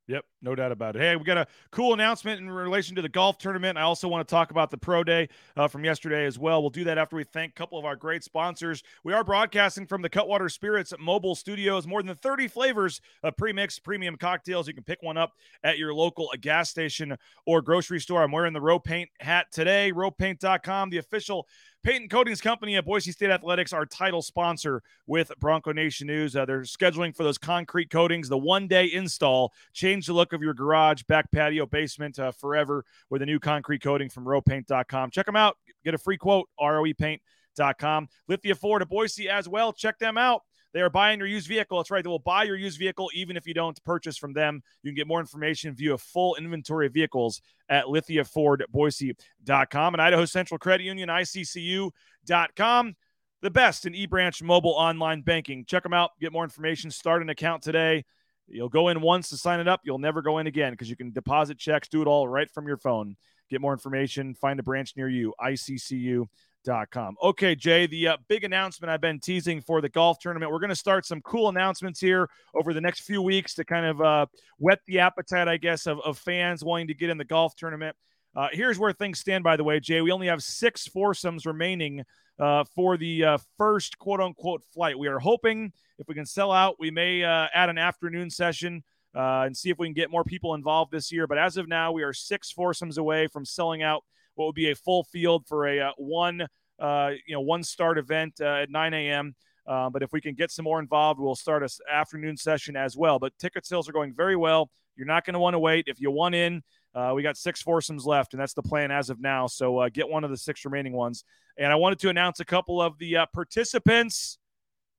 Yep, 0.08 0.24
no 0.42 0.56
doubt 0.56 0.72
about 0.72 0.96
it. 0.96 1.02
Hey, 1.02 1.18
we 1.18 1.26
got 1.26 1.38
a 1.38 1.48
cool 1.70 1.94
announcement 1.94 2.40
in 2.40 2.50
relation 2.50 2.96
to 2.96 3.02
the 3.02 3.10
golf 3.10 3.38
tournament. 3.38 3.78
I 3.78 3.82
also 3.82 4.08
want 4.08 4.26
to 4.26 4.32
talk 4.32 4.52
about 4.52 4.72
the 4.72 4.78
pro 4.78 5.04
day 5.04 5.28
uh, 5.58 5.68
from 5.68 5.84
yesterday 5.84 6.26
as 6.26 6.40
well. 6.40 6.62
We'll 6.62 6.70
do 6.70 6.86
that 6.86 6.98
after 6.98 7.18
we 7.18 7.26
thank 7.26 7.52
a 7.52 7.56
couple 7.56 7.78
of 7.78 7.84
our 7.84 7.98
great 7.98 8.24
sponsors. 8.24 8.84
We 9.04 9.12
are 9.12 9.26
broadcasting 9.26 9.86
from 9.86 10.02
the 10.02 10.08
Cutwater 10.08 10.48
Spirits 10.48 10.94
Mobile 10.98 11.36
Studios. 11.36 11.86
More 11.86 12.02
than 12.02 12.16
30 12.16 12.48
flavors 12.48 13.02
of 13.22 13.36
pre-mixed 13.36 13.84
premium 13.84 14.16
cocktails. 14.16 14.70
You 14.70 14.74
can 14.74 14.86
pick 14.86 15.04
one 15.04 15.18
up 15.18 15.34
at 15.62 15.78
your 15.78 15.94
local 15.94 16.30
gas 16.40 16.70
station 16.70 17.18
or 17.46 17.62
grocery 17.62 18.00
store. 18.00 18.24
I'm 18.24 18.32
wearing 18.32 18.54
the 18.54 18.62
Row 18.62 18.80
Paint 18.80 19.10
hat 19.20 19.48
today. 19.52 19.92
RowPaint.com, 19.94 20.90
the 20.90 21.00
official 21.00 21.48
Paint 21.88 22.12
Coatings 22.12 22.42
Company 22.42 22.76
at 22.76 22.84
Boise 22.84 23.14
State 23.14 23.30
Athletics, 23.30 23.72
our 23.72 23.86
title 23.86 24.22
sponsor 24.22 24.84
with 25.06 25.32
Bronco 25.40 25.72
Nation 25.72 26.08
News. 26.08 26.36
Uh, 26.36 26.44
they're 26.44 26.64
scheduling 26.64 27.16
for 27.16 27.24
those 27.24 27.38
concrete 27.38 27.90
coatings, 27.90 28.28
the 28.28 28.38
one 28.38 28.68
day 28.68 28.92
install, 28.92 29.54
change 29.72 30.06
the 30.06 30.12
look 30.12 30.34
of 30.34 30.42
your 30.42 30.54
garage, 30.54 31.04
back 31.04 31.32
patio, 31.32 31.66
basement 31.66 32.20
uh, 32.20 32.34
forever 32.34 32.84
with 33.10 33.22
a 33.22 33.26
new 33.26 33.40
concrete 33.40 33.82
coating 33.82 34.10
from 34.10 34.26
rowpaint.com. 34.26 35.12
Check 35.12 35.26
them 35.26 35.38
out. 35.38 35.56
Get 35.86 35.94
a 35.94 35.98
free 35.98 36.18
quote, 36.18 36.50
roepaint.com. 36.60 38.10
Lithia 38.28 38.56
Ford 38.56 38.82
at 38.82 38.90
Boise 38.90 39.30
as 39.30 39.48
well. 39.48 39.72
Check 39.72 39.98
them 39.98 40.18
out. 40.18 40.42
They 40.78 40.84
are 40.84 40.92
buying 40.92 41.18
your 41.18 41.28
used 41.28 41.48
vehicle. 41.48 41.80
That's 41.80 41.90
right. 41.90 42.04
They 42.04 42.08
will 42.08 42.20
buy 42.20 42.44
your 42.44 42.56
used 42.56 42.78
vehicle 42.78 43.10
even 43.16 43.36
if 43.36 43.48
you 43.48 43.56
don't 43.56 43.84
purchase 43.84 44.16
from 44.16 44.34
them. 44.34 44.62
You 44.84 44.92
can 44.92 44.96
get 44.96 45.08
more 45.08 45.20
information, 45.20 45.74
view 45.74 45.96
a 45.96 45.98
full 45.98 46.36
inventory 46.36 46.86
of 46.86 46.94
vehicles 46.94 47.42
at 47.68 47.86
lithiafordboise.com 47.86 49.94
and 49.96 50.02
Idaho 50.04 50.26
Central 50.26 50.60
Credit 50.60 50.84
Union, 50.84 51.10
ICCU.com. 51.10 52.96
The 53.42 53.50
best 53.50 53.88
in 53.88 53.94
eBranch 53.94 54.44
mobile 54.44 54.74
online 54.74 55.22
banking. 55.22 55.66
Check 55.66 55.82
them 55.82 55.94
out. 55.94 56.12
Get 56.22 56.32
more 56.32 56.44
information. 56.44 56.92
Start 56.92 57.24
an 57.24 57.32
account 57.32 57.64
today. 57.64 58.06
You'll 58.48 58.70
go 58.70 58.90
in 58.90 59.02
once 59.02 59.30
to 59.30 59.38
sign 59.38 59.60
it 59.60 59.68
up. 59.68 59.82
You'll 59.84 59.98
never 59.98 60.22
go 60.22 60.38
in 60.38 60.46
again 60.46 60.74
because 60.74 60.92
you 60.92 60.96
can 60.96 61.12
deposit 61.12 61.58
checks, 61.58 61.88
do 61.88 62.04
it 62.04 62.08
all 62.08 62.28
right 62.28 62.52
from 62.52 62.68
your 62.68 62.78
phone. 62.78 63.18
Get 63.50 63.62
more 63.62 63.74
information. 63.74 64.36
Find 64.36 64.60
a 64.60 64.64
branch 64.64 64.94
near 64.96 65.10
you. 65.10 65.34
ICCU 65.42 66.28
Com. 66.68 67.16
Okay, 67.24 67.56
Jay, 67.56 67.88
the 67.88 68.10
uh, 68.10 68.18
big 68.28 68.44
announcement 68.44 68.92
I've 68.92 69.00
been 69.00 69.22
teasing 69.22 69.62
for 69.62 69.80
the 69.80 69.88
golf 69.88 70.20
tournament. 70.20 70.52
We're 70.52 70.60
going 70.60 70.70
to 70.70 70.76
start 70.76 71.06
some 71.06 71.22
cool 71.22 71.48
announcements 71.48 71.98
here 71.98 72.30
over 72.54 72.74
the 72.74 72.82
next 72.82 73.02
few 73.02 73.22
weeks 73.22 73.54
to 73.54 73.64
kind 73.64 73.86
of 73.86 74.02
uh, 74.02 74.26
whet 74.60 74.80
the 74.86 75.00
appetite, 75.00 75.48
I 75.48 75.56
guess, 75.56 75.88
of, 75.88 76.02
of 76.02 76.18
fans 76.18 76.66
wanting 76.66 76.88
to 76.88 76.94
get 76.94 77.10
in 77.10 77.18
the 77.18 77.24
golf 77.24 77.56
tournament. 77.56 77.96
Uh, 78.36 78.50
here's 78.52 78.78
where 78.78 78.92
things 78.92 79.18
stand, 79.18 79.46
by 79.46 79.56
the 79.56 79.64
way, 79.64 79.80
Jay. 79.80 80.02
We 80.02 80.12
only 80.12 80.28
have 80.28 80.44
six 80.44 80.86
foursomes 80.86 81.46
remaining 81.46 82.04
uh, 82.38 82.66
for 82.76 82.98
the 82.98 83.24
uh, 83.24 83.38
first 83.58 83.98
quote 83.98 84.20
unquote 84.20 84.62
flight. 84.74 85.00
We 85.00 85.08
are 85.08 85.20
hoping 85.20 85.72
if 86.00 86.10
we 86.10 86.16
can 86.16 86.26
sell 86.26 86.52
out, 86.52 86.76
we 86.80 86.92
may 86.92 87.24
uh, 87.24 87.48
add 87.54 87.70
an 87.70 87.78
afternoon 87.78 88.30
session. 88.30 88.84
and 89.14 89.56
see 89.56 89.70
if 89.70 89.80
we 89.80 89.88
can 89.88 89.94
get 89.94 90.12
more 90.12 90.26
people 90.26 90.54
involved 90.54 90.92
this 90.92 91.14
year. 91.14 91.28
But 91.28 91.38
as 91.38 91.56
of 91.56 91.70
now, 91.70 91.94
we 91.94 92.04
are 92.04 92.14
six 92.14 92.52
foursomes 92.52 92.98
away 92.98 93.28
from 93.28 93.46
selling 93.46 93.84
out 93.84 94.04
what 94.38 94.46
would 94.46 94.56
be 94.56 94.72
a 94.72 94.76
full 94.76 95.04
field 95.04 95.46
for 95.48 95.68
a 95.68 95.80
uh, 95.80 95.92
one 95.98 96.48
uh, 96.80 97.12
you 97.26 97.34
know 97.34 97.42
one 97.42 97.64
start 97.64 97.98
event 97.98 98.36
uh, 98.40 98.62
at 98.62 98.70
9 98.70 98.94
a.m. 98.94 99.36
Uh, 99.66 99.90
but 99.90 100.02
if 100.02 100.14
we 100.14 100.22
can 100.22 100.34
get 100.34 100.50
some 100.50 100.64
more 100.64 100.80
involved, 100.80 101.20
we'll 101.20 101.36
start 101.36 101.64
a 101.64 101.70
afternoon 101.92 102.38
session 102.38 102.76
as 102.76 102.96
well. 102.96 103.20
But 103.20 103.38
ticket 103.38 103.66
sales 103.66 103.90
are 103.90 103.92
going 103.92 104.14
very 104.14 104.36
well. 104.36 104.70
You're 104.96 105.08
not 105.08 105.26
going 105.26 105.34
to 105.34 105.40
want 105.40 105.56
to 105.56 105.60
wait. 105.60 105.86
If 105.88 106.00
you 106.00 106.10
want 106.10 106.36
in, 106.36 106.64
uh, 106.96 107.12
we 107.14 107.22
got 107.22 107.36
six 107.36 107.62
foursomes 107.62 108.06
left, 108.06 108.34
and 108.34 108.42
that's 108.42 108.54
the 108.54 108.64
plan 108.64 108.92
as 108.92 109.10
of 109.10 109.20
now. 109.20 109.48
So 109.48 109.80
uh, 109.80 109.90
get 109.90 110.08
one 110.08 110.24
of 110.24 110.30
the 110.30 110.38
six 110.38 110.64
remaining 110.64 110.94
ones. 110.94 111.26
And 111.58 111.72
I 111.72 111.76
wanted 111.76 112.00
to 112.00 112.10
announce 112.10 112.40
a 112.40 112.46
couple 112.46 112.82
of 112.82 112.98
the 112.98 113.18
participants. 113.34 114.38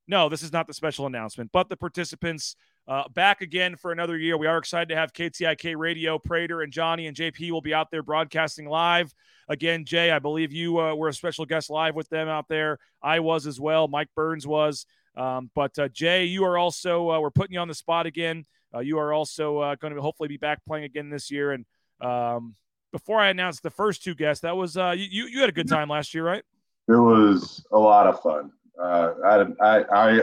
No, 0.06 0.28
this 0.28 0.42
is 0.42 0.52
not 0.52 0.66
the 0.66 0.74
special 0.74 1.06
announcement, 1.06 1.50
but 1.52 1.68
the 1.68 1.76
participants 1.76 2.54
uh, 2.88 3.06
back 3.10 3.42
again 3.42 3.76
for 3.76 3.92
another 3.92 4.16
year. 4.16 4.38
We 4.38 4.46
are 4.46 4.56
excited 4.56 4.88
to 4.88 4.96
have 4.96 5.12
KTIK 5.12 5.76
Radio. 5.76 6.18
Prater 6.18 6.62
and 6.62 6.72
Johnny 6.72 7.06
and 7.06 7.14
JP 7.14 7.50
will 7.50 7.60
be 7.60 7.74
out 7.74 7.90
there 7.90 8.02
broadcasting 8.02 8.66
live. 8.66 9.12
Again, 9.46 9.84
Jay, 9.84 10.10
I 10.10 10.18
believe 10.18 10.52
you 10.52 10.80
uh, 10.80 10.94
were 10.94 11.08
a 11.08 11.12
special 11.12 11.44
guest 11.44 11.68
live 11.68 11.94
with 11.94 12.08
them 12.08 12.28
out 12.28 12.48
there. 12.48 12.78
I 13.02 13.20
was 13.20 13.46
as 13.46 13.60
well. 13.60 13.88
Mike 13.88 14.08
Burns 14.16 14.46
was. 14.46 14.86
Um, 15.16 15.50
but 15.54 15.78
uh, 15.78 15.88
Jay, 15.88 16.24
you 16.24 16.44
are 16.44 16.56
also, 16.56 17.10
uh, 17.10 17.20
we're 17.20 17.30
putting 17.30 17.54
you 17.54 17.60
on 17.60 17.68
the 17.68 17.74
spot 17.74 18.06
again. 18.06 18.46
Uh, 18.74 18.80
you 18.80 18.98
are 18.98 19.12
also 19.12 19.58
uh, 19.58 19.74
going 19.74 19.94
to 19.94 20.00
hopefully 20.00 20.28
be 20.28 20.36
back 20.38 20.64
playing 20.66 20.84
again 20.84 21.10
this 21.10 21.30
year. 21.30 21.52
And 21.52 21.66
um, 22.00 22.54
before 22.92 23.20
I 23.20 23.28
announced 23.28 23.62
the 23.62 23.70
first 23.70 24.02
two 24.02 24.14
guests, 24.14 24.42
that 24.42 24.56
was, 24.56 24.76
you, 24.76 25.26
you 25.26 25.40
had 25.40 25.48
a 25.50 25.52
good 25.52 25.68
time 25.68 25.88
last 25.88 26.14
year, 26.14 26.24
right? 26.24 26.44
It 26.88 26.92
was 26.92 27.66
a 27.70 27.78
lot 27.78 28.06
of 28.06 28.22
fun. 28.22 28.50
I, 28.82 29.44
I, 29.60 29.84
I, 29.92 30.22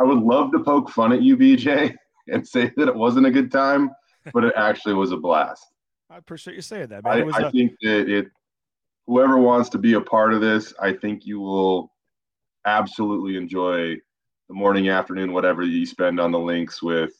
I 0.00 0.04
would 0.04 0.18
love 0.18 0.50
to 0.52 0.58
poke 0.58 0.90
fun 0.90 1.12
at 1.12 1.22
you, 1.22 1.36
BJ, 1.36 1.94
and 2.28 2.46
say 2.46 2.70
that 2.76 2.88
it 2.88 2.94
wasn't 2.94 3.26
a 3.26 3.30
good 3.30 3.50
time, 3.50 3.90
but 4.32 4.44
it 4.44 4.54
actually 4.56 4.94
was 4.94 5.12
a 5.12 5.16
blast. 5.16 5.66
I 6.10 6.18
appreciate 6.18 6.56
you 6.56 6.62
saying 6.62 6.88
that, 6.88 7.04
man. 7.04 7.32
I, 7.34 7.46
I 7.46 7.50
think 7.50 7.72
that 7.82 8.08
it, 8.08 8.26
whoever 9.06 9.38
wants 9.38 9.70
to 9.70 9.78
be 9.78 9.94
a 9.94 10.00
part 10.00 10.32
of 10.32 10.40
this, 10.40 10.74
I 10.80 10.92
think 10.92 11.26
you 11.26 11.40
will 11.40 11.92
absolutely 12.64 13.36
enjoy 13.36 13.96
the 14.48 14.54
morning, 14.54 14.88
afternoon, 14.90 15.32
whatever 15.32 15.62
you 15.62 15.86
spend 15.86 16.20
on 16.20 16.30
the 16.30 16.38
links 16.38 16.82
with 16.82 17.12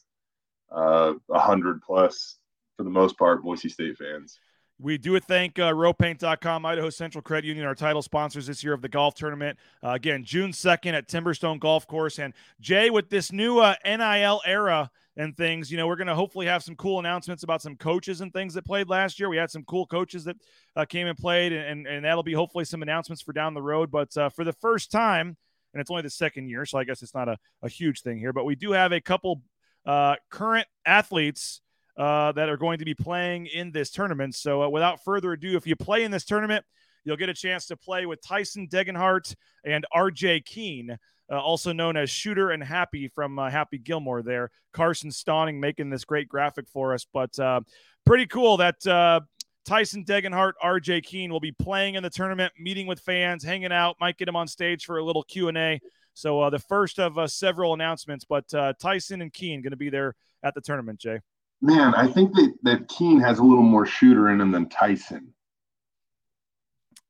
uh, 0.71 1.15
a 1.31 1.35
uh, 1.35 1.39
hundred 1.39 1.81
plus, 1.83 2.37
for 2.77 2.85
the 2.85 2.91
most 2.91 3.19
part, 3.19 3.43
Boise 3.43 3.69
State 3.69 3.97
fans. 3.97 4.39
We 4.83 4.99
do 4.99 5.19
thank 5.21 5.61
uh, 5.61 5.71
rowpaint.com, 5.71 6.67
Idaho 6.67 6.91
Central 6.91 7.23
Credit 7.23 7.47
Union, 7.47 7.65
our 7.67 7.75
title 7.77 8.03
sponsors 8.03 8.49
this 8.49 8.65
year 8.65 8.73
of 8.73 8.83
the 8.83 8.89
golf 8.89 9.15
tournament. 9.15 9.57
Uh, 9.81 9.91
again, 9.91 10.25
June 10.25 10.51
2nd 10.51 10.93
at 10.93 11.07
Timberstone 11.07 11.61
Golf 11.61 11.87
Course. 11.87 12.19
And 12.19 12.35
Jay, 12.61 12.91
with 12.91 13.09
this 13.09 13.31
new 13.31 13.61
uh, 13.61 13.77
NIL 13.85 14.41
era 14.45 14.91
and 15.17 15.37
things, 15.37 15.71
you 15.71 15.77
know, 15.77 15.87
we're 15.87 15.95
going 15.95 16.09
to 16.09 16.17
hopefully 16.17 16.47
have 16.47 16.65
some 16.65 16.75
cool 16.75 16.99
announcements 16.99 17.45
about 17.45 17.63
some 17.63 17.77
coaches 17.77 18.23
and 18.23 18.33
things 18.33 18.55
that 18.55 18.65
played 18.65 18.89
last 18.89 19.21
year. 19.21 19.29
We 19.29 19.37
had 19.37 19.53
some 19.53 19.63
cool 19.63 19.87
coaches 19.87 20.25
that 20.25 20.35
uh, 20.75 20.85
came 20.85 21.07
and 21.07 21.17
played, 21.17 21.53
and, 21.53 21.87
and 21.87 22.05
that'll 22.05 22.25
be 22.25 22.33
hopefully 22.33 22.65
some 22.65 22.83
announcements 22.83 23.23
for 23.23 23.33
down 23.33 23.55
the 23.55 23.63
road. 23.63 23.89
But 23.89 24.17
uh, 24.17 24.31
for 24.31 24.43
the 24.43 24.53
first 24.55 24.91
time, 24.91 25.37
and 25.75 25.81
it's 25.81 25.93
only 25.93 26.03
the 26.03 26.11
second 26.11 26.49
year, 26.49 26.67
so 26.67 26.79
I 26.79 26.83
guess 26.83 27.05
it's 27.05 27.15
not 27.15 27.29
a, 27.29 27.39
a 27.63 27.69
huge 27.69 28.01
thing 28.01 28.19
here, 28.19 28.33
but 28.33 28.45
we 28.45 28.57
do 28.57 28.73
have 28.73 28.91
a 28.91 29.01
couple 29.01 29.43
uh, 29.87 30.17
current 30.29 30.67
athletes 30.85 31.61
uh, 31.97 32.33
that 32.33 32.49
are 32.49 32.57
going 32.57 32.79
to 32.79 32.85
be 32.85 32.95
playing 32.95 33.47
in 33.47 33.71
this 33.73 33.91
tournament. 33.91 34.35
So, 34.35 34.63
uh, 34.63 34.69
without 34.69 35.05
further 35.05 35.33
ado, 35.33 35.57
if 35.57 35.67
you 35.67 35.77
play 35.77 36.05
in 36.05 36.11
this 36.11 36.25
tournament, 36.25 36.65
you'll 37.05 37.17
get 37.17 37.29
a 37.29 37.35
chance 37.35 37.67
to 37.67 37.77
play 37.77 38.07
with 38.07 38.23
Tyson 38.23 38.69
Degenhart 38.69 39.35
and 39.65 39.85
RJ 39.95 40.45
Keen, 40.45 40.97
uh, 41.31 41.41
also 41.41 41.73
known 41.73 41.97
as 41.97 42.09
Shooter 42.11 42.51
and 42.51 42.63
Happy 42.63 43.09
from 43.09 43.39
uh, 43.39 43.51
Happy 43.51 43.79
Gilmore. 43.79 44.23
There, 44.23 44.51
Carson 44.73 45.11
Stawning 45.11 45.61
making 45.61 45.91
this 45.91 46.05
great 46.05 46.29
graphic 46.29 46.69
for 46.69 46.95
us, 46.95 47.07
but 47.13 47.39
uh, 47.39 47.61
pretty 48.05 48.27
cool 48.27 48.57
that. 48.59 48.87
Uh, 48.87 49.21
Tyson 49.65 50.05
Degenhart, 50.05 50.55
RJ 50.61 51.05
Keen 51.05 51.31
will 51.31 51.39
be 51.39 51.53
playing 51.53 51.95
in 51.95 52.03
the 52.03 52.11
tournament, 52.11 52.53
meeting 52.59 52.89
with 52.89 52.99
fans, 52.99 53.45
hanging 53.45 53.71
out. 53.71 53.95
Might 54.01 54.19
get 54.19 54.27
him 54.27 54.35
on 54.35 54.49
stage 54.49 54.85
for 54.87 54.99
a 54.99 55.05
little 55.05 55.23
Q 55.23 55.47
and 55.47 55.57
A. 55.57 55.81
So 56.15 56.51
the 56.51 56.59
first 56.59 56.99
of 56.99 57.31
several 57.31 57.73
announcements, 57.73 58.25
but 58.25 58.49
Tyson 58.81 59.23
and 59.23 59.33
Keen 59.33 59.63
going 59.63 59.71
to 59.71 59.77
be 59.77 59.89
there 59.89 60.17
at 60.43 60.55
the 60.55 60.61
tournament. 60.61 60.99
Jay 60.99 61.21
man, 61.63 61.95
I 61.95 62.07
think 62.09 62.35
that 62.35 62.55
that 62.65 62.89
Keen 62.89 63.21
has 63.21 63.39
a 63.39 63.43
little 63.43 63.63
more 63.63 63.87
shooter 63.87 64.29
in 64.29 64.41
him 64.41 64.51
than 64.51 64.69
Tyson. 64.69 65.33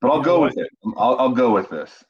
But 0.00 0.10
I'll 0.10 0.18
you 0.18 0.24
go 0.24 0.42
with 0.42 0.58
it. 0.58 0.68
I'll, 0.96 1.16
I'll 1.18 1.30
go 1.30 1.52
with 1.52 1.70
this. 1.70 2.04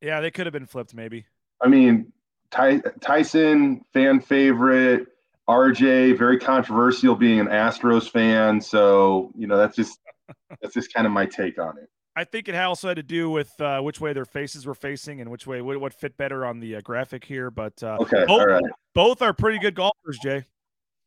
Yeah, 0.00 0.20
they 0.20 0.30
could 0.30 0.46
have 0.46 0.52
been 0.52 0.66
flipped, 0.66 0.94
maybe. 0.94 1.26
I 1.60 1.68
mean, 1.68 2.12
Ty, 2.50 2.80
Tyson, 3.00 3.84
fan 3.92 4.20
favorite. 4.20 5.08
RJ, 5.48 6.16
very 6.16 6.38
controversial, 6.38 7.16
being 7.16 7.40
an 7.40 7.48
Astros 7.48 8.08
fan. 8.08 8.60
So 8.60 9.32
you 9.36 9.46
know, 9.48 9.56
that's 9.56 9.76
just 9.76 9.98
that's 10.62 10.72
just 10.72 10.94
kind 10.94 11.06
of 11.06 11.12
my 11.12 11.26
take 11.26 11.58
on 11.58 11.76
it. 11.78 11.88
I 12.14 12.24
think 12.24 12.48
it 12.48 12.54
also 12.54 12.88
had 12.88 12.98
to 12.98 13.02
do 13.02 13.30
with 13.30 13.58
uh, 13.60 13.80
which 13.80 14.00
way 14.00 14.12
their 14.12 14.26
faces 14.26 14.66
were 14.66 14.74
facing 14.74 15.20
and 15.22 15.30
which 15.30 15.46
way 15.46 15.62
what, 15.62 15.80
what 15.80 15.94
fit 15.94 16.16
better 16.18 16.44
on 16.44 16.60
the 16.60 16.76
uh, 16.76 16.80
graphic 16.82 17.24
here. 17.24 17.50
But 17.50 17.82
uh, 17.82 17.96
okay, 18.00 18.24
both, 18.26 18.40
all 18.40 18.46
right. 18.46 18.62
both 18.94 19.22
are 19.22 19.32
pretty 19.32 19.58
good 19.58 19.74
golfers, 19.74 20.18
Jay. 20.22 20.44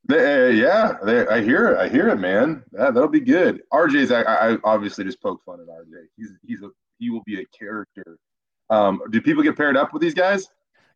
They, 0.08 0.54
yeah, 0.54 0.98
they, 1.04 1.26
I 1.28 1.42
hear 1.42 1.70
it. 1.70 1.80
I 1.80 1.90
hear 1.90 2.10
it, 2.10 2.18
man. 2.18 2.64
Yeah, 2.74 2.92
that'll 2.92 3.08
be 3.08 3.20
good. 3.20 3.62
RJ's. 3.74 4.12
I, 4.12 4.22
I 4.22 4.58
obviously 4.64 5.04
just 5.04 5.22
poke 5.22 5.44
fun 5.44 5.60
at 5.60 5.68
RJ. 5.68 6.06
He's 6.16 6.32
he's 6.46 6.62
a 6.62 6.70
he 7.00 7.10
will 7.10 7.24
be 7.26 7.42
a 7.42 7.46
character. 7.58 8.18
Um, 8.70 9.02
do 9.12 9.22
people 9.22 9.44
get 9.44 9.58
paired 9.58 9.78
up 9.78 9.94
with 9.94 10.02
these 10.02 10.14
guys? 10.14 10.48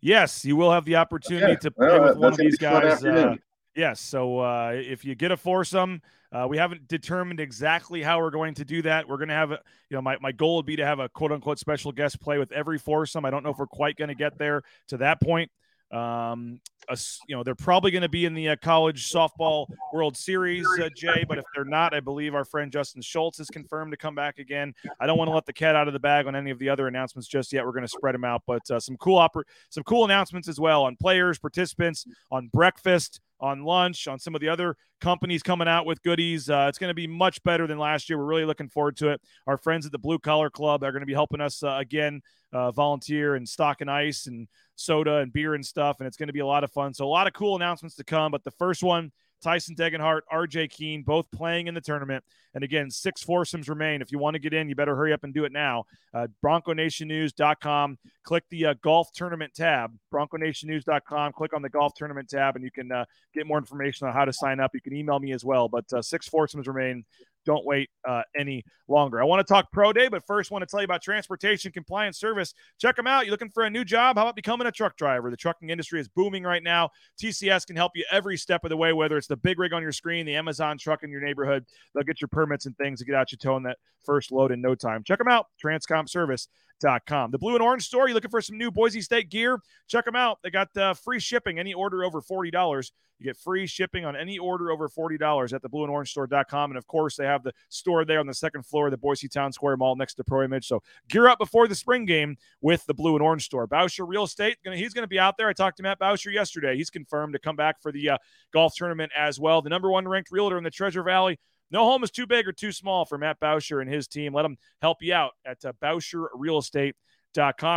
Yes, 0.02 0.46
you 0.46 0.56
will 0.56 0.72
have 0.72 0.86
the 0.86 0.96
opportunity 0.96 1.56
to 1.58 1.72
play 1.72 2.00
with 2.00 2.18
one 2.18 2.32
of 2.32 2.38
these 2.38 2.58
guys. 2.58 3.04
Uh, 3.04 3.36
yes. 3.76 4.00
So 4.00 4.40
uh, 4.40 4.72
if 4.76 5.04
you 5.04 5.14
get 5.16 5.32
a 5.32 5.38
foursome, 5.38 6.02
uh, 6.32 6.48
we 6.48 6.58
haven't 6.58 6.88
determined 6.88 7.40
exactly 7.40 8.02
how 8.02 8.20
we're 8.20 8.30
going 8.30 8.54
to 8.56 8.66
do 8.66 8.82
that. 8.84 9.08
We're 9.08 9.18
going 9.18 9.30
to 9.30 9.36
have, 9.36 9.52
a, 9.52 9.60
you 9.90 9.98
know, 9.98 10.02
my, 10.02 10.18
my 10.22 10.32
goal 10.32 10.58
would 10.58 10.66
be 10.66 10.78
to 10.78 10.86
have 10.86 11.00
a 11.00 11.10
quote 11.10 11.32
unquote 11.32 11.60
special 11.60 11.92
guest 11.92 12.22
play 12.22 12.38
with 12.38 12.52
every 12.52 12.78
foursome. 12.78 13.26
I 13.26 13.30
don't 13.30 13.44
know 13.44 13.50
if 13.50 13.58
we're 13.58 13.68
quite 13.68 13.98
going 13.98 14.10
to 14.10 14.16
get 14.16 14.38
there 14.38 14.62
to 14.88 14.98
that 14.98 15.20
point. 15.20 15.52
Um, 15.92 16.60
a, 16.88 16.98
you 17.28 17.36
know, 17.36 17.44
they're 17.44 17.56
probably 17.56 17.92
going 17.92 18.04
to 18.04 18.10
be 18.10 18.26
in 18.26 18.34
the 18.34 18.50
uh, 18.50 18.56
college 18.62 19.12
softball 19.12 19.68
World 19.94 20.18
Series, 20.18 20.66
uh, 20.82 20.90
Jay. 20.96 21.26
But 21.28 21.38
if 21.38 21.46
they're 21.56 21.66
not, 21.66 21.94
I 21.94 22.00
believe 22.00 22.36
our 22.36 22.46
friend 22.46 22.72
Justin 22.72 23.02
Schultz 23.02 23.40
is 23.40 23.48
confirmed 23.48 23.92
to 23.92 23.98
come 23.98 24.16
back 24.16 24.40
again. 24.40 24.74
I 25.00 25.08
don't 25.08 25.18
want 25.18 25.30
to 25.30 25.34
let 25.34 25.46
the 25.46 25.54
cat 25.54 25.76
out 25.76 25.88
of 25.88 25.94
the 25.94 26.00
bag 26.00 26.28
on 26.28 26.36
any 26.36 26.52
of 26.52 26.60
the 26.60 26.70
other 26.70 26.88
announcements 26.88 27.28
just 27.28 27.54
yet. 27.54 27.66
We're 27.66 27.72
going 27.72 27.84
to 27.84 27.88
spread 27.88 28.16
them 28.16 28.24
out, 28.24 28.44
but 28.46 28.70
uh, 28.72 28.80
some 28.80 28.98
cool 28.98 29.18
oper- 29.18 29.44
some 29.70 29.84
cool 29.84 30.06
announcements 30.06 30.48
as 30.48 30.60
well 30.60 30.84
on 30.84 30.96
players, 30.96 31.40
participants, 31.40 32.06
on 32.32 32.50
breakfast, 32.54 33.20
on 33.40 33.64
lunch, 33.64 34.08
on 34.08 34.20
some 34.20 34.36
of 34.36 34.42
the 34.42 34.50
other 34.50 34.76
companies 35.00 35.42
coming 35.42 35.68
out 35.68 35.86
with 35.86 36.02
goodies. 36.04 36.50
Uh, 36.50 36.66
it's 36.68 36.78
going 36.78 36.90
to 36.90 36.96
be 36.96 37.08
much 37.08 37.42
better 37.44 37.68
than 37.68 37.78
last 37.78 38.10
year. 38.10 38.18
We're 38.18 38.26
really 38.26 38.46
looking 38.46 38.70
forward 38.70 38.98
to 38.98 39.10
it. 39.10 39.22
Our 39.48 39.58
friends 39.58 39.86
at 39.86 39.92
the 39.92 39.98
Blue 39.98 40.20
Collar 40.20 40.50
Club 40.50 40.84
are 40.84 40.92
going 40.92 41.02
to 41.02 41.08
be 41.08 41.14
helping 41.14 41.42
us 41.42 41.64
uh, 41.64 41.78
again, 41.80 42.22
uh, 42.54 42.72
volunteer 42.72 43.36
and 43.36 43.48
stock 43.48 43.82
and 43.82 43.90
ice 43.90 44.28
and 44.28 44.48
soda 44.76 45.18
and 45.18 45.32
beer 45.32 45.56
and 45.56 45.66
stuff. 45.66 45.98
And 46.00 46.08
it's 46.08 46.18
going 46.18 46.28
to 46.28 46.34
be 46.34 46.40
a 46.40 46.46
lot 46.46 46.64
of 46.64 46.72
fun. 46.72 46.94
So, 46.94 47.06
a 47.06 47.08
lot 47.08 47.28
of 47.28 47.34
cool 47.34 47.56
announcements 47.56 47.96
to 47.96 48.04
come. 48.04 48.32
But 48.32 48.44
the 48.44 48.52
first 48.52 48.84
one, 48.84 49.12
Tyson 49.42 49.76
Degenhart, 49.76 50.22
RJ 50.32 50.70
Keen, 50.70 51.04
both 51.04 51.30
playing 51.32 51.68
in 51.68 51.74
the 51.74 51.82
tournament. 51.82 52.24
And 52.54 52.64
again, 52.64 52.90
six 52.90 53.24
foursomes 53.24 53.70
remain. 53.70 54.02
If 54.02 54.12
you 54.12 54.20
want 54.20 54.36
to 54.36 54.40
get 54.40 54.54
in, 54.54 54.70
you 54.70 54.76
better 54.76 54.96
hurry 54.96 55.14
up 55.14 55.24
and 55.24 55.34
do 55.34 55.46
it 55.46 55.52
now. 55.52 55.86
Uh, 56.14 56.28
BroncoNationNews.com. 56.44 57.98
Click 58.24 58.44
the 58.50 58.66
uh, 58.68 58.74
golf 58.82 59.12
tournament 59.14 59.54
tab. 59.54 59.96
BroncoNationNews.com. 60.14 61.34
Click 61.34 61.54
on 61.54 61.62
the 61.62 61.70
golf 61.70 61.94
tournament 61.96 62.30
tab, 62.30 62.56
and 62.56 62.66
you 62.66 62.72
can 62.72 62.92
uh, 62.92 63.06
get 63.34 63.46
more 63.46 63.58
information 63.58 64.08
on 64.08 64.14
how 64.14 64.26
to 64.26 64.34
sign 64.34 64.60
up. 64.60 64.72
You 64.74 64.82
can 64.82 64.94
email 64.94 65.20
me 65.20 65.32
as 65.32 65.46
well. 65.46 65.70
But 65.70 65.86
uh, 65.94 66.02
six 66.02 66.28
foursomes 66.28 66.68
remain. 66.68 67.06
Don't 67.50 67.66
wait 67.66 67.90
uh, 68.08 68.22
any 68.38 68.64
longer. 68.88 69.20
I 69.20 69.24
want 69.24 69.40
to 69.40 69.52
talk 69.52 69.72
pro 69.72 69.92
day, 69.92 70.08
but 70.08 70.24
first, 70.28 70.52
want 70.52 70.62
to 70.62 70.68
tell 70.68 70.82
you 70.82 70.86
about 70.86 71.02
Transportation 71.02 71.72
Compliance 71.72 72.20
Service. 72.20 72.54
Check 72.80 72.96
them 72.96 73.08
out. 73.08 73.26
You're 73.26 73.32
looking 73.32 73.50
for 73.50 73.64
a 73.64 73.72
new 73.72 73.84
job? 73.84 74.18
How 74.18 74.22
about 74.22 74.36
becoming 74.36 74.68
a 74.68 74.72
truck 74.72 74.96
driver? 74.98 75.32
The 75.32 75.36
trucking 75.36 75.72
industry 75.72 76.00
is 76.00 76.08
booming 76.08 76.44
right 76.44 76.62
now. 76.62 76.92
TCS 77.20 77.66
can 77.66 77.76
help 77.76 77.94
you 77.96 78.06
every 78.12 78.38
step 78.38 78.66
of 78.66 78.70
the 78.70 78.78
way, 78.78 78.94
whether 78.94 79.18
it's 79.18 79.26
the 79.26 79.36
big 79.36 79.58
rig 79.58 79.74
on 79.74 79.82
your 79.82 79.92
screen, 79.92 80.28
the 80.28 80.36
Amazon 80.36 80.78
truck 80.78 81.02
in 81.02 81.10
your 81.10 81.22
neighborhood. 81.22 81.66
They'll 81.96 82.04
get 82.04 82.22
your 82.22 82.28
permits 82.28 82.68
and 82.68 82.78
things 82.78 83.00
to 83.00 83.06
get 83.06 83.16
out 83.16 83.32
your 83.32 83.38
towing 83.38 83.64
that 83.64 83.78
first 84.06 84.32
load 84.32 84.52
in 84.52 84.62
no 84.62 84.76
time. 84.76 85.04
Check 85.04 85.18
them 85.18 85.28
out, 85.28 85.48
Transcom 85.60 86.08
Service 86.08 86.50
The 86.80 87.38
Blue 87.38 87.54
and 87.54 87.62
Orange 87.62 87.86
store, 87.86 88.08
you 88.08 88.14
looking 88.14 88.32
for 88.32 88.42
some 88.42 88.58
new 88.58 88.72
Boise 88.72 89.02
State 89.02 89.30
gear? 89.30 89.60
Check 89.88 90.06
them 90.06 90.16
out. 90.16 90.40
They 90.44 90.50
got 90.50 90.76
uh, 90.78 90.94
free 90.94 91.20
shipping. 91.20 91.60
Any 91.60 91.74
order 91.74 92.04
over 92.04 92.22
$40, 92.22 92.92
you 93.20 93.26
get 93.26 93.36
free 93.36 93.68
shipping 93.68 94.06
on 94.06 94.16
any 94.16 94.40
order 94.40 94.72
over 94.72 94.88
$40 94.88 95.54
at 95.54 95.62
the 95.62 95.68
Blue 95.68 95.84
and 95.84 95.92
Orange 95.92 96.12
store.com. 96.12 96.72
And 96.72 96.78
of 96.78 96.88
course, 96.88 97.18
they 97.18 97.26
have 97.26 97.44
the 97.44 97.52
store 97.68 98.06
there 98.06 98.20
on 98.20 98.28
the 98.28 98.34
second 98.34 98.66
floor 98.66 98.88
of 98.88 98.92
the 98.92 98.98
Boise 98.98 99.28
Town 99.28 99.52
Square 99.52 99.78
Mall 99.78 99.96
next 99.96 100.16
to 100.16 100.24
Pro 100.24 100.44
Image. 100.44 100.68
So 100.68 100.82
gear 101.10 101.28
up 101.28 101.38
before 101.38 101.68
the 101.68 101.76
spring 101.76 102.06
game 102.06 102.38
with 102.62 102.86
the 102.86 102.94
Blue 102.94 103.16
and 103.16 103.24
Orange 103.24 103.46
store. 103.46 103.68
Boucher 103.68 104.06
Real 104.06 104.24
Estate, 104.24 104.58
he's 104.64 104.94
going 104.94 105.04
to 105.04 105.08
be 105.08 105.20
out 105.20 105.36
there. 105.38 105.50
I 105.50 105.54
talked 105.54 105.78
to 105.78 105.84
Matt 105.84 106.00
Boucher 106.00 106.32
yesterday. 106.32 106.78
He's 106.78 106.90
confirmed 106.90 107.34
to 107.34 107.40
come 107.40 107.58
back 107.58 107.82
for 107.82 107.92
the 107.92 108.12
uh, 108.12 108.18
golf 108.54 108.74
tournament 108.76 109.12
as 109.18 109.40
well. 109.40 109.62
The 109.62 109.70
number 109.70 109.92
one 109.92 110.08
ranked 110.08 110.32
realtor 110.32 110.58
in 110.58 110.64
the 110.64 110.72
Treasure 110.72 111.04
Valley. 111.04 111.40
No 111.72 111.86
home 111.86 112.04
is 112.04 112.12
too 112.12 112.26
big 112.26 112.48
or 112.48 112.52
too 112.52 112.72
small 112.72 113.06
for 113.06 113.18
Matt 113.18 113.40
Boucher 113.40 113.82
and 113.82 113.92
his 113.92 114.08
team. 114.08 114.34
Let 114.34 114.44
them 114.44 114.58
help 114.82 114.98
you 115.02 115.14
out 115.14 115.32
at 115.46 115.64
uh, 115.64 115.74
Boucher 115.80 116.30
Real 116.34 116.58
Estate. 116.58 116.96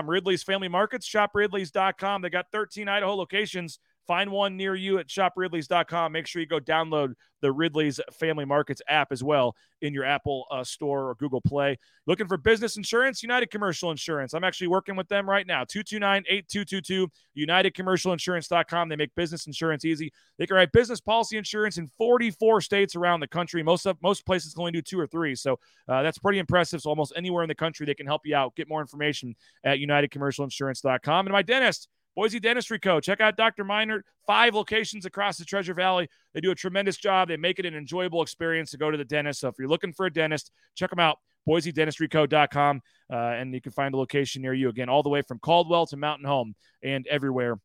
Ridley's 0.08 0.42
Family 0.42 0.68
Markets, 0.68 1.08
shopridleys.com. 1.08 2.22
They 2.22 2.30
got 2.30 2.46
13 2.52 2.88
Idaho 2.88 3.14
locations 3.14 3.78
Find 4.06 4.30
one 4.30 4.56
near 4.56 4.74
you 4.74 4.98
at 4.98 5.06
shopridleys.com. 5.08 6.12
Make 6.12 6.26
sure 6.26 6.40
you 6.40 6.48
go 6.48 6.58
download 6.58 7.14
the 7.40 7.52
Ridley's 7.52 8.00
Family 8.12 8.44
Markets 8.44 8.80
app 8.88 9.12
as 9.12 9.22
well 9.22 9.54
in 9.80 9.92
your 9.92 10.04
Apple 10.04 10.46
uh, 10.50 10.64
Store 10.64 11.08
or 11.08 11.14
Google 11.16 11.40
Play. 11.40 11.76
Looking 12.06 12.26
for 12.26 12.36
business 12.36 12.76
insurance? 12.76 13.22
United 13.22 13.50
Commercial 13.50 13.90
Insurance. 13.90 14.32
I'm 14.32 14.44
actually 14.44 14.68
working 14.68 14.96
with 14.96 15.08
them 15.08 15.28
right 15.28 15.46
now. 15.46 15.64
229 15.64 16.24
8222, 16.28 17.08
UnitedCommercialInsurance.com. 17.36 18.88
They 18.88 18.96
make 18.96 19.14
business 19.14 19.46
insurance 19.46 19.84
easy. 19.84 20.12
They 20.38 20.46
can 20.46 20.56
write 20.56 20.72
business 20.72 21.00
policy 21.00 21.36
insurance 21.36 21.78
in 21.78 21.88
44 21.98 22.60
states 22.60 22.96
around 22.96 23.20
the 23.20 23.28
country. 23.28 23.62
Most 23.62 23.86
of 23.86 23.96
most 24.02 24.24
places 24.24 24.54
can 24.54 24.62
only 24.62 24.72
do 24.72 24.82
two 24.82 24.98
or 24.98 25.06
three. 25.06 25.34
So 25.34 25.58
uh, 25.88 26.02
that's 26.02 26.18
pretty 26.18 26.38
impressive. 26.38 26.80
So 26.80 26.90
almost 26.90 27.12
anywhere 27.16 27.42
in 27.42 27.48
the 27.48 27.54
country, 27.54 27.86
they 27.86 27.94
can 27.94 28.06
help 28.06 28.22
you 28.24 28.36
out. 28.36 28.54
Get 28.56 28.68
more 28.68 28.80
information 28.80 29.34
at 29.64 29.78
UnitedCommercialInsurance.com. 29.78 31.26
And 31.26 31.32
my 31.32 31.42
dentist, 31.42 31.88
Boise 32.14 32.40
Dentistry 32.40 32.78
Co. 32.78 33.00
Check 33.00 33.20
out 33.20 33.36
Dr. 33.36 33.64
Meinert. 33.64 34.02
Five 34.26 34.54
locations 34.54 35.06
across 35.06 35.38
the 35.38 35.44
Treasure 35.44 35.74
Valley. 35.74 36.08
They 36.34 36.40
do 36.40 36.50
a 36.50 36.54
tremendous 36.54 36.96
job. 36.96 37.28
They 37.28 37.36
make 37.36 37.58
it 37.58 37.66
an 37.66 37.74
enjoyable 37.74 38.22
experience 38.22 38.70
to 38.72 38.78
go 38.78 38.90
to 38.90 38.96
the 38.96 39.04
dentist. 39.04 39.40
So 39.40 39.48
if 39.48 39.54
you're 39.58 39.68
looking 39.68 39.92
for 39.92 40.06
a 40.06 40.12
dentist, 40.12 40.50
check 40.74 40.90
them 40.90 40.98
out. 40.98 41.18
BoiseDentistryCo.com. 41.48 42.82
Uh, 43.12 43.16
and 43.16 43.52
you 43.52 43.60
can 43.60 43.72
find 43.72 43.94
a 43.94 43.96
location 43.96 44.42
near 44.42 44.54
you 44.54 44.68
again, 44.68 44.88
all 44.88 45.02
the 45.02 45.08
way 45.08 45.22
from 45.22 45.38
Caldwell 45.38 45.86
to 45.86 45.96
Mountain 45.96 46.26
Home 46.26 46.54
and 46.82 47.06
everywhere 47.08 47.58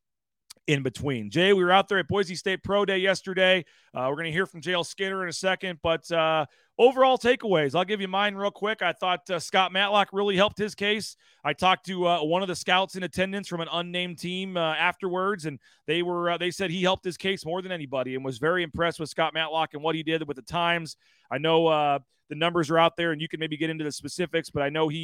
in 0.68 0.84
between. 0.84 1.30
Jay, 1.30 1.54
we 1.54 1.64
were 1.64 1.72
out 1.72 1.88
there 1.88 1.98
at 1.98 2.10
Boise 2.10 2.36
State 2.36 2.62
Pro 2.62 2.84
Day 2.84 2.98
yesterday. 2.98 3.64
Uh, 3.94 4.08
we're 4.10 4.16
going 4.16 4.26
to 4.26 4.32
hear 4.32 4.46
from 4.46 4.62
JL 4.62 4.86
Skinner 4.86 5.24
in 5.24 5.30
a 5.30 5.34
second, 5.34 5.80
but 5.82 6.10
uh, 6.12 6.46
overall 6.78 7.18
takeaways, 7.18 7.74
I'll 7.74 7.86
give 7.86 8.02
you 8.02 8.10
mine 8.10 8.36
real 8.36 8.52
quick. 8.52 8.82
I 8.82 8.92
thought 8.92 9.30
uh, 9.30 9.40
Scott 9.40 9.72
Matlock 9.72 10.10
really 10.12 10.36
helped 10.36 10.58
his 10.58 10.76
case. 10.76 11.16
I 11.46 11.54
talked 11.54 11.86
to 11.86 12.06
uh, 12.06 12.24
one 12.24 12.42
of 12.42 12.50
the 12.50 12.56
scouts 12.56 12.96
in 12.96 13.04
attendance 13.04 13.48
from 13.48 13.62
an 13.62 13.70
unnamed 13.72 14.20
team 14.20 14.58
uh, 14.58 14.76
afterwards, 14.76 15.46
and 15.46 15.58
they 15.88 16.04
were 16.04 16.32
uh, 16.32 16.38
they 16.38 16.52
said 16.52 16.70
he 16.70 16.84
helped 16.84 17.06
his 17.06 17.16
case 17.16 17.46
more 17.46 17.62
than 17.62 17.72
anybody, 17.72 18.16
and 18.16 18.26
was 18.26 18.38
very 18.38 18.62
impressed 18.62 19.00
with 19.00 19.10
Scott 19.10 19.34
Matlock 19.34 19.74
and 19.74 19.82
what 19.82 19.96
he 19.96 20.04
did 20.04 20.28
with 20.28 20.36
the 20.36 20.44
times. 20.44 20.98
I 21.32 21.38
know 21.38 22.00
the 22.30 22.36
numbers 22.36 22.70
are 22.70 22.78
out 22.78 22.98
there, 22.98 23.14
and 23.14 23.22
you 23.22 23.30
can 23.30 23.40
maybe 23.40 23.56
get 23.56 23.70
into 23.70 23.86
the 23.86 23.92
specifics, 23.92 24.50
but 24.50 24.64
I 24.64 24.70
know 24.70 24.90
he 24.90 24.98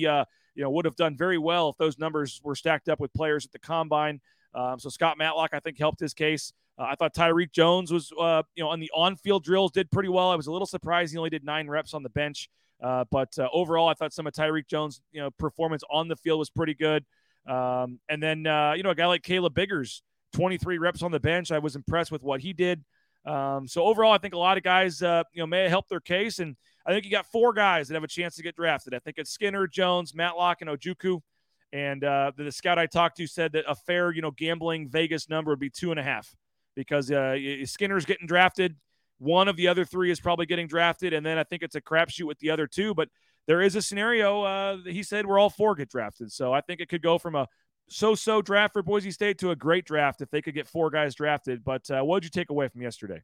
you 0.56 0.62
know 0.62 0.69
would 0.71 0.84
have 0.84 0.97
done 0.97 1.15
very 1.15 1.38
well 1.38 1.69
if 1.69 1.78
those 1.78 1.97
numbers 1.97 2.41
were 2.43 2.56
stacked 2.56 2.89
up 2.89 2.99
with 2.99 3.13
players 3.13 3.45
at 3.45 3.54
the 3.54 3.60
combine. 3.60 4.19
Um, 4.56 4.80
so 4.80 4.89
Scott 4.89 5.18
Matlock, 5.18 5.52
I 5.54 5.60
think, 5.60 5.78
helped 5.78 6.00
his 6.00 6.13
case. 6.13 6.54
Uh, 6.78 6.84
I 6.84 6.96
thought 6.96 7.13
Tyreque 7.13 7.52
Jones 7.52 7.92
was, 7.92 8.12
uh, 8.20 8.44
you 8.56 8.63
know, 8.63 8.70
on 8.70 8.80
the 8.80 8.92
on-field 8.96 9.44
drills 9.44 9.72
did 9.72 9.92
pretty 9.92 10.10
well. 10.10 10.32
I 10.32 10.36
was 10.36 10.48
a 10.48 10.52
little 10.52 10.66
surprised 10.66 11.12
he 11.12 11.18
only 11.18 11.30
did 11.30 11.44
nine 11.44 11.68
reps 11.68 11.94
on 11.94 12.04
the 12.04 12.10
bench, 12.10 12.50
uh, 12.82 13.06
but 13.12 13.38
uh, 13.38 13.48
overall, 13.54 13.88
I 13.88 13.94
thought 13.94 14.13
some 14.13 14.28
of 14.28 14.34
Tyreque 14.34 14.68
Jones, 14.68 15.02
you 15.12 15.22
know, 15.22 15.30
performance 15.32 15.84
on 15.92 16.08
the 16.08 16.16
field 16.16 16.39
was 16.39 16.50
pretty 16.50 16.74
good. 16.74 17.06
Um, 17.48 18.00
and 18.10 18.22
then, 18.22 18.48
uh, 18.48 18.74
you 18.76 18.84
know, 18.84 18.92
a 18.92 18.96
guy 18.96 19.06
like 19.06 19.24
Caleb 19.24 19.54
Biggers, 19.54 20.02
23 20.34 20.78
reps 20.78 21.04
on 21.04 21.12
the 21.12 21.20
bench. 21.20 21.52
I 21.52 21.60
was 21.60 21.76
impressed 21.76 22.12
with 22.12 22.24
what 22.24 22.42
he 22.42 22.54
did. 22.54 22.84
Um, 23.26 23.68
so 23.68 23.84
overall, 23.84 24.12
I 24.12 24.18
think 24.18 24.34
a 24.34 24.39
lot 24.39 24.58
of 24.58 24.63
guys, 24.63 25.02
uh, 25.02 25.24
you 25.34 25.42
know, 25.42 25.48
may 25.48 25.62
have 25.62 25.70
helped 25.70 25.89
their 25.89 26.02
case, 26.02 26.39
and 26.39 26.56
I 26.86 26.92
think 26.92 27.06
you 27.06 27.12
got 27.12 27.26
four 27.26 27.54
guys 27.54 27.88
that 27.88 27.94
have 27.94 28.04
a 28.04 28.08
chance 28.08 28.36
to 28.36 28.44
get 28.44 28.56
drafted. 28.56 28.94
I 28.94 29.00
think 29.00 29.18
it's 29.18 29.32
Skinner, 29.32 29.68
Jones, 29.68 30.13
Matlock, 30.13 30.62
and 30.62 30.70
Ojukwu. 30.70 31.22
And 31.73 32.03
uh, 32.03 32.31
the, 32.38 32.51
scout 32.51 32.77
I 32.77 32.86
talked 32.86 33.17
to 33.17 33.25
said 33.25 33.53
that 33.53 33.65
a 33.67 33.73
fair, 33.73 34.12
you 34.12 34.21
know, 34.21 34.29
gambling 34.29 34.88
Vegas 34.88 35.27
number 35.27 35.51
would 35.51 35.59
be 35.59 35.71
two 35.71 35.89
and 35.89 35.99
a 35.99 36.03
half 36.03 36.33
because 36.75 37.12
uh, 37.12 37.36
Skinner's 37.65 38.05
getting 38.05 38.27
drafted. 38.27 38.75
One 39.17 39.47
of 39.47 39.57
the 39.57 39.67
other 39.67 39.83
three 39.83 40.12
is 40.12 40.19
probably 40.19 40.45
getting 40.45 40.67
drafted, 40.67 41.13
and 41.13 41.25
then 41.25 41.39
I 41.39 41.43
think 41.43 41.63
it's 41.63 41.75
a 41.75 41.81
crapshoot 41.81 42.27
with 42.27 42.38
the 42.39 42.51
other 42.51 42.67
two. 42.67 42.93
But 42.93 43.09
there 43.47 43.59
is 43.62 43.75
a 43.75 43.81
scenario. 43.81 44.43
Uh, 44.43 44.77
he 44.86 45.01
said 45.01 45.25
where 45.25 45.39
all 45.39 45.49
four 45.49 45.73
get 45.73 45.89
drafted, 45.89 46.31
so 46.31 46.53
I 46.53 46.62
think 46.62 46.79
it 46.79 46.89
could 46.89 47.01
go 47.01 47.17
from 47.17 47.33
a 47.33 47.47
so-so 47.89 48.41
draft 48.41 48.73
for 48.73 48.83
Boise 48.83 49.12
State 49.12 49.39
to 49.39 49.49
a 49.49 49.55
great 49.55 49.86
draft 49.86 50.21
if 50.21 50.29
they 50.29 50.41
could 50.43 50.53
get 50.53 50.67
four 50.67 50.91
guys 50.91 51.15
drafted. 51.15 51.63
But 51.63 51.89
uh, 51.89 52.03
what 52.03 52.21
did 52.21 52.25
you 52.25 52.41
take 52.41 52.51
away 52.51 52.67
from 52.67 52.83
yesterday? 52.83 53.21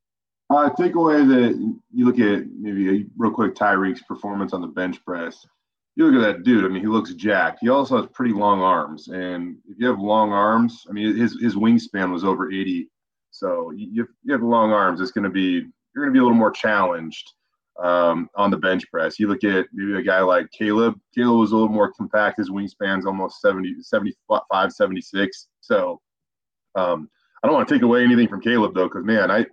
Uh, 0.49 0.69
take 0.71 0.95
away 0.95 1.23
that 1.23 1.75
you 1.93 2.05
look 2.05 2.19
at 2.19 2.47
maybe 2.51 2.89
a 2.89 3.05
real 3.17 3.31
quick 3.31 3.53
Tyreque's 3.53 4.01
performance 4.01 4.53
on 4.53 4.61
the 4.61 4.67
bench 4.67 5.03
press 5.05 5.45
you 5.99 6.09
look 6.09 6.23
at 6.23 6.25
that 6.25 6.43
dude. 6.43 6.63
I 6.63 6.69
mean, 6.69 6.81
he 6.81 6.87
looks 6.87 7.13
jacked. 7.13 7.59
He 7.59 7.67
also 7.67 7.97
has 7.97 8.09
pretty 8.13 8.33
long 8.33 8.61
arms, 8.61 9.09
and 9.09 9.57
if 9.67 9.77
you 9.77 9.87
have 9.87 9.99
long 9.99 10.31
arms, 10.31 10.85
I 10.89 10.93
mean, 10.93 11.15
his 11.15 11.37
his 11.41 11.55
wingspan 11.55 12.11
was 12.11 12.23
over 12.23 12.49
80. 12.49 12.87
So 13.31 13.71
you 13.71 14.07
you 14.23 14.33
have 14.33 14.41
long 14.41 14.71
arms. 14.71 15.01
It's 15.01 15.11
going 15.11 15.25
to 15.25 15.29
be 15.29 15.65
you're 15.93 16.05
going 16.05 16.13
to 16.13 16.13
be 16.13 16.19
a 16.19 16.23
little 16.23 16.37
more 16.37 16.51
challenged 16.51 17.33
um, 17.83 18.29
on 18.35 18.49
the 18.49 18.55
bench 18.55 18.89
press. 18.89 19.19
You 19.19 19.27
look 19.27 19.43
at 19.43 19.65
maybe 19.73 19.99
a 19.99 20.01
guy 20.01 20.21
like 20.21 20.49
Caleb. 20.51 20.97
Caleb 21.13 21.39
was 21.39 21.51
a 21.51 21.55
little 21.55 21.67
more 21.67 21.91
compact. 21.91 22.37
His 22.37 22.49
wingspan's 22.49 23.05
almost 23.05 23.41
70, 23.41 23.75
75, 23.81 24.71
76. 24.71 25.47
So 25.59 25.99
um, 26.75 27.09
I 27.43 27.47
don't 27.47 27.55
want 27.55 27.67
to 27.67 27.75
take 27.75 27.83
away 27.83 28.05
anything 28.05 28.29
from 28.29 28.41
Caleb 28.41 28.73
though, 28.73 28.87
because 28.87 29.03
man, 29.03 29.29
I 29.29 29.45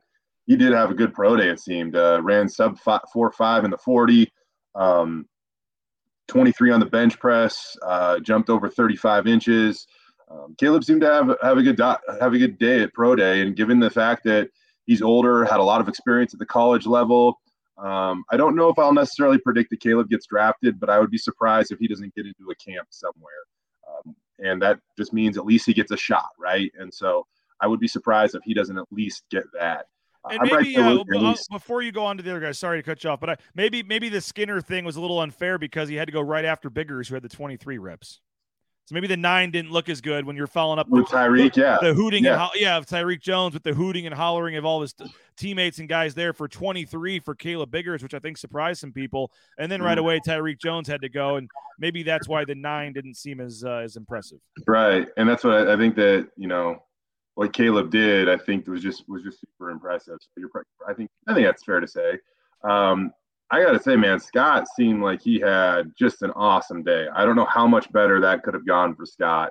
he 0.46 0.56
did 0.56 0.72
have 0.72 0.92
a 0.92 0.94
good 0.94 1.12
pro 1.12 1.34
day. 1.34 1.48
It 1.48 1.58
seemed 1.58 1.96
uh, 1.96 2.20
ran 2.22 2.48
sub 2.48 2.78
five, 2.78 3.00
four 3.12 3.32
five 3.32 3.64
in 3.64 3.72
the 3.72 3.78
40. 3.78 4.30
Um, 4.76 5.26
23 6.28 6.70
on 6.72 6.80
the 6.80 6.86
bench 6.86 7.18
press, 7.18 7.76
uh, 7.82 8.18
jumped 8.20 8.50
over 8.50 8.68
35 8.68 9.26
inches. 9.26 9.86
Um, 10.30 10.54
Caleb 10.58 10.84
seemed 10.84 11.02
to 11.02 11.06
have 11.06 11.36
have 11.42 11.58
a 11.58 11.62
good 11.62 11.76
do- 11.76 12.14
have 12.20 12.34
a 12.34 12.38
good 12.38 12.58
day 12.58 12.82
at 12.82 12.92
pro 12.92 13.14
day, 13.14 13.42
and 13.42 13.54
given 13.54 13.78
the 13.78 13.90
fact 13.90 14.24
that 14.24 14.50
he's 14.86 15.02
older, 15.02 15.44
had 15.44 15.60
a 15.60 15.64
lot 15.64 15.80
of 15.80 15.88
experience 15.88 16.34
at 16.34 16.40
the 16.40 16.46
college 16.46 16.86
level, 16.86 17.40
um, 17.78 18.24
I 18.30 18.36
don't 18.36 18.56
know 18.56 18.68
if 18.68 18.78
I'll 18.78 18.92
necessarily 18.92 19.38
predict 19.38 19.70
that 19.70 19.80
Caleb 19.80 20.08
gets 20.08 20.26
drafted, 20.26 20.80
but 20.80 20.88
I 20.88 20.98
would 20.98 21.10
be 21.10 21.18
surprised 21.18 21.72
if 21.72 21.78
he 21.78 21.86
doesn't 21.86 22.14
get 22.14 22.26
into 22.26 22.50
a 22.50 22.54
camp 22.54 22.88
somewhere. 22.90 23.32
Um, 23.88 24.16
and 24.38 24.62
that 24.62 24.80
just 24.96 25.12
means 25.12 25.36
at 25.36 25.44
least 25.44 25.66
he 25.66 25.74
gets 25.74 25.92
a 25.92 25.96
shot, 25.96 26.30
right? 26.38 26.72
And 26.78 26.92
so 26.92 27.26
I 27.60 27.66
would 27.66 27.80
be 27.80 27.88
surprised 27.88 28.34
if 28.34 28.42
he 28.44 28.54
doesn't 28.54 28.78
at 28.78 28.86
least 28.90 29.24
get 29.30 29.44
that. 29.58 29.86
And 30.30 30.40
maybe 30.42 30.76
uh, 30.76 30.98
uh, 30.98 31.34
before 31.50 31.82
you 31.82 31.92
go 31.92 32.04
on 32.04 32.16
to 32.16 32.22
the 32.22 32.30
other 32.30 32.40
guys, 32.40 32.58
sorry 32.58 32.78
to 32.78 32.82
cut 32.82 33.02
you 33.04 33.10
off, 33.10 33.20
but 33.20 33.30
I, 33.30 33.36
maybe 33.54 33.82
maybe 33.82 34.08
the 34.08 34.20
Skinner 34.20 34.60
thing 34.60 34.84
was 34.84 34.96
a 34.96 35.00
little 35.00 35.20
unfair 35.20 35.58
because 35.58 35.88
he 35.88 35.94
had 35.94 36.06
to 36.06 36.12
go 36.12 36.20
right 36.20 36.44
after 36.44 36.70
Biggers, 36.70 37.08
who 37.08 37.14
had 37.14 37.22
the 37.22 37.28
23 37.28 37.78
reps. 37.78 38.20
So 38.86 38.94
maybe 38.94 39.08
the 39.08 39.16
nine 39.16 39.50
didn't 39.50 39.72
look 39.72 39.88
as 39.88 40.00
good 40.00 40.24
when 40.24 40.36
you're 40.36 40.46
following 40.46 40.78
up 40.78 40.88
with 40.88 41.06
Tyreque, 41.06 41.56
yeah, 41.56 41.78
the 41.82 41.92
hooting 41.92 42.22
yeah. 42.22 42.32
and 42.34 42.40
ho- 42.40 42.50
yeah, 42.54 42.78
Tyreque 42.78 43.20
Jones 43.20 43.52
with 43.52 43.64
the 43.64 43.74
hooting 43.74 44.06
and 44.06 44.14
hollering 44.14 44.54
of 44.54 44.64
all 44.64 44.80
his 44.80 44.92
t- 44.92 45.12
teammates 45.36 45.80
and 45.80 45.88
guys 45.88 46.14
there 46.14 46.32
for 46.32 46.46
23 46.46 47.18
for 47.18 47.34
Caleb 47.34 47.72
Biggers, 47.72 48.00
which 48.00 48.14
I 48.14 48.20
think 48.20 48.38
surprised 48.38 48.80
some 48.80 48.92
people. 48.92 49.32
And 49.58 49.72
then 49.72 49.82
right 49.82 49.98
mm. 49.98 50.02
away, 50.02 50.20
Tyreque 50.20 50.60
Jones 50.60 50.86
had 50.86 51.00
to 51.00 51.08
go, 51.08 51.34
and 51.34 51.50
maybe 51.80 52.04
that's 52.04 52.28
why 52.28 52.44
the 52.44 52.54
nine 52.54 52.92
didn't 52.92 53.16
seem 53.16 53.40
as 53.40 53.64
uh, 53.66 53.78
as 53.78 53.96
impressive. 53.96 54.38
Right, 54.68 55.08
and 55.16 55.28
that's 55.28 55.42
what 55.42 55.54
I, 55.54 55.72
I 55.72 55.76
think 55.76 55.96
that 55.96 56.28
you 56.36 56.46
know 56.46 56.80
what 57.36 57.52
Caleb 57.52 57.90
did, 57.90 58.30
I 58.30 58.38
think 58.38 58.66
was 58.66 58.82
just 58.82 59.08
was 59.08 59.22
just 59.22 59.40
super 59.40 59.70
impressive. 59.70 60.16
So 60.20 60.28
you're, 60.38 60.50
I 60.88 60.94
think 60.94 61.10
I 61.28 61.34
think 61.34 61.46
that's 61.46 61.62
fair 61.62 61.80
to 61.80 61.86
say. 61.86 62.18
Um, 62.64 63.12
I 63.50 63.62
got 63.62 63.72
to 63.72 63.82
say, 63.82 63.94
man, 63.94 64.18
Scott 64.18 64.66
seemed 64.74 65.02
like 65.02 65.20
he 65.20 65.38
had 65.38 65.92
just 65.96 66.22
an 66.22 66.32
awesome 66.32 66.82
day. 66.82 67.06
I 67.14 67.24
don't 67.24 67.36
know 67.36 67.44
how 67.44 67.66
much 67.66 67.92
better 67.92 68.20
that 68.22 68.42
could 68.42 68.54
have 68.54 68.66
gone 68.66 68.96
for 68.96 69.04
Scott. 69.06 69.50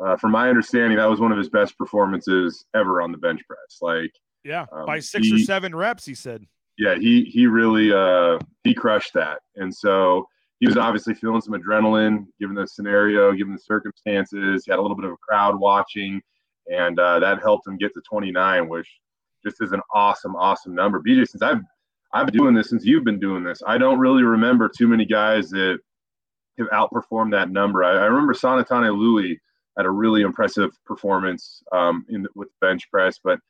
Uh, 0.00 0.16
from 0.16 0.30
my 0.30 0.48
understanding, 0.48 0.96
that 0.96 1.10
was 1.10 1.20
one 1.20 1.32
of 1.32 1.36
his 1.36 1.50
best 1.50 1.76
performances 1.76 2.64
ever 2.74 3.02
on 3.02 3.12
the 3.12 3.18
bench 3.18 3.42
press. 3.46 3.78
Like, 3.82 4.12
yeah, 4.44 4.66
um, 4.72 4.86
by 4.86 5.00
six 5.00 5.26
he, 5.26 5.34
or 5.34 5.38
seven 5.40 5.74
reps, 5.74 6.06
he 6.06 6.14
said. 6.14 6.46
Yeah, 6.78 6.94
he 6.94 7.24
he 7.24 7.48
really 7.48 7.92
uh, 7.92 8.38
he 8.62 8.74
crushed 8.74 9.12
that, 9.14 9.40
and 9.56 9.74
so 9.74 10.28
he 10.60 10.68
was 10.68 10.76
obviously 10.76 11.14
feeling 11.14 11.40
some 11.40 11.54
adrenaline, 11.54 12.26
given 12.38 12.54
the 12.54 12.66
scenario, 12.68 13.32
given 13.32 13.54
the 13.54 13.58
circumstances. 13.58 14.62
He 14.64 14.70
had 14.70 14.78
a 14.78 14.82
little 14.82 14.96
bit 14.96 15.04
of 15.04 15.10
a 15.10 15.16
crowd 15.16 15.58
watching 15.58 16.22
and 16.66 16.98
uh, 16.98 17.18
that 17.20 17.40
helped 17.40 17.66
him 17.66 17.76
get 17.76 17.92
to 17.94 18.00
29, 18.08 18.68
which 18.68 18.88
just 19.44 19.56
is 19.60 19.72
an 19.72 19.80
awesome, 19.92 20.34
awesome 20.36 20.74
number. 20.74 21.00
BJ, 21.00 21.26
since 21.28 21.42
I've 21.42 21.60
I've 22.12 22.26
been 22.26 22.36
doing 22.36 22.54
this 22.54 22.70
since 22.70 22.84
you've 22.84 23.04
been 23.04 23.18
doing 23.18 23.42
this, 23.42 23.60
I 23.66 23.76
don't 23.76 23.98
really 23.98 24.22
remember 24.22 24.68
too 24.68 24.86
many 24.86 25.04
guys 25.04 25.50
that 25.50 25.78
have 26.58 26.68
outperformed 26.68 27.32
that 27.32 27.50
number. 27.50 27.82
I, 27.82 27.90
I 27.90 28.04
remember 28.04 28.34
Sonatane 28.34 28.96
Louis 28.96 29.40
had 29.76 29.86
a 29.86 29.90
really 29.90 30.22
impressive 30.22 30.70
performance 30.86 31.62
um, 31.72 32.06
in 32.08 32.22
the, 32.22 32.28
with 32.36 32.48
bench 32.60 32.88
press, 32.90 33.18
but 33.22 33.40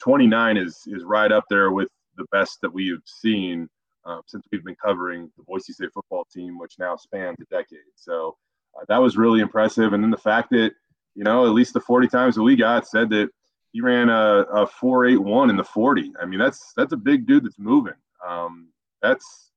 29 0.00 0.56
is 0.56 0.80
is 0.86 1.04
right 1.04 1.32
up 1.32 1.44
there 1.48 1.70
with 1.70 1.88
the 2.16 2.26
best 2.30 2.60
that 2.60 2.72
we've 2.72 3.02
seen 3.06 3.68
um, 4.04 4.20
since 4.26 4.44
we've 4.50 4.64
been 4.64 4.76
covering 4.84 5.30
the 5.36 5.44
Boise 5.44 5.72
State 5.72 5.92
football 5.94 6.26
team, 6.32 6.58
which 6.58 6.74
now 6.78 6.96
spans 6.96 7.38
a 7.40 7.44
decade. 7.54 7.78
So 7.94 8.36
uh, 8.76 8.84
that 8.88 8.98
was 8.98 9.16
really 9.16 9.40
impressive. 9.40 9.92
And 9.92 10.02
then 10.02 10.10
the 10.10 10.16
fact 10.16 10.50
that 10.50 10.72
you 11.14 11.24
know 11.24 11.46
at 11.46 11.52
least 11.52 11.74
the 11.74 11.80
40 11.80 12.08
times 12.08 12.34
that 12.34 12.42
we 12.42 12.56
got 12.56 12.86
said 12.86 13.10
that 13.10 13.30
he 13.72 13.80
ran 13.80 14.08
a, 14.08 14.42
a 14.52 14.66
481 14.66 15.50
in 15.50 15.56
the 15.56 15.64
40. 15.64 16.12
I 16.20 16.26
mean 16.26 16.38
that's 16.38 16.72
that's 16.76 16.92
a 16.92 16.96
big 16.96 17.26
dude 17.26 17.44
that's 17.44 17.58
moving. 17.58 17.94
Um, 18.26 18.68
that's 19.00 19.50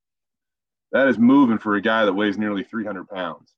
that 0.92 1.08
is 1.08 1.18
moving 1.18 1.58
for 1.58 1.76
a 1.76 1.82
guy 1.82 2.06
that 2.06 2.14
weighs 2.14 2.38
nearly 2.38 2.64
300 2.64 3.10
pounds. 3.10 3.54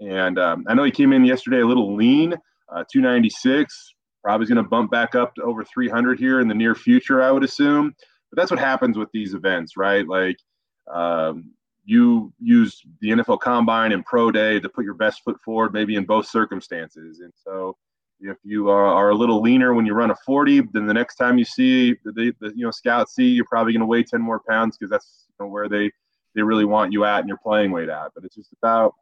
And 0.00 0.38
um, 0.38 0.64
I 0.66 0.74
know 0.74 0.82
he 0.82 0.90
came 0.90 1.12
in 1.12 1.24
yesterday 1.24 1.60
a 1.60 1.66
little 1.66 1.94
lean, 1.94 2.32
uh, 2.32 2.84
296. 2.90 3.94
Probably 4.22 4.46
going 4.46 4.56
to 4.56 4.68
bump 4.68 4.90
back 4.90 5.14
up 5.14 5.34
to 5.36 5.42
over 5.42 5.64
300 5.64 6.18
here 6.18 6.40
in 6.40 6.48
the 6.48 6.54
near 6.54 6.74
future, 6.74 7.22
I 7.22 7.30
would 7.30 7.44
assume. 7.44 7.94
But 8.30 8.36
that's 8.40 8.50
what 8.50 8.60
happens 8.60 8.98
with 8.98 9.08
these 9.12 9.34
events, 9.34 9.76
right? 9.76 10.06
Like 10.06 10.36
um, 10.92 11.52
you 11.90 12.32
use 12.40 12.82
the 13.00 13.08
NFL 13.10 13.40
Combine 13.40 13.90
and 13.92 14.04
Pro 14.04 14.30
Day 14.30 14.60
to 14.60 14.68
put 14.68 14.84
your 14.84 14.94
best 14.94 15.22
foot 15.24 15.36
forward, 15.44 15.72
maybe 15.72 15.96
in 15.96 16.04
both 16.04 16.26
circumstances. 16.26 17.20
And 17.20 17.32
so, 17.34 17.76
if 18.20 18.36
you 18.44 18.68
are, 18.68 18.86
are 18.86 19.10
a 19.10 19.14
little 19.14 19.40
leaner 19.40 19.74
when 19.74 19.86
you 19.86 19.94
run 19.94 20.10
a 20.10 20.16
40, 20.24 20.60
then 20.72 20.86
the 20.86 20.94
next 20.94 21.16
time 21.16 21.36
you 21.36 21.44
see 21.44 21.94
the, 22.04 22.32
the 22.40 22.52
you 22.54 22.64
know 22.64 22.70
scouts 22.70 23.14
see 23.14 23.24
you're 23.24 23.46
probably 23.46 23.72
going 23.72 23.80
to 23.80 23.86
weigh 23.86 24.04
10 24.04 24.20
more 24.20 24.40
pounds 24.46 24.76
because 24.76 24.90
that's 24.90 25.26
you 25.28 25.44
know, 25.44 25.50
where 25.50 25.68
they 25.68 25.90
they 26.34 26.42
really 26.42 26.66
want 26.66 26.92
you 26.92 27.04
at 27.04 27.20
and 27.20 27.28
your 27.28 27.38
playing 27.38 27.72
weight 27.72 27.88
at. 27.88 28.12
But 28.14 28.24
it's 28.24 28.36
just 28.36 28.52
about 28.62 28.94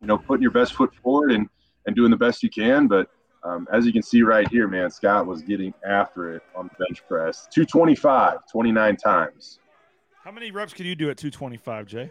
you 0.00 0.06
know 0.06 0.16
putting 0.16 0.42
your 0.42 0.52
best 0.52 0.72
foot 0.72 0.94
forward 0.94 1.32
and 1.32 1.48
and 1.86 1.94
doing 1.94 2.10
the 2.10 2.16
best 2.16 2.42
you 2.42 2.48
can. 2.48 2.86
But 2.86 3.08
um, 3.44 3.68
as 3.72 3.84
you 3.84 3.92
can 3.92 4.02
see 4.02 4.22
right 4.22 4.48
here, 4.48 4.68
man, 4.68 4.90
Scott 4.90 5.26
was 5.26 5.42
getting 5.42 5.74
after 5.86 6.34
it 6.34 6.42
on 6.56 6.68
the 6.68 6.84
bench 6.84 7.06
press. 7.06 7.46
225, 7.52 8.38
29 8.50 8.96
times. 8.96 9.58
How 10.26 10.32
many 10.32 10.50
reps 10.50 10.72
can 10.72 10.86
you 10.86 10.96
do 10.96 11.08
at 11.08 11.16
225, 11.18 11.86
Jay? 11.86 12.10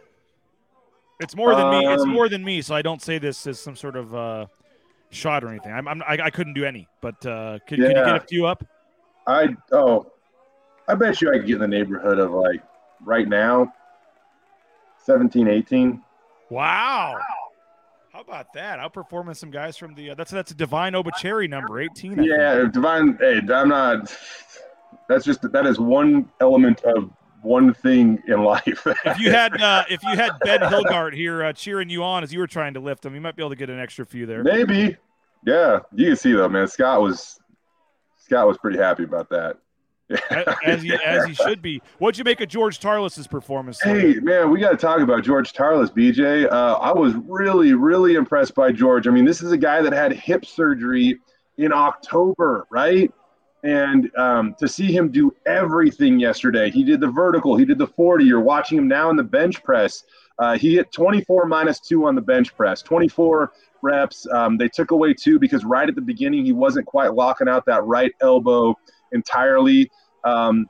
It's 1.20 1.36
more 1.36 1.54
than 1.54 1.66
um, 1.66 1.80
me. 1.80 1.86
It's 1.86 2.04
um, 2.04 2.12
more 2.12 2.30
than 2.30 2.46
me, 2.46 2.62
so 2.62 2.74
I 2.74 2.82
don't 2.82 3.02
say 3.02 3.18
this 3.18 3.46
as 3.46 3.60
some 3.60 3.76
sort 3.76 3.98
of 3.98 4.16
uh, 4.16 4.46
shot 5.10 5.44
or 5.44 5.50
anything. 5.50 5.74
I'm, 5.74 5.86
I'm 5.86 6.02
I, 6.04 6.18
I 6.24 6.30
couldn't 6.30 6.54
do 6.54 6.64
any, 6.64 6.88
but 7.02 7.26
uh, 7.26 7.60
can, 7.68 7.82
yeah. 7.82 7.88
can 7.88 7.98
you 7.98 8.06
get 8.06 8.16
a 8.16 8.20
few 8.22 8.46
up? 8.46 8.64
I 9.28 9.50
oh, 9.74 10.14
I 10.88 10.96
bet 10.96 11.22
you 11.22 11.30
I 11.30 11.40
could 11.40 11.48
get 11.48 11.56
in 11.56 11.60
the 11.60 11.68
neighborhood 11.68 12.20
of 12.20 12.32
like 12.32 12.64
right 13.02 13.28
now, 13.28 13.74
17, 15.04 15.50
18. 15.50 16.02
Wow. 16.50 17.20
How 18.14 18.22
about 18.22 18.54
that? 18.54 18.80
Outperforming 18.80 19.36
some 19.36 19.52
guys 19.52 19.76
from 19.76 19.94
the 19.94 20.12
uh, 20.12 20.16
that's 20.16 20.32
that's 20.32 20.52
a 20.52 20.56
Divine 20.56 20.94
Obichere 20.94 21.50
number, 21.50 21.82
18. 21.82 22.18
I 22.18 22.24
yeah, 22.24 22.62
think. 22.62 22.72
Divine. 22.72 23.18
Hey, 23.20 23.42
I'm 23.54 23.68
not. 23.68 24.16
That's 25.10 25.26
just 25.26 25.42
that 25.52 25.66
is 25.66 25.82
one 25.82 26.30
element 26.40 26.82
of 26.86 27.12
one 27.46 27.74
thing 27.74 28.22
in 28.28 28.44
life. 28.44 28.86
if 29.06 29.20
you 29.20 29.32
had 29.32 29.62
uh, 29.62 29.84
if 29.90 30.04
you 30.04 30.16
had 30.16 30.32
Ben 30.44 30.62
Hilgart 30.62 31.14
here 31.14 31.44
uh, 31.44 31.54
cheering 31.54 31.90
you 31.90 32.04
on 32.04 32.24
as 32.24 32.34
you 32.34 32.40
were 32.40 32.48
trying 32.48 32.74
to 32.74 32.80
lift 32.80 33.06
him, 33.06 33.16
you 33.16 33.22
might 33.22 33.36
be 33.36 33.44
able 33.44 33.52
to 33.52 33.56
get 33.56 33.70
an 33.70 33.80
extra 33.80 34.06
few 34.06 34.26
there. 34.26 34.44
Maybe. 34.44 34.98
Yeah, 35.46 35.80
you 35.94 36.08
can 36.08 36.16
see 36.16 36.34
though, 36.34 36.50
man. 36.50 36.68
Scott 36.68 37.02
was 37.02 37.40
Scott 38.18 38.48
was 38.48 38.58
pretty 38.58 38.80
happy 38.80 39.04
about 39.04 39.30
that. 39.30 39.58
as 40.66 40.84
he 40.84 40.94
as 40.94 41.26
he 41.26 41.34
should 41.34 41.62
be. 41.62 41.82
What'd 41.98 42.18
you 42.18 42.24
make 42.24 42.40
of 42.42 42.48
George 42.48 42.80
Tarlas's 42.80 43.28
performance? 43.28 43.82
Hey 43.82 44.16
man, 44.16 44.52
we 44.52 44.60
got 44.60 44.72
to 44.72 44.78
talk 44.78 45.00
about 45.00 45.24
George 45.24 45.54
Tarlas, 45.54 45.90
BJ. 45.90 46.52
Uh, 46.52 46.76
I 46.76 46.92
was 46.92 47.14
really 47.28 47.74
really 47.74 48.16
impressed 48.16 48.54
by 48.54 48.72
George. 48.72 49.08
I 49.08 49.12
mean, 49.12 49.26
this 49.26 49.42
is 49.42 49.52
a 49.52 49.58
guy 49.58 49.82
that 49.82 49.94
had 49.94 50.14
hip 50.14 50.46
surgery 50.46 51.20
in 51.58 51.72
October, 51.74 52.68
right? 52.70 53.12
And 53.64 54.16
um, 54.16 54.56
to 54.60 54.68
see 54.68 54.92
him 54.92 55.10
do 55.10 55.36
everything 55.46 56.20
yesterday, 56.20 56.70
he 56.70 56.84
did 56.84 57.00
the 57.00 57.08
vertical, 57.08 57.56
he 57.56 57.66
did 57.66 57.80
the 57.80 57.88
40. 57.88 58.24
You're 58.24 58.42
watching 58.42 58.78
him 58.78 58.88
now 58.88 59.10
in 59.10 59.16
the 59.16 59.24
bench 59.24 59.64
press. 59.64 60.04
Uh, 60.38 60.58
he 60.58 60.76
hit 60.76 60.92
24 60.92 61.46
minus 61.46 61.80
two 61.80 62.06
on 62.06 62.14
the 62.14 62.22
bench 62.22 62.56
press, 62.56 62.82
24 62.82 63.54
reps. 63.82 64.28
Um, 64.32 64.58
they 64.58 64.68
took 64.68 64.92
away 64.92 65.14
two 65.14 65.40
because 65.40 65.64
right 65.64 65.88
at 65.88 65.96
the 65.96 66.02
beginning, 66.02 66.46
he 66.46 66.52
wasn't 66.52 66.86
quite 66.86 67.14
locking 67.14 67.48
out 67.48 67.66
that 67.66 67.84
right 67.86 68.12
elbow 68.22 68.76
entirely. 69.14 69.90
Um, 70.24 70.68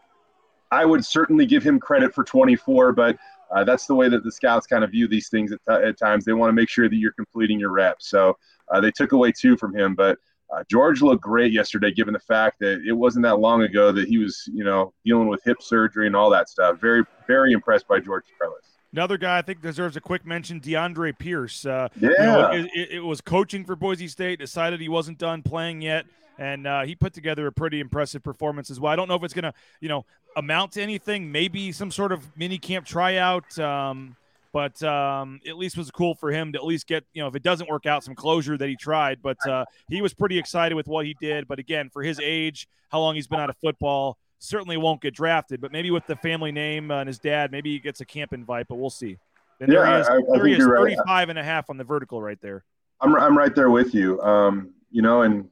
I 0.72 0.86
would 0.86 1.04
certainly 1.04 1.46
give 1.46 1.64
him 1.64 1.80
credit 1.80 2.14
for 2.14 2.24
24, 2.24 2.94
but 2.94 3.18
uh, 3.52 3.64
that's 3.64 3.86
the 3.86 3.96
way 3.96 4.10
that 4.10 4.24
the 4.24 4.32
scouts 4.32 4.68
kind 4.68 4.84
of 4.84 4.92
view 4.92 5.08
these 5.08 5.30
things 5.30 5.52
at, 5.52 5.60
t- 5.68 5.88
at 5.88 5.98
times. 5.98 6.26
They 6.26 6.34
want 6.34 6.50
to 6.50 6.54
make 6.54 6.70
sure 6.70 6.90
that 6.90 6.96
you're 6.96 7.14
completing 7.14 7.60
your 7.60 7.72
reps. 7.72 8.10
So 8.10 8.38
uh, 8.72 8.82
they 8.82 8.92
took 8.92 9.12
away 9.12 9.32
two 9.32 9.58
from 9.58 9.76
him, 9.76 9.96
but 9.96 10.18
uh, 10.54 10.64
George 10.70 11.02
looked 11.02 11.24
great 11.24 11.52
yesterday, 11.52 11.92
given 11.92 12.14
the 12.14 12.20
fact 12.20 12.60
that 12.60 12.82
it 12.88 12.94
wasn't 12.94 13.24
that 13.24 13.40
long 13.40 13.64
ago 13.64 13.92
that 13.92 14.08
he 14.08 14.18
was, 14.18 14.48
you 14.54 14.64
know, 14.64 14.94
dealing 15.04 15.28
with 15.28 15.44
hip 15.44 15.62
surgery 15.62 16.08
and 16.08 16.16
all 16.16 16.30
that 16.30 16.50
stuff. 16.50 16.80
Very, 16.80 17.04
very 17.28 17.52
impressed 17.52 17.88
by 17.88 18.00
George 18.00 18.26
Tarlas. 18.42 18.76
Another 18.94 19.18
guy 19.18 19.38
I 19.38 19.42
think 19.42 19.62
deserves 19.62 19.98
a 19.98 20.02
quick 20.02 20.26
mention, 20.26 20.62
DeAndre 20.62 21.18
Pierce. 21.18 21.66
Uh, 21.66 21.90
yeah, 22.00 22.10
you 22.10 22.18
know, 22.18 22.52
it, 22.52 22.66
it, 22.74 22.92
it, 22.92 23.00
was 23.02 23.20
coaching 23.20 23.66
for 23.66 23.76
Boise 23.76 24.08
State. 24.08 24.40
Decided 24.40 24.80
he 24.80 24.88
wasn't 24.88 25.18
done 25.18 25.42
playing 25.42 25.82
yet, 25.82 26.06
and 26.38 26.66
uh, 26.66 26.84
he 26.84 26.96
put 26.96 27.14
together 27.14 27.48
a 27.48 27.52
pretty 27.52 27.82
impressive 27.82 28.24
performance 28.24 28.70
as 28.70 28.80
well. 28.80 28.94
I 28.94 28.96
don't 28.96 29.10
know 29.10 29.16
if 29.16 29.24
it's 29.24 29.34
gonna, 29.34 29.54
you 29.82 29.90
know, 29.90 30.06
amount 30.38 30.74
to 30.74 30.82
anything. 30.82 31.30
Maybe 31.30 31.74
some 31.74 31.92
sort 31.92 32.14
of 32.14 32.38
mini 32.38 32.58
camp 32.58 32.86
tryout. 32.86 33.60
Um, 33.60 34.16
but 34.56 34.82
um, 34.84 35.42
at 35.46 35.58
least 35.58 35.78
was 35.78 35.92
cool 35.92 36.16
for 36.16 36.32
him 36.32 36.54
to 36.54 36.58
at 36.58 36.64
least 36.64 36.88
get 36.88 37.04
you 37.14 37.22
know 37.22 37.28
if 37.28 37.36
it 37.36 37.44
doesn't 37.44 37.70
work 37.70 37.86
out 37.86 38.06
some 38.06 38.16
closure 38.16 38.58
that 38.58 38.70
he 38.70 38.78
tried 38.78 39.22
but 39.22 39.38
uh, 39.50 39.66
he 39.90 40.02
was 40.02 40.14
pretty 40.14 40.40
excited 40.40 40.76
with 40.76 40.88
what 40.88 41.06
he 41.06 41.14
did 41.20 41.46
but 41.46 41.60
again 41.60 41.90
for 41.92 42.02
his 42.02 42.22
age 42.22 42.66
how 42.90 43.02
long 43.02 43.16
he's 43.16 43.28
been 43.28 43.42
out 43.42 43.50
of 43.50 43.58
football 43.58 44.18
certainly 44.40 44.78
won't 44.78 45.02
get 45.02 45.14
drafted 45.14 45.60
but 45.60 45.74
maybe 45.74 45.92
with 45.92 46.08
the 46.08 46.16
family 46.16 46.54
name 46.54 46.90
and 46.90 47.08
his 47.08 47.20
dad 47.20 47.52
maybe 47.52 47.74
he 47.74 47.80
gets 47.80 48.00
a 48.00 48.06
camp 48.06 48.32
invite 48.32 48.66
but 48.70 48.76
we'll 48.76 48.90
see. 48.90 49.18
And 49.60 49.72
yeah, 49.72 49.80
there 49.80 49.88
he 49.88 50.02
is, 50.02 50.08
I, 50.08 50.16
I 50.16 50.22
there 50.34 50.46
he 50.48 50.54
is 50.54 50.66
35 50.66 51.06
right. 51.06 51.30
and 51.30 51.40
a 51.40 51.44
half 51.44 51.70
on 51.70 51.78
the 51.78 51.84
vertical 51.84 52.22
right 52.22 52.40
there. 52.42 52.64
I'm, 53.02 53.16
I'm 53.16 53.38
right 53.38 53.54
there 53.56 53.70
with 53.70 53.94
you. 53.94 54.22
Um, 54.22 54.74
you 54.90 55.02
know 55.02 55.24
and 55.24 55.50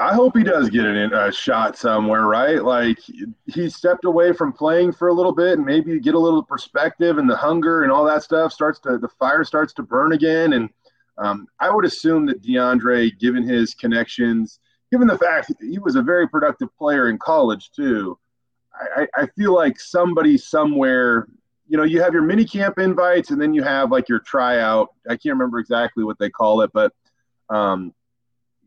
I 0.00 0.14
hope 0.14 0.36
he 0.36 0.44
does 0.44 0.70
get 0.70 0.84
it 0.84 1.12
a 1.12 1.32
shot 1.32 1.76
somewhere, 1.76 2.26
right? 2.26 2.62
Like 2.62 2.98
he 3.46 3.68
stepped 3.68 4.04
away 4.04 4.32
from 4.32 4.52
playing 4.52 4.92
for 4.92 5.08
a 5.08 5.12
little 5.12 5.32
bit, 5.32 5.58
and 5.58 5.66
maybe 5.66 5.90
you 5.90 6.00
get 6.00 6.14
a 6.14 6.18
little 6.18 6.42
perspective, 6.42 7.18
and 7.18 7.28
the 7.28 7.36
hunger 7.36 7.82
and 7.82 7.90
all 7.90 8.04
that 8.04 8.22
stuff 8.22 8.52
starts 8.52 8.78
to 8.80 8.98
the 8.98 9.08
fire 9.08 9.42
starts 9.42 9.72
to 9.74 9.82
burn 9.82 10.12
again. 10.12 10.52
And 10.52 10.70
um, 11.18 11.48
I 11.58 11.70
would 11.70 11.84
assume 11.84 12.26
that 12.26 12.42
DeAndre, 12.42 13.18
given 13.18 13.42
his 13.42 13.74
connections, 13.74 14.60
given 14.92 15.08
the 15.08 15.18
fact 15.18 15.52
he 15.60 15.80
was 15.80 15.96
a 15.96 16.02
very 16.02 16.28
productive 16.28 16.68
player 16.78 17.08
in 17.08 17.18
college 17.18 17.72
too, 17.72 18.16
I, 18.96 19.08
I 19.16 19.26
feel 19.36 19.52
like 19.52 19.80
somebody 19.80 20.38
somewhere, 20.38 21.26
you 21.66 21.76
know, 21.76 21.82
you 21.82 22.00
have 22.00 22.12
your 22.12 22.22
mini 22.22 22.44
camp 22.44 22.78
invites, 22.78 23.30
and 23.30 23.40
then 23.40 23.52
you 23.52 23.64
have 23.64 23.90
like 23.90 24.08
your 24.08 24.20
tryout. 24.20 24.90
I 25.08 25.16
can't 25.16 25.34
remember 25.34 25.58
exactly 25.58 26.04
what 26.04 26.20
they 26.20 26.30
call 26.30 26.60
it, 26.60 26.70
but 26.72 26.92
um, 27.50 27.92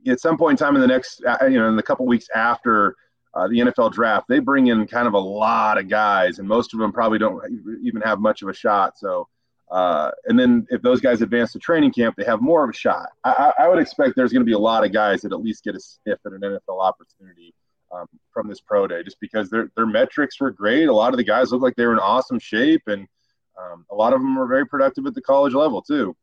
at 0.07 0.19
some 0.19 0.37
point 0.37 0.59
in 0.59 0.65
time 0.65 0.75
in 0.75 0.81
the 0.81 0.87
next, 0.87 1.23
uh, 1.25 1.45
you 1.45 1.59
know, 1.59 1.67
in 1.67 1.75
the 1.75 1.83
couple 1.83 2.05
weeks 2.05 2.27
after 2.35 2.95
uh, 3.33 3.47
the 3.47 3.59
NFL 3.59 3.91
draft, 3.91 4.27
they 4.27 4.39
bring 4.39 4.67
in 4.67 4.87
kind 4.87 5.07
of 5.07 5.13
a 5.13 5.19
lot 5.19 5.77
of 5.77 5.87
guys, 5.87 6.39
and 6.39 6.47
most 6.47 6.73
of 6.73 6.79
them 6.79 6.91
probably 6.91 7.19
don't 7.19 7.41
even 7.83 8.01
have 8.01 8.19
much 8.19 8.41
of 8.41 8.49
a 8.49 8.53
shot. 8.53 8.97
So, 8.97 9.27
uh, 9.71 10.11
and 10.25 10.37
then 10.37 10.67
if 10.69 10.81
those 10.81 10.99
guys 10.99 11.21
advance 11.21 11.53
to 11.53 11.59
training 11.59 11.93
camp, 11.93 12.15
they 12.17 12.25
have 12.25 12.41
more 12.41 12.63
of 12.63 12.69
a 12.69 12.73
shot. 12.73 13.09
I, 13.23 13.53
I 13.59 13.67
would 13.69 13.79
expect 13.79 14.15
there's 14.15 14.33
going 14.33 14.41
to 14.41 14.49
be 14.49 14.51
a 14.53 14.59
lot 14.59 14.83
of 14.83 14.91
guys 14.91 15.21
that 15.21 15.31
at 15.31 15.41
least 15.41 15.63
get 15.63 15.75
a 15.75 15.79
sniff 15.79 16.19
at 16.25 16.33
an 16.33 16.41
NFL 16.41 16.81
opportunity 16.81 17.53
um, 17.93 18.07
from 18.33 18.47
this 18.47 18.59
pro 18.59 18.87
day, 18.87 19.03
just 19.03 19.19
because 19.19 19.49
their 19.49 19.71
their 19.75 19.85
metrics 19.85 20.39
were 20.39 20.51
great. 20.51 20.87
A 20.87 20.93
lot 20.93 21.13
of 21.13 21.17
the 21.17 21.23
guys 21.23 21.51
look 21.51 21.61
like 21.61 21.75
they 21.75 21.85
were 21.85 21.93
in 21.93 21.99
awesome 21.99 22.39
shape, 22.39 22.83
and 22.87 23.07
um, 23.61 23.85
a 23.89 23.95
lot 23.95 24.13
of 24.13 24.19
them 24.19 24.35
were 24.35 24.47
very 24.47 24.65
productive 24.65 25.05
at 25.05 25.13
the 25.13 25.21
college 25.21 25.53
level 25.53 25.81
too. 25.81 26.15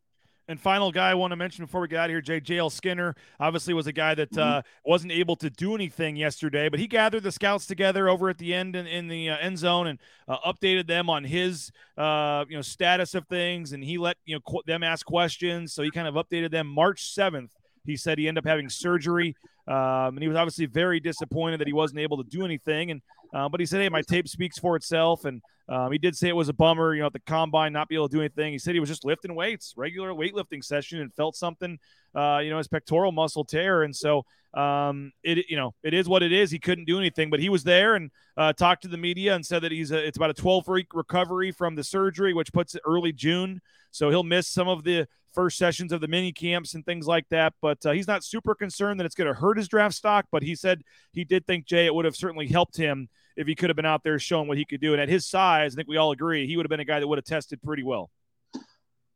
And 0.48 0.58
final 0.58 0.90
guy 0.90 1.10
I 1.10 1.14
want 1.14 1.32
to 1.32 1.36
mention 1.36 1.66
before 1.66 1.82
we 1.82 1.88
get 1.88 2.00
out 2.00 2.06
of 2.06 2.10
here, 2.10 2.22
Jay 2.22 2.40
JL 2.40 2.72
Skinner, 2.72 3.14
obviously 3.38 3.74
was 3.74 3.86
a 3.86 3.92
guy 3.92 4.14
that 4.14 4.30
mm-hmm. 4.30 4.58
uh, 4.58 4.62
wasn't 4.82 5.12
able 5.12 5.36
to 5.36 5.50
do 5.50 5.74
anything 5.74 6.16
yesterday, 6.16 6.70
but 6.70 6.80
he 6.80 6.86
gathered 6.86 7.22
the 7.22 7.30
scouts 7.30 7.66
together 7.66 8.08
over 8.08 8.30
at 8.30 8.38
the 8.38 8.54
end 8.54 8.74
in, 8.74 8.86
in 8.86 9.08
the 9.08 9.28
uh, 9.28 9.36
end 9.36 9.58
zone 9.58 9.86
and 9.88 9.98
uh, 10.26 10.38
updated 10.50 10.86
them 10.86 11.10
on 11.10 11.22
his 11.22 11.70
uh, 11.98 12.46
you 12.48 12.56
know 12.56 12.62
status 12.62 13.14
of 13.14 13.26
things, 13.26 13.72
and 13.72 13.84
he 13.84 13.98
let 13.98 14.16
you 14.24 14.36
know 14.36 14.40
qu- 14.40 14.62
them 14.66 14.82
ask 14.82 15.04
questions. 15.04 15.74
So 15.74 15.82
he 15.82 15.90
kind 15.90 16.08
of 16.08 16.14
updated 16.14 16.50
them. 16.50 16.66
March 16.66 17.12
seventh, 17.12 17.50
he 17.84 17.98
said 17.98 18.16
he 18.16 18.26
ended 18.26 18.42
up 18.42 18.48
having 18.48 18.70
surgery, 18.70 19.36
um, 19.66 20.16
and 20.16 20.22
he 20.22 20.28
was 20.28 20.36
obviously 20.38 20.64
very 20.64 20.98
disappointed 20.98 21.60
that 21.60 21.66
he 21.66 21.74
wasn't 21.74 22.00
able 22.00 22.16
to 22.16 22.28
do 22.30 22.46
anything. 22.46 22.90
And 22.90 23.02
uh, 23.32 23.48
but 23.48 23.60
he 23.60 23.66
said, 23.66 23.80
"Hey, 23.80 23.88
my 23.88 24.02
tape 24.02 24.28
speaks 24.28 24.58
for 24.58 24.76
itself." 24.76 25.24
And 25.24 25.42
um, 25.68 25.92
he 25.92 25.98
did 25.98 26.16
say 26.16 26.28
it 26.28 26.36
was 26.36 26.48
a 26.48 26.54
bummer, 26.54 26.94
you 26.94 27.00
know, 27.00 27.06
at 27.06 27.12
the 27.12 27.20
combine 27.20 27.72
not 27.72 27.88
be 27.88 27.94
able 27.94 28.08
to 28.08 28.16
do 28.16 28.20
anything. 28.20 28.52
He 28.52 28.58
said 28.58 28.74
he 28.74 28.80
was 28.80 28.88
just 28.88 29.04
lifting 29.04 29.34
weights, 29.34 29.74
regular 29.76 30.12
weightlifting 30.12 30.64
session, 30.64 31.00
and 31.00 31.12
felt 31.12 31.36
something, 31.36 31.78
uh, 32.14 32.40
you 32.42 32.50
know, 32.50 32.58
his 32.58 32.68
pectoral 32.68 33.12
muscle 33.12 33.44
tear. 33.44 33.82
And 33.82 33.94
so 33.94 34.24
um, 34.54 35.12
it, 35.22 35.50
you 35.50 35.56
know, 35.56 35.74
it 35.82 35.92
is 35.92 36.08
what 36.08 36.22
it 36.22 36.32
is. 36.32 36.50
He 36.50 36.58
couldn't 36.58 36.86
do 36.86 36.98
anything, 36.98 37.28
but 37.28 37.38
he 37.38 37.50
was 37.50 37.64
there 37.64 37.96
and 37.96 38.10
uh, 38.36 38.54
talked 38.54 38.82
to 38.82 38.88
the 38.88 38.96
media 38.96 39.34
and 39.34 39.44
said 39.44 39.62
that 39.62 39.72
he's 39.72 39.90
a, 39.90 40.06
it's 40.06 40.16
about 40.16 40.30
a 40.30 40.34
12 40.34 40.66
week 40.68 40.94
recovery 40.94 41.52
from 41.52 41.74
the 41.74 41.84
surgery, 41.84 42.32
which 42.32 42.52
puts 42.52 42.74
it 42.74 42.82
early 42.86 43.12
June. 43.12 43.60
So 43.90 44.08
he'll 44.10 44.24
miss 44.24 44.48
some 44.48 44.68
of 44.68 44.84
the 44.84 45.06
first 45.32 45.58
sessions 45.58 45.92
of 45.92 46.00
the 46.00 46.08
mini 46.08 46.32
camps 46.32 46.74
and 46.74 46.84
things 46.84 47.06
like 47.06 47.28
that. 47.30 47.54
But 47.60 47.84
uh, 47.84 47.92
he's 47.92 48.08
not 48.08 48.24
super 48.24 48.54
concerned 48.54 49.00
that 49.00 49.04
it's 49.04 49.14
going 49.14 49.32
to 49.32 49.38
hurt 49.38 49.56
his 49.56 49.68
draft 49.68 49.94
stock. 49.94 50.26
But 50.30 50.42
he 50.42 50.54
said 50.54 50.82
he 51.12 51.24
did 51.24 51.46
think 51.46 51.66
Jay 51.66 51.86
it 51.86 51.94
would 51.94 52.04
have 52.04 52.16
certainly 52.16 52.46
helped 52.46 52.76
him 52.76 53.08
if 53.36 53.46
he 53.46 53.54
could 53.54 53.70
have 53.70 53.76
been 53.76 53.86
out 53.86 54.02
there 54.02 54.18
showing 54.18 54.48
what 54.48 54.58
he 54.58 54.64
could 54.64 54.80
do. 54.80 54.92
And 54.92 55.00
at 55.00 55.08
his 55.08 55.26
size, 55.26 55.74
I 55.74 55.76
think 55.76 55.88
we 55.88 55.96
all 55.96 56.10
agree 56.10 56.46
he 56.46 56.56
would 56.56 56.66
have 56.66 56.70
been 56.70 56.80
a 56.80 56.84
guy 56.84 57.00
that 57.00 57.06
would 57.06 57.18
have 57.18 57.24
tested 57.24 57.62
pretty 57.62 57.84
well. 57.84 58.10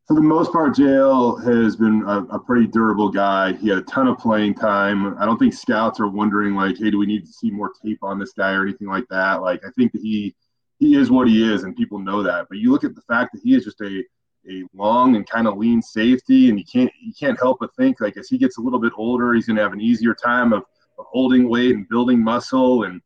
for 0.06 0.14
the 0.14 0.20
most 0.20 0.52
part, 0.52 0.74
JL 0.74 1.42
has 1.44 1.76
been 1.76 2.02
a, 2.06 2.18
a, 2.36 2.38
pretty 2.38 2.66
durable 2.66 3.08
guy. 3.08 3.54
He 3.54 3.68
had 3.68 3.78
a 3.78 3.82
ton 3.82 4.06
of 4.06 4.18
playing 4.18 4.54
time. 4.54 5.18
I 5.18 5.26
don't 5.26 5.38
think 5.38 5.54
scouts 5.54 5.98
are 5.98 6.08
wondering 6.08 6.54
like, 6.54 6.78
hey, 6.78 6.90
do 6.90 6.98
we 6.98 7.06
need 7.06 7.26
to 7.26 7.32
see 7.32 7.50
more 7.50 7.72
tape 7.84 7.98
on 8.02 8.18
this 8.18 8.32
guy 8.32 8.52
or 8.52 8.62
anything 8.62 8.88
like 8.88 9.06
that. 9.10 9.42
Like, 9.42 9.64
I 9.66 9.70
think 9.70 9.92
that 9.92 10.02
he 10.02 10.34
he 10.82 10.96
is 10.96 11.12
what 11.12 11.28
he 11.28 11.48
is, 11.48 11.62
and 11.62 11.76
people 11.76 12.00
know 12.00 12.24
that. 12.24 12.46
But 12.48 12.58
you 12.58 12.72
look 12.72 12.82
at 12.82 12.96
the 12.96 13.02
fact 13.02 13.32
that 13.32 13.40
he 13.44 13.54
is 13.54 13.64
just 13.64 13.80
a 13.80 14.02
a 14.50 14.64
long 14.74 15.16
and 15.16 15.28
kind 15.28 15.46
of 15.46 15.56
lean 15.56 15.82
safety, 15.82 16.48
and 16.48 16.58
you 16.58 16.64
can't 16.64 16.90
you 17.00 17.12
can't 17.18 17.38
help 17.38 17.58
but 17.60 17.74
think 17.76 18.00
like 18.00 18.16
as 18.16 18.28
he 18.28 18.38
gets 18.38 18.58
a 18.58 18.60
little 18.60 18.80
bit 18.80 18.92
older, 18.96 19.34
he's 19.34 19.46
going 19.46 19.56
to 19.56 19.62
have 19.62 19.72
an 19.72 19.80
easier 19.80 20.14
time 20.14 20.52
of, 20.52 20.62
of 20.98 21.06
holding 21.08 21.48
weight 21.48 21.74
and 21.74 21.88
building 21.88 22.22
muscle, 22.22 22.84
and 22.84 23.00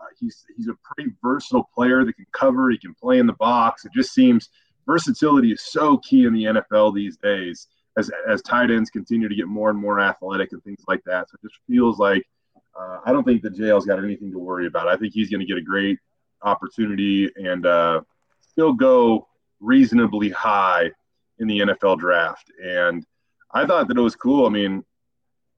uh, 0.00 0.06
he's 0.18 0.44
he's 0.56 0.68
a 0.68 0.74
pretty 0.82 1.10
versatile 1.22 1.68
player 1.74 2.04
that 2.04 2.14
can 2.14 2.26
cover. 2.32 2.70
He 2.70 2.78
can 2.78 2.94
play 2.94 3.18
in 3.18 3.26
the 3.26 3.34
box. 3.34 3.84
It 3.84 3.92
just 3.94 4.12
seems 4.12 4.50
versatility 4.86 5.52
is 5.52 5.62
so 5.62 5.98
key 5.98 6.24
in 6.24 6.32
the 6.32 6.44
NFL 6.44 6.94
these 6.94 7.16
days 7.16 7.68
as 7.96 8.10
as 8.28 8.42
tight 8.42 8.70
ends 8.70 8.90
continue 8.90 9.28
to 9.28 9.34
get 9.34 9.46
more 9.46 9.70
and 9.70 9.78
more 9.78 10.00
athletic 10.00 10.52
and 10.52 10.62
things 10.64 10.82
like 10.88 11.02
that. 11.04 11.28
So 11.28 11.36
it 11.42 11.46
just 11.46 11.60
feels 11.66 11.98
like 11.98 12.26
uh, 12.78 12.98
I 13.04 13.12
don't 13.12 13.24
think 13.24 13.42
the 13.42 13.50
JL's 13.50 13.86
got 13.86 14.02
anything 14.02 14.30
to 14.32 14.38
worry 14.38 14.66
about. 14.66 14.88
I 14.88 14.96
think 14.96 15.12
he's 15.12 15.30
going 15.30 15.40
to 15.40 15.46
get 15.46 15.58
a 15.58 15.62
great 15.62 15.98
opportunity 16.42 17.30
and 17.36 17.66
uh, 17.66 18.00
still 18.40 18.72
go 18.72 19.28
reasonably 19.62 20.30
high 20.30 20.90
in 21.38 21.46
the 21.46 21.60
NFL 21.60 21.98
draft. 21.98 22.50
And 22.62 23.06
I 23.52 23.66
thought 23.66 23.88
that 23.88 23.96
it 23.96 24.02
was 24.02 24.16
cool. 24.16 24.46
I 24.46 24.50
mean, 24.50 24.84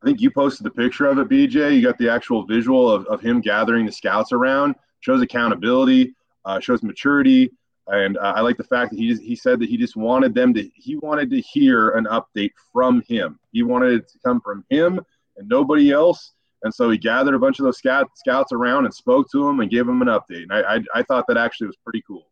I 0.03 0.07
think 0.07 0.21
you 0.21 0.31
posted 0.31 0.67
the 0.67 0.71
picture 0.71 1.07
of 1.07 1.19
it, 1.19 1.29
BJ. 1.29 1.75
You 1.75 1.83
got 1.83 1.99
the 1.99 2.11
actual 2.11 2.45
visual 2.45 2.91
of, 2.91 3.07
of 3.07 3.21
him 3.21 3.41
gathering 3.41 3.87
the 3.87 3.93
scouts 3.93 4.33
around, 4.33 4.75
shows 5.01 5.23
accountability, 5.23 6.15
uh, 6.45 6.61
shows 6.61 6.83
maturity. 6.83 7.51
And 7.87 8.17
uh, 8.19 8.35
I 8.37 8.41
like 8.41 8.57
the 8.57 8.65
fact 8.65 8.91
that 8.91 8.99
he 8.99 9.09
just, 9.09 9.23
he 9.23 9.37
said 9.37 9.61
that 9.61 9.69
he 9.69 9.77
just 9.77 9.97
wanted 9.97 10.35
them 10.35 10.55
to 10.55 10.69
he 10.75 10.97
wanted 10.97 11.31
to 11.31 11.41
hear 11.41 11.91
an 11.91 12.05
update 12.07 12.53
from 12.73 13.03
him. 13.09 13.39
He 13.53 13.63
wanted 13.63 13.93
it 13.93 14.09
to 14.09 14.19
come 14.25 14.41
from 14.41 14.65
him 14.71 15.01
and 15.37 15.49
nobody 15.49 15.91
else. 15.91 16.33
And 16.63 16.73
so 16.73 16.89
he 16.89 16.97
gathered 16.97 17.35
a 17.35 17.39
bunch 17.39 17.59
of 17.59 17.65
those 17.65 17.77
scout, 17.77 18.09
scouts 18.17 18.53
around 18.53 18.87
and 18.87 18.95
spoke 18.95 19.31
to 19.33 19.45
them 19.45 19.61
and 19.61 19.71
gave 19.71 19.87
them 19.87 20.01
an 20.01 20.09
update. 20.09 20.45
And 20.45 20.53
I, 20.53 20.77
I, 20.77 20.81
I 20.95 21.03
thought 21.03 21.27
that 21.29 21.37
actually 21.37 21.67
was 21.67 21.77
pretty 21.77 22.03
cool. 22.07 22.27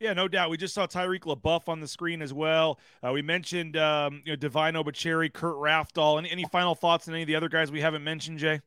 Yeah, 0.00 0.12
no 0.12 0.28
doubt. 0.28 0.50
We 0.50 0.56
just 0.56 0.74
saw 0.74 0.86
Tyreek 0.86 1.22
LeBoeuf 1.22 1.68
on 1.68 1.80
the 1.80 1.88
screen 1.88 2.22
as 2.22 2.32
well. 2.32 2.78
Uh, 3.04 3.12
we 3.12 3.22
mentioned 3.22 3.76
um, 3.76 4.22
you 4.24 4.32
know 4.32 4.36
Divine 4.36 4.74
Obichere, 4.74 5.32
Kurt 5.32 5.56
Rafdal. 5.56 6.18
Any, 6.18 6.30
any 6.30 6.44
final 6.44 6.74
thoughts 6.74 7.08
on 7.08 7.14
any 7.14 7.24
of 7.24 7.26
the 7.26 7.34
other 7.34 7.48
guys 7.48 7.72
we 7.72 7.80
haven't 7.80 8.04
mentioned, 8.04 8.38
Jay? 8.38 8.60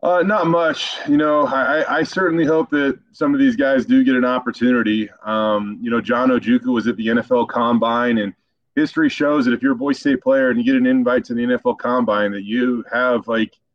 Uh, 0.00 0.22
not 0.22 0.46
much. 0.46 0.96
You 1.08 1.16
know, 1.16 1.44
I, 1.46 1.98
I 1.98 2.02
certainly 2.04 2.44
hope 2.44 2.70
that 2.70 3.00
some 3.10 3.34
of 3.34 3.40
these 3.40 3.56
guys 3.56 3.84
do 3.84 4.04
get 4.04 4.14
an 4.14 4.24
opportunity. 4.24 5.10
Um, 5.24 5.80
you 5.82 5.90
know, 5.90 6.00
John 6.00 6.28
Ojukwu 6.28 6.66
was 6.66 6.86
at 6.86 6.96
the 6.96 7.08
NFL 7.08 7.48
Combine, 7.48 8.18
and 8.18 8.32
history 8.76 9.08
shows 9.08 9.44
that 9.44 9.52
if 9.54 9.60
you're 9.60 9.72
a 9.72 9.76
Boise 9.76 9.98
State 9.98 10.20
player 10.20 10.50
and 10.50 10.58
you 10.58 10.64
get 10.64 10.76
an 10.76 10.86
invite 10.86 11.24
to 11.24 11.34
the 11.34 11.42
NFL 11.42 11.78
Combine, 11.78 12.30
that 12.30 12.44
you 12.44 12.84
have 12.92 13.26
like– 13.26 13.54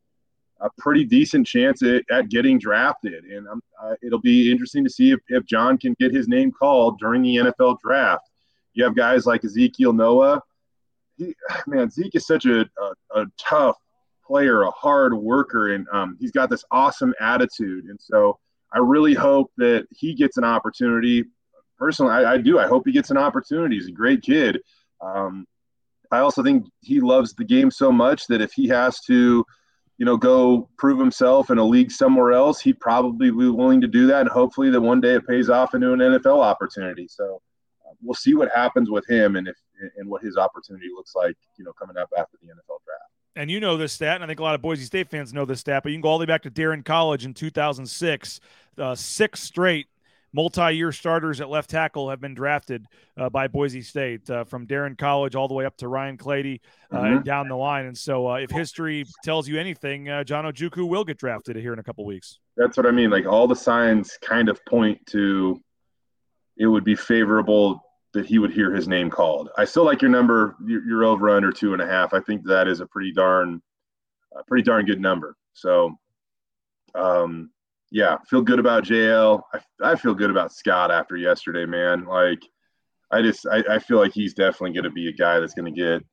a 0.63 0.69
pretty 0.77 1.03
decent 1.03 1.45
chance 1.45 1.83
at, 1.83 2.03
at 2.09 2.29
getting 2.29 2.57
drafted. 2.57 3.25
And 3.25 3.47
uh, 3.47 3.95
it'll 4.01 4.21
be 4.21 4.49
interesting 4.49 4.83
to 4.85 4.89
see 4.89 5.11
if, 5.11 5.19
if 5.27 5.45
John 5.45 5.77
can 5.77 5.93
get 5.99 6.13
his 6.13 6.27
name 6.27 6.51
called 6.51 6.97
during 6.99 7.21
the 7.21 7.35
NFL 7.35 7.79
draft. 7.81 8.23
You 8.73 8.85
have 8.85 8.95
guys 8.95 9.25
like 9.25 9.43
Ezekiel 9.43 9.91
Noa. 9.91 10.41
He, 11.17 11.35
man, 11.67 11.89
Zeke 11.89 12.15
is 12.15 12.25
such 12.25 12.45
a, 12.45 12.61
a, 12.61 13.21
a 13.21 13.25
tough 13.37 13.77
player, 14.25 14.63
a 14.63 14.71
hard 14.71 15.13
worker, 15.13 15.73
and 15.73 15.85
um, 15.91 16.17
he's 16.19 16.31
got 16.31 16.49
this 16.49 16.63
awesome 16.71 17.13
attitude. 17.19 17.85
And 17.85 17.99
so 18.01 18.39
I 18.73 18.79
really 18.79 19.13
hope 19.13 19.51
that 19.57 19.85
he 19.91 20.13
gets 20.13 20.37
an 20.37 20.45
opportunity. 20.45 21.25
Personally, 21.77 22.13
I, 22.13 22.33
I 22.33 22.37
do. 22.37 22.57
I 22.57 22.67
hope 22.67 22.83
he 22.85 22.93
gets 22.93 23.11
an 23.11 23.17
opportunity. 23.17 23.75
He's 23.75 23.89
a 23.89 23.91
great 23.91 24.21
kid. 24.21 24.61
Um, 25.01 25.45
I 26.09 26.19
also 26.19 26.41
think 26.41 26.67
he 26.79 27.01
loves 27.01 27.33
the 27.33 27.43
game 27.43 27.69
so 27.69 27.91
much 27.91 28.27
that 28.27 28.39
if 28.39 28.53
he 28.53 28.69
has 28.69 28.97
to– 29.07 29.45
you 29.97 30.05
know, 30.05 30.17
go 30.17 30.69
prove 30.77 30.99
himself 30.99 31.49
in 31.49 31.57
a 31.57 31.63
league 31.63 31.91
somewhere 31.91 32.31
else, 32.31 32.59
he'd 32.59 32.79
probably 32.79 33.29
be 33.29 33.49
willing 33.49 33.81
to 33.81 33.87
do 33.87 34.07
that. 34.07 34.21
And 34.21 34.29
hopefully 34.29 34.69
that 34.71 34.81
one 34.81 35.01
day 35.01 35.15
it 35.15 35.27
pays 35.27 35.49
off 35.49 35.73
into 35.75 35.93
an 35.93 35.99
NFL 35.99 36.41
opportunity. 36.41 37.07
So 37.07 37.41
uh, 37.85 37.93
we'll 38.01 38.15
see 38.15 38.33
what 38.33 38.49
happens 38.53 38.89
with 38.89 39.07
him 39.07 39.35
and 39.35 39.47
if 39.47 39.55
and 39.97 40.09
what 40.09 40.23
his 40.23 40.37
opportunity 40.37 40.87
looks 40.95 41.15
like, 41.15 41.35
you 41.57 41.65
know, 41.65 41.73
coming 41.73 41.97
up 41.97 42.09
after 42.17 42.37
the 42.41 42.47
NFL 42.47 42.79
draft. 42.85 43.11
And 43.35 43.49
you 43.49 43.59
know 43.59 43.77
this 43.77 43.93
stat, 43.93 44.15
and 44.15 44.23
I 44.23 44.27
think 44.27 44.39
a 44.39 44.43
lot 44.43 44.55
of 44.55 44.61
Boise 44.61 44.85
State 44.85 45.09
fans 45.09 45.33
know 45.33 45.43
this 45.43 45.59
stat, 45.59 45.83
but 45.83 45.91
you 45.91 45.95
can 45.95 46.01
go 46.01 46.09
all 46.09 46.19
the 46.19 46.23
way 46.23 46.27
back 46.27 46.43
to 46.43 46.51
Daryn 46.51 46.85
Colledge 46.85 47.25
in 47.25 47.33
2006, 47.33 48.39
uh, 48.77 48.95
six 48.95 49.41
straight 49.41 49.87
multi-year 50.33 50.91
starters 50.91 51.39
at 51.41 51.49
left 51.49 51.69
tackle 51.69 52.09
have 52.09 52.19
been 52.19 52.33
drafted 52.33 52.85
uh, 53.17 53.29
by 53.29 53.47
Boise 53.47 53.81
State 53.81 54.29
uh, 54.29 54.43
from 54.43 54.67
Daryn 54.67 54.97
Colledge 54.97 55.35
all 55.35 55.47
the 55.47 55.53
way 55.53 55.65
up 55.65 55.77
to 55.77 55.87
Ryan 55.87 56.17
Clady 56.17 56.61
uh, 56.91 56.97
mm-hmm. 56.97 57.05
and 57.05 57.25
down 57.25 57.47
the 57.47 57.55
line. 57.55 57.85
And 57.85 57.97
so, 57.97 58.29
uh, 58.29 58.35
if 58.35 58.49
history 58.49 59.05
tells 59.23 59.47
you 59.47 59.59
anything, 59.59 60.09
uh, 60.09 60.23
John 60.23 60.45
Ojukwu 60.45 60.87
will 60.87 61.03
get 61.03 61.17
drafted 61.17 61.55
here 61.55 61.73
in 61.73 61.79
a 61.79 61.83
couple 61.83 62.05
weeks. 62.05 62.39
That's 62.57 62.77
what 62.77 62.85
I 62.85 62.91
mean. 62.91 63.09
Like 63.09 63.25
all 63.25 63.47
the 63.47 63.55
signs 63.55 64.17
kind 64.21 64.49
of 64.49 64.63
point 64.65 65.05
to 65.07 65.61
it 66.57 66.67
would 66.67 66.83
be 66.83 66.95
favorable 66.95 67.81
that 68.13 68.25
he 68.25 68.37
would 68.37 68.51
hear 68.51 68.73
his 68.73 68.87
name 68.87 69.09
called. 69.09 69.49
I 69.57 69.65
still 69.65 69.85
like 69.85 70.01
your 70.01 70.11
number. 70.11 70.55
You're 70.65 71.03
over 71.03 71.29
under 71.31 71.51
two 71.51 71.73
and 71.73 71.81
a 71.81 71.87
half. 71.87 72.13
I 72.13 72.19
think 72.19 72.45
that 72.45 72.67
is 72.67 72.79
a 72.79 72.85
pretty 72.85 73.11
darn, 73.11 73.61
a 74.37 74.43
pretty 74.43 74.63
darn 74.63 74.85
good 74.85 75.01
number. 75.01 75.35
So, 75.53 75.97
um, 76.93 77.49
yeah, 77.93 78.17
feel 78.27 78.41
good 78.41 78.57
about 78.57 78.85
JL. 78.85 79.43
I, 79.53 79.59
I 79.91 79.95
feel 79.95 80.15
good 80.15 80.31
about 80.31 80.51
Scott 80.51 80.89
after 80.89 81.15
yesterday, 81.15 81.67
man. 81.67 82.05
Like, 82.05 82.39
I 83.11 83.21
just 83.21 83.45
I, 83.45 83.63
I 83.69 83.77
feel 83.77 83.99
like 83.99 84.13
he's 84.13 84.33
definitely 84.33 84.71
going 84.71 84.85
to 84.85 84.89
be 84.89 85.09
a 85.09 85.13
guy 85.13 85.39
that's 85.39 85.53
going 85.53 85.71
to 85.71 85.79
get 85.79 86.03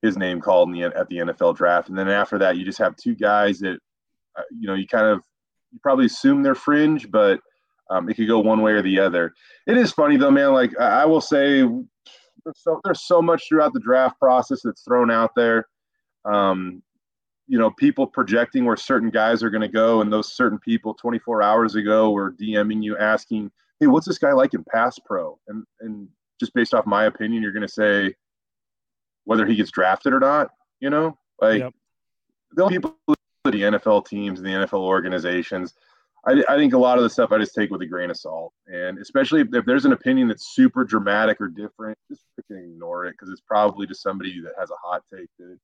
his 0.00 0.16
name 0.16 0.40
called 0.40 0.70
in 0.70 0.74
the 0.74 0.84
at 0.84 1.06
the 1.10 1.18
NFL 1.18 1.54
draft, 1.54 1.90
and 1.90 1.98
then 1.98 2.08
after 2.08 2.38
that, 2.38 2.56
you 2.56 2.64
just 2.64 2.78
have 2.78 2.96
two 2.96 3.14
guys 3.14 3.58
that 3.58 3.78
uh, 4.38 4.42
you 4.58 4.66
know 4.66 4.74
you 4.74 4.86
kind 4.86 5.06
of 5.06 5.20
you 5.70 5.78
probably 5.82 6.06
assume 6.06 6.42
they're 6.42 6.54
fringe, 6.54 7.10
but 7.10 7.40
um, 7.90 8.08
it 8.08 8.14
could 8.14 8.26
go 8.26 8.38
one 8.38 8.62
way 8.62 8.72
or 8.72 8.80
the 8.80 8.98
other. 8.98 9.34
It 9.66 9.76
is 9.76 9.92
funny 9.92 10.16
though, 10.16 10.30
man. 10.30 10.54
Like 10.54 10.80
I, 10.80 11.02
I 11.02 11.04
will 11.04 11.20
say, 11.20 11.60
there's 11.60 12.62
so, 12.62 12.80
there's 12.84 13.06
so 13.06 13.20
much 13.20 13.44
throughout 13.46 13.74
the 13.74 13.80
draft 13.80 14.18
process 14.18 14.62
that's 14.64 14.82
thrown 14.82 15.10
out 15.10 15.32
there. 15.36 15.68
Um, 16.24 16.82
you 17.48 17.58
know, 17.58 17.70
people 17.70 18.06
projecting 18.06 18.66
where 18.66 18.76
certain 18.76 19.08
guys 19.08 19.42
are 19.42 19.50
going 19.50 19.62
to 19.62 19.68
go, 19.68 20.02
and 20.02 20.12
those 20.12 20.34
certain 20.34 20.58
people 20.58 20.94
24 20.94 21.42
hours 21.42 21.74
ago 21.74 22.10
were 22.10 22.32
DMing 22.32 22.82
you 22.82 22.96
asking, 22.98 23.50
"Hey, 23.80 23.86
what's 23.86 24.06
this 24.06 24.18
guy 24.18 24.32
like 24.32 24.54
in 24.54 24.64
pass 24.64 24.98
pro?" 24.98 25.38
And 25.48 25.64
and 25.80 26.08
just 26.38 26.52
based 26.54 26.74
off 26.74 26.86
my 26.86 27.06
opinion, 27.06 27.42
you're 27.42 27.52
going 27.52 27.66
to 27.66 27.72
say 27.72 28.14
whether 29.24 29.46
he 29.46 29.56
gets 29.56 29.70
drafted 29.70 30.12
or 30.12 30.20
not. 30.20 30.50
You 30.80 30.90
know, 30.90 31.18
like 31.40 31.60
yep. 31.60 31.74
the 32.54 32.68
people, 32.68 32.96
the 33.44 33.50
NFL 33.50 34.06
teams, 34.06 34.38
and 34.38 34.46
the 34.46 34.66
NFL 34.66 34.80
organizations. 34.80 35.74
I, 36.26 36.42
I 36.48 36.56
think 36.56 36.74
a 36.74 36.78
lot 36.78 36.98
of 36.98 37.04
the 37.04 37.10
stuff 37.10 37.32
I 37.32 37.38
just 37.38 37.54
take 37.54 37.70
with 37.70 37.80
a 37.80 37.86
grain 37.86 38.10
of 38.10 38.16
salt, 38.18 38.52
and 38.66 38.98
especially 38.98 39.40
if, 39.40 39.48
if 39.54 39.64
there's 39.64 39.86
an 39.86 39.92
opinion 39.92 40.28
that's 40.28 40.54
super 40.54 40.84
dramatic 40.84 41.40
or 41.40 41.48
different, 41.48 41.96
just 42.10 42.24
freaking 42.36 42.58
ignore 42.58 43.06
it 43.06 43.12
because 43.12 43.30
it's 43.30 43.40
probably 43.40 43.86
just 43.86 44.02
somebody 44.02 44.38
that 44.42 44.52
has 44.58 44.70
a 44.70 44.74
hot 44.82 45.02
take 45.14 45.28
that 45.38 45.58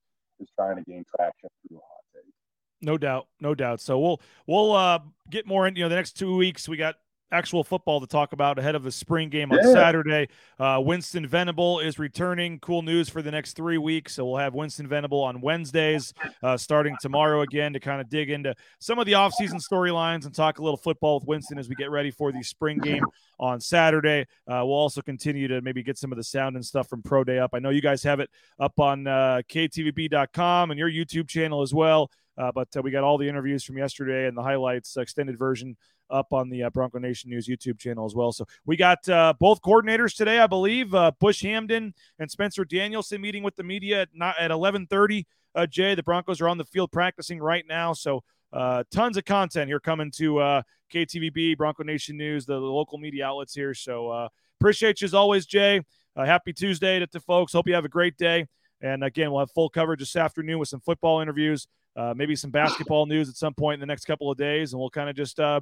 is 0.44 0.50
trying 0.56 0.76
to 0.76 0.82
gain 0.82 1.04
traction 1.16 1.48
through 1.66 1.78
a 1.78 1.80
hot 1.80 2.04
take. 2.14 2.32
No 2.80 2.98
doubt, 2.98 3.26
no 3.40 3.54
doubt. 3.54 3.80
So 3.80 3.98
we'll 3.98 4.20
we'll 4.46 4.72
uh, 4.72 5.00
get 5.30 5.46
more 5.46 5.66
in. 5.66 5.76
You 5.76 5.84
know, 5.84 5.88
the 5.88 5.96
next 5.96 6.12
two 6.12 6.36
weeks 6.36 6.68
we 6.68 6.76
got 6.76 6.96
actual 7.34 7.64
football 7.64 8.00
to 8.00 8.06
talk 8.06 8.32
about 8.32 8.58
ahead 8.58 8.74
of 8.74 8.84
the 8.84 8.92
spring 8.92 9.28
game 9.28 9.50
on 9.50 9.58
yeah. 9.62 9.72
Saturday. 9.72 10.28
Uh, 10.58 10.80
Winston 10.82 11.26
Venable 11.26 11.80
is 11.80 11.98
returning. 11.98 12.58
Cool 12.60 12.82
news 12.82 13.08
for 13.08 13.22
the 13.22 13.30
next 13.30 13.54
three 13.54 13.76
weeks. 13.76 14.14
So 14.14 14.24
we'll 14.24 14.36
have 14.36 14.54
Winston 14.54 14.86
Venable 14.86 15.20
on 15.20 15.40
Wednesdays, 15.40 16.14
uh, 16.42 16.56
starting 16.56 16.96
tomorrow 17.00 17.42
again 17.42 17.72
to 17.72 17.80
kind 17.80 18.00
of 18.00 18.08
dig 18.08 18.30
into 18.30 18.54
some 18.78 18.98
of 18.98 19.06
the 19.06 19.12
offseason 19.12 19.60
storylines 19.60 20.26
and 20.26 20.34
talk 20.34 20.58
a 20.58 20.62
little 20.62 20.76
football 20.76 21.18
with 21.18 21.26
Winston 21.26 21.58
as 21.58 21.68
we 21.68 21.74
get 21.74 21.90
ready 21.90 22.10
for 22.10 22.30
the 22.30 22.42
spring 22.42 22.78
game 22.78 23.04
on 23.40 23.60
Saturday. 23.60 24.22
Uh, 24.46 24.62
we'll 24.64 24.72
also 24.72 25.02
continue 25.02 25.48
to 25.48 25.60
maybe 25.60 25.82
get 25.82 25.98
some 25.98 26.12
of 26.12 26.16
the 26.16 26.24
sound 26.24 26.54
and 26.54 26.64
stuff 26.64 26.88
from 26.88 27.02
Pro 27.02 27.24
Day 27.24 27.40
up. 27.40 27.50
I 27.52 27.58
know 27.58 27.70
you 27.70 27.82
guys 27.82 28.02
have 28.04 28.20
it 28.20 28.30
up 28.60 28.78
on 28.78 29.06
uh, 29.06 29.42
ktvb.com 29.48 30.70
and 30.70 30.78
your 30.78 30.90
YouTube 30.90 31.28
channel 31.28 31.62
as 31.62 31.74
well. 31.74 32.10
Uh, 32.36 32.50
but 32.52 32.68
uh, 32.76 32.82
we 32.82 32.90
got 32.90 33.04
all 33.04 33.18
the 33.18 33.28
interviews 33.28 33.64
from 33.64 33.78
yesterday 33.78 34.26
and 34.26 34.36
the 34.36 34.42
highlights 34.42 34.96
extended 34.96 35.38
version 35.38 35.76
up 36.10 36.32
on 36.32 36.48
the 36.48 36.64
uh, 36.64 36.70
Bronco 36.70 36.98
Nation 36.98 37.30
News 37.30 37.48
YouTube 37.48 37.78
channel 37.78 38.04
as 38.04 38.14
well. 38.14 38.32
So 38.32 38.46
we 38.64 38.76
got 38.76 39.08
uh, 39.08 39.34
both 39.38 39.60
coordinators 39.62 40.16
today, 40.16 40.38
I 40.38 40.46
believe. 40.46 40.94
Uh, 40.94 41.12
Bush 41.18 41.42
Hamdan 41.42 41.92
and 42.18 42.30
Spencer 42.30 42.64
Danielson 42.64 43.20
meeting 43.20 43.42
with 43.42 43.56
the 43.56 43.62
media 43.62 44.02
at 44.02 44.08
not 44.14 44.36
at 44.38 44.50
11:30. 44.50 45.24
Uh, 45.54 45.66
Jay, 45.66 45.94
the 45.94 46.02
Broncos 46.02 46.40
are 46.40 46.48
on 46.48 46.58
the 46.58 46.64
field 46.64 46.90
practicing 46.90 47.38
right 47.38 47.64
now, 47.68 47.92
so 47.92 48.22
uh, 48.52 48.82
tons 48.90 49.16
of 49.16 49.24
content 49.24 49.68
here 49.68 49.80
coming 49.80 50.10
to 50.10 50.38
uh, 50.38 50.62
KTVB, 50.92 51.56
Bronco 51.56 51.84
Nation 51.84 52.16
News, 52.16 52.44
the, 52.44 52.54
the, 52.54 52.60
local 52.60 52.98
media 52.98 53.26
outlets 53.26 53.54
here. 53.54 53.72
So 53.74 54.28
appreciate 54.60 55.00
you 55.00 55.06
as 55.06 55.14
always, 55.14 55.46
Jay. 55.46 55.80
happy 56.16 56.52
Tuesday 56.52 56.98
to, 56.98 57.06
to 57.08 57.20
folks. 57.20 57.52
Hope 57.52 57.68
you 57.68 57.74
have 57.74 57.84
a 57.84 57.88
great 57.88 58.16
day. 58.16 58.46
And 58.80 59.02
again, 59.02 59.30
we'll 59.30 59.40
have 59.40 59.50
full 59.52 59.70
coverage 59.70 60.00
this 60.00 60.16
afternoon 60.16 60.58
with 60.58 60.68
some 60.68 60.80
football 60.80 61.20
interviews. 61.20 61.66
Uh, 61.96 62.14
maybe 62.16 62.34
some 62.34 62.50
basketball 62.50 63.06
news 63.14 63.28
at 63.28 63.36
some 63.36 63.54
point 63.54 63.74
in 63.74 63.80
the 63.80 63.86
next 63.86 64.04
couple 64.04 64.30
of 64.30 64.36
days, 64.36 64.72
and 64.72 64.80
we'll 64.80 64.90
kind 64.90 65.08
of 65.08 65.16
just 65.16 65.38
uh, 65.38 65.60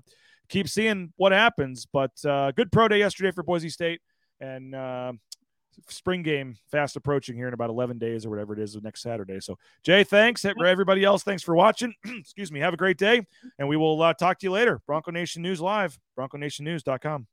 keep 0.49 0.68
seeing 0.68 1.12
what 1.16 1.33
happens. 1.33 1.87
But 1.93 2.12
uh, 2.24 2.53
good 2.53 2.72
pro 2.72 2.89
day 2.89 2.99
yesterday 2.99 3.30
for 3.30 3.43
Boise 3.43 3.68
State, 3.68 4.01
and 4.41 4.74
uh, 4.74 5.12
spring 5.89 6.22
game 6.22 6.57
fast 6.70 6.97
approaching 6.97 7.37
here 7.37 7.49
in 7.49 7.55
about 7.55 7.70
11 7.70 7.99
days 7.99 8.24
or 8.24 8.30
whatever 8.30 8.53
it 8.53 8.59
is 8.59 8.76
next 8.83 9.03
Saturday. 9.03 9.41
So, 9.41 9.59
Jay, 9.83 10.05
thanks. 10.05 10.43
For 10.43 10.66
everybody 10.66 11.05
else, 11.05 11.22
thanks 11.22 11.43
for 11.43 11.55
watching. 11.55 11.95
Excuse 12.05 12.53
me. 12.53 12.61
Have 12.61 12.74
a 12.74 12.78
great 12.78 12.99
day, 12.99 13.26
and 13.59 13.68
we 13.68 13.76
will 13.76 14.01
uh, 14.03 14.14
talk 14.14 14.39
to 14.41 14.47
you 14.47 14.53
later. 14.53 14.80
Bronco 14.87 15.11
Nation 15.11 15.43
News 15.43 15.61
Live, 15.61 15.99
bronconationnews.com. 16.18 17.26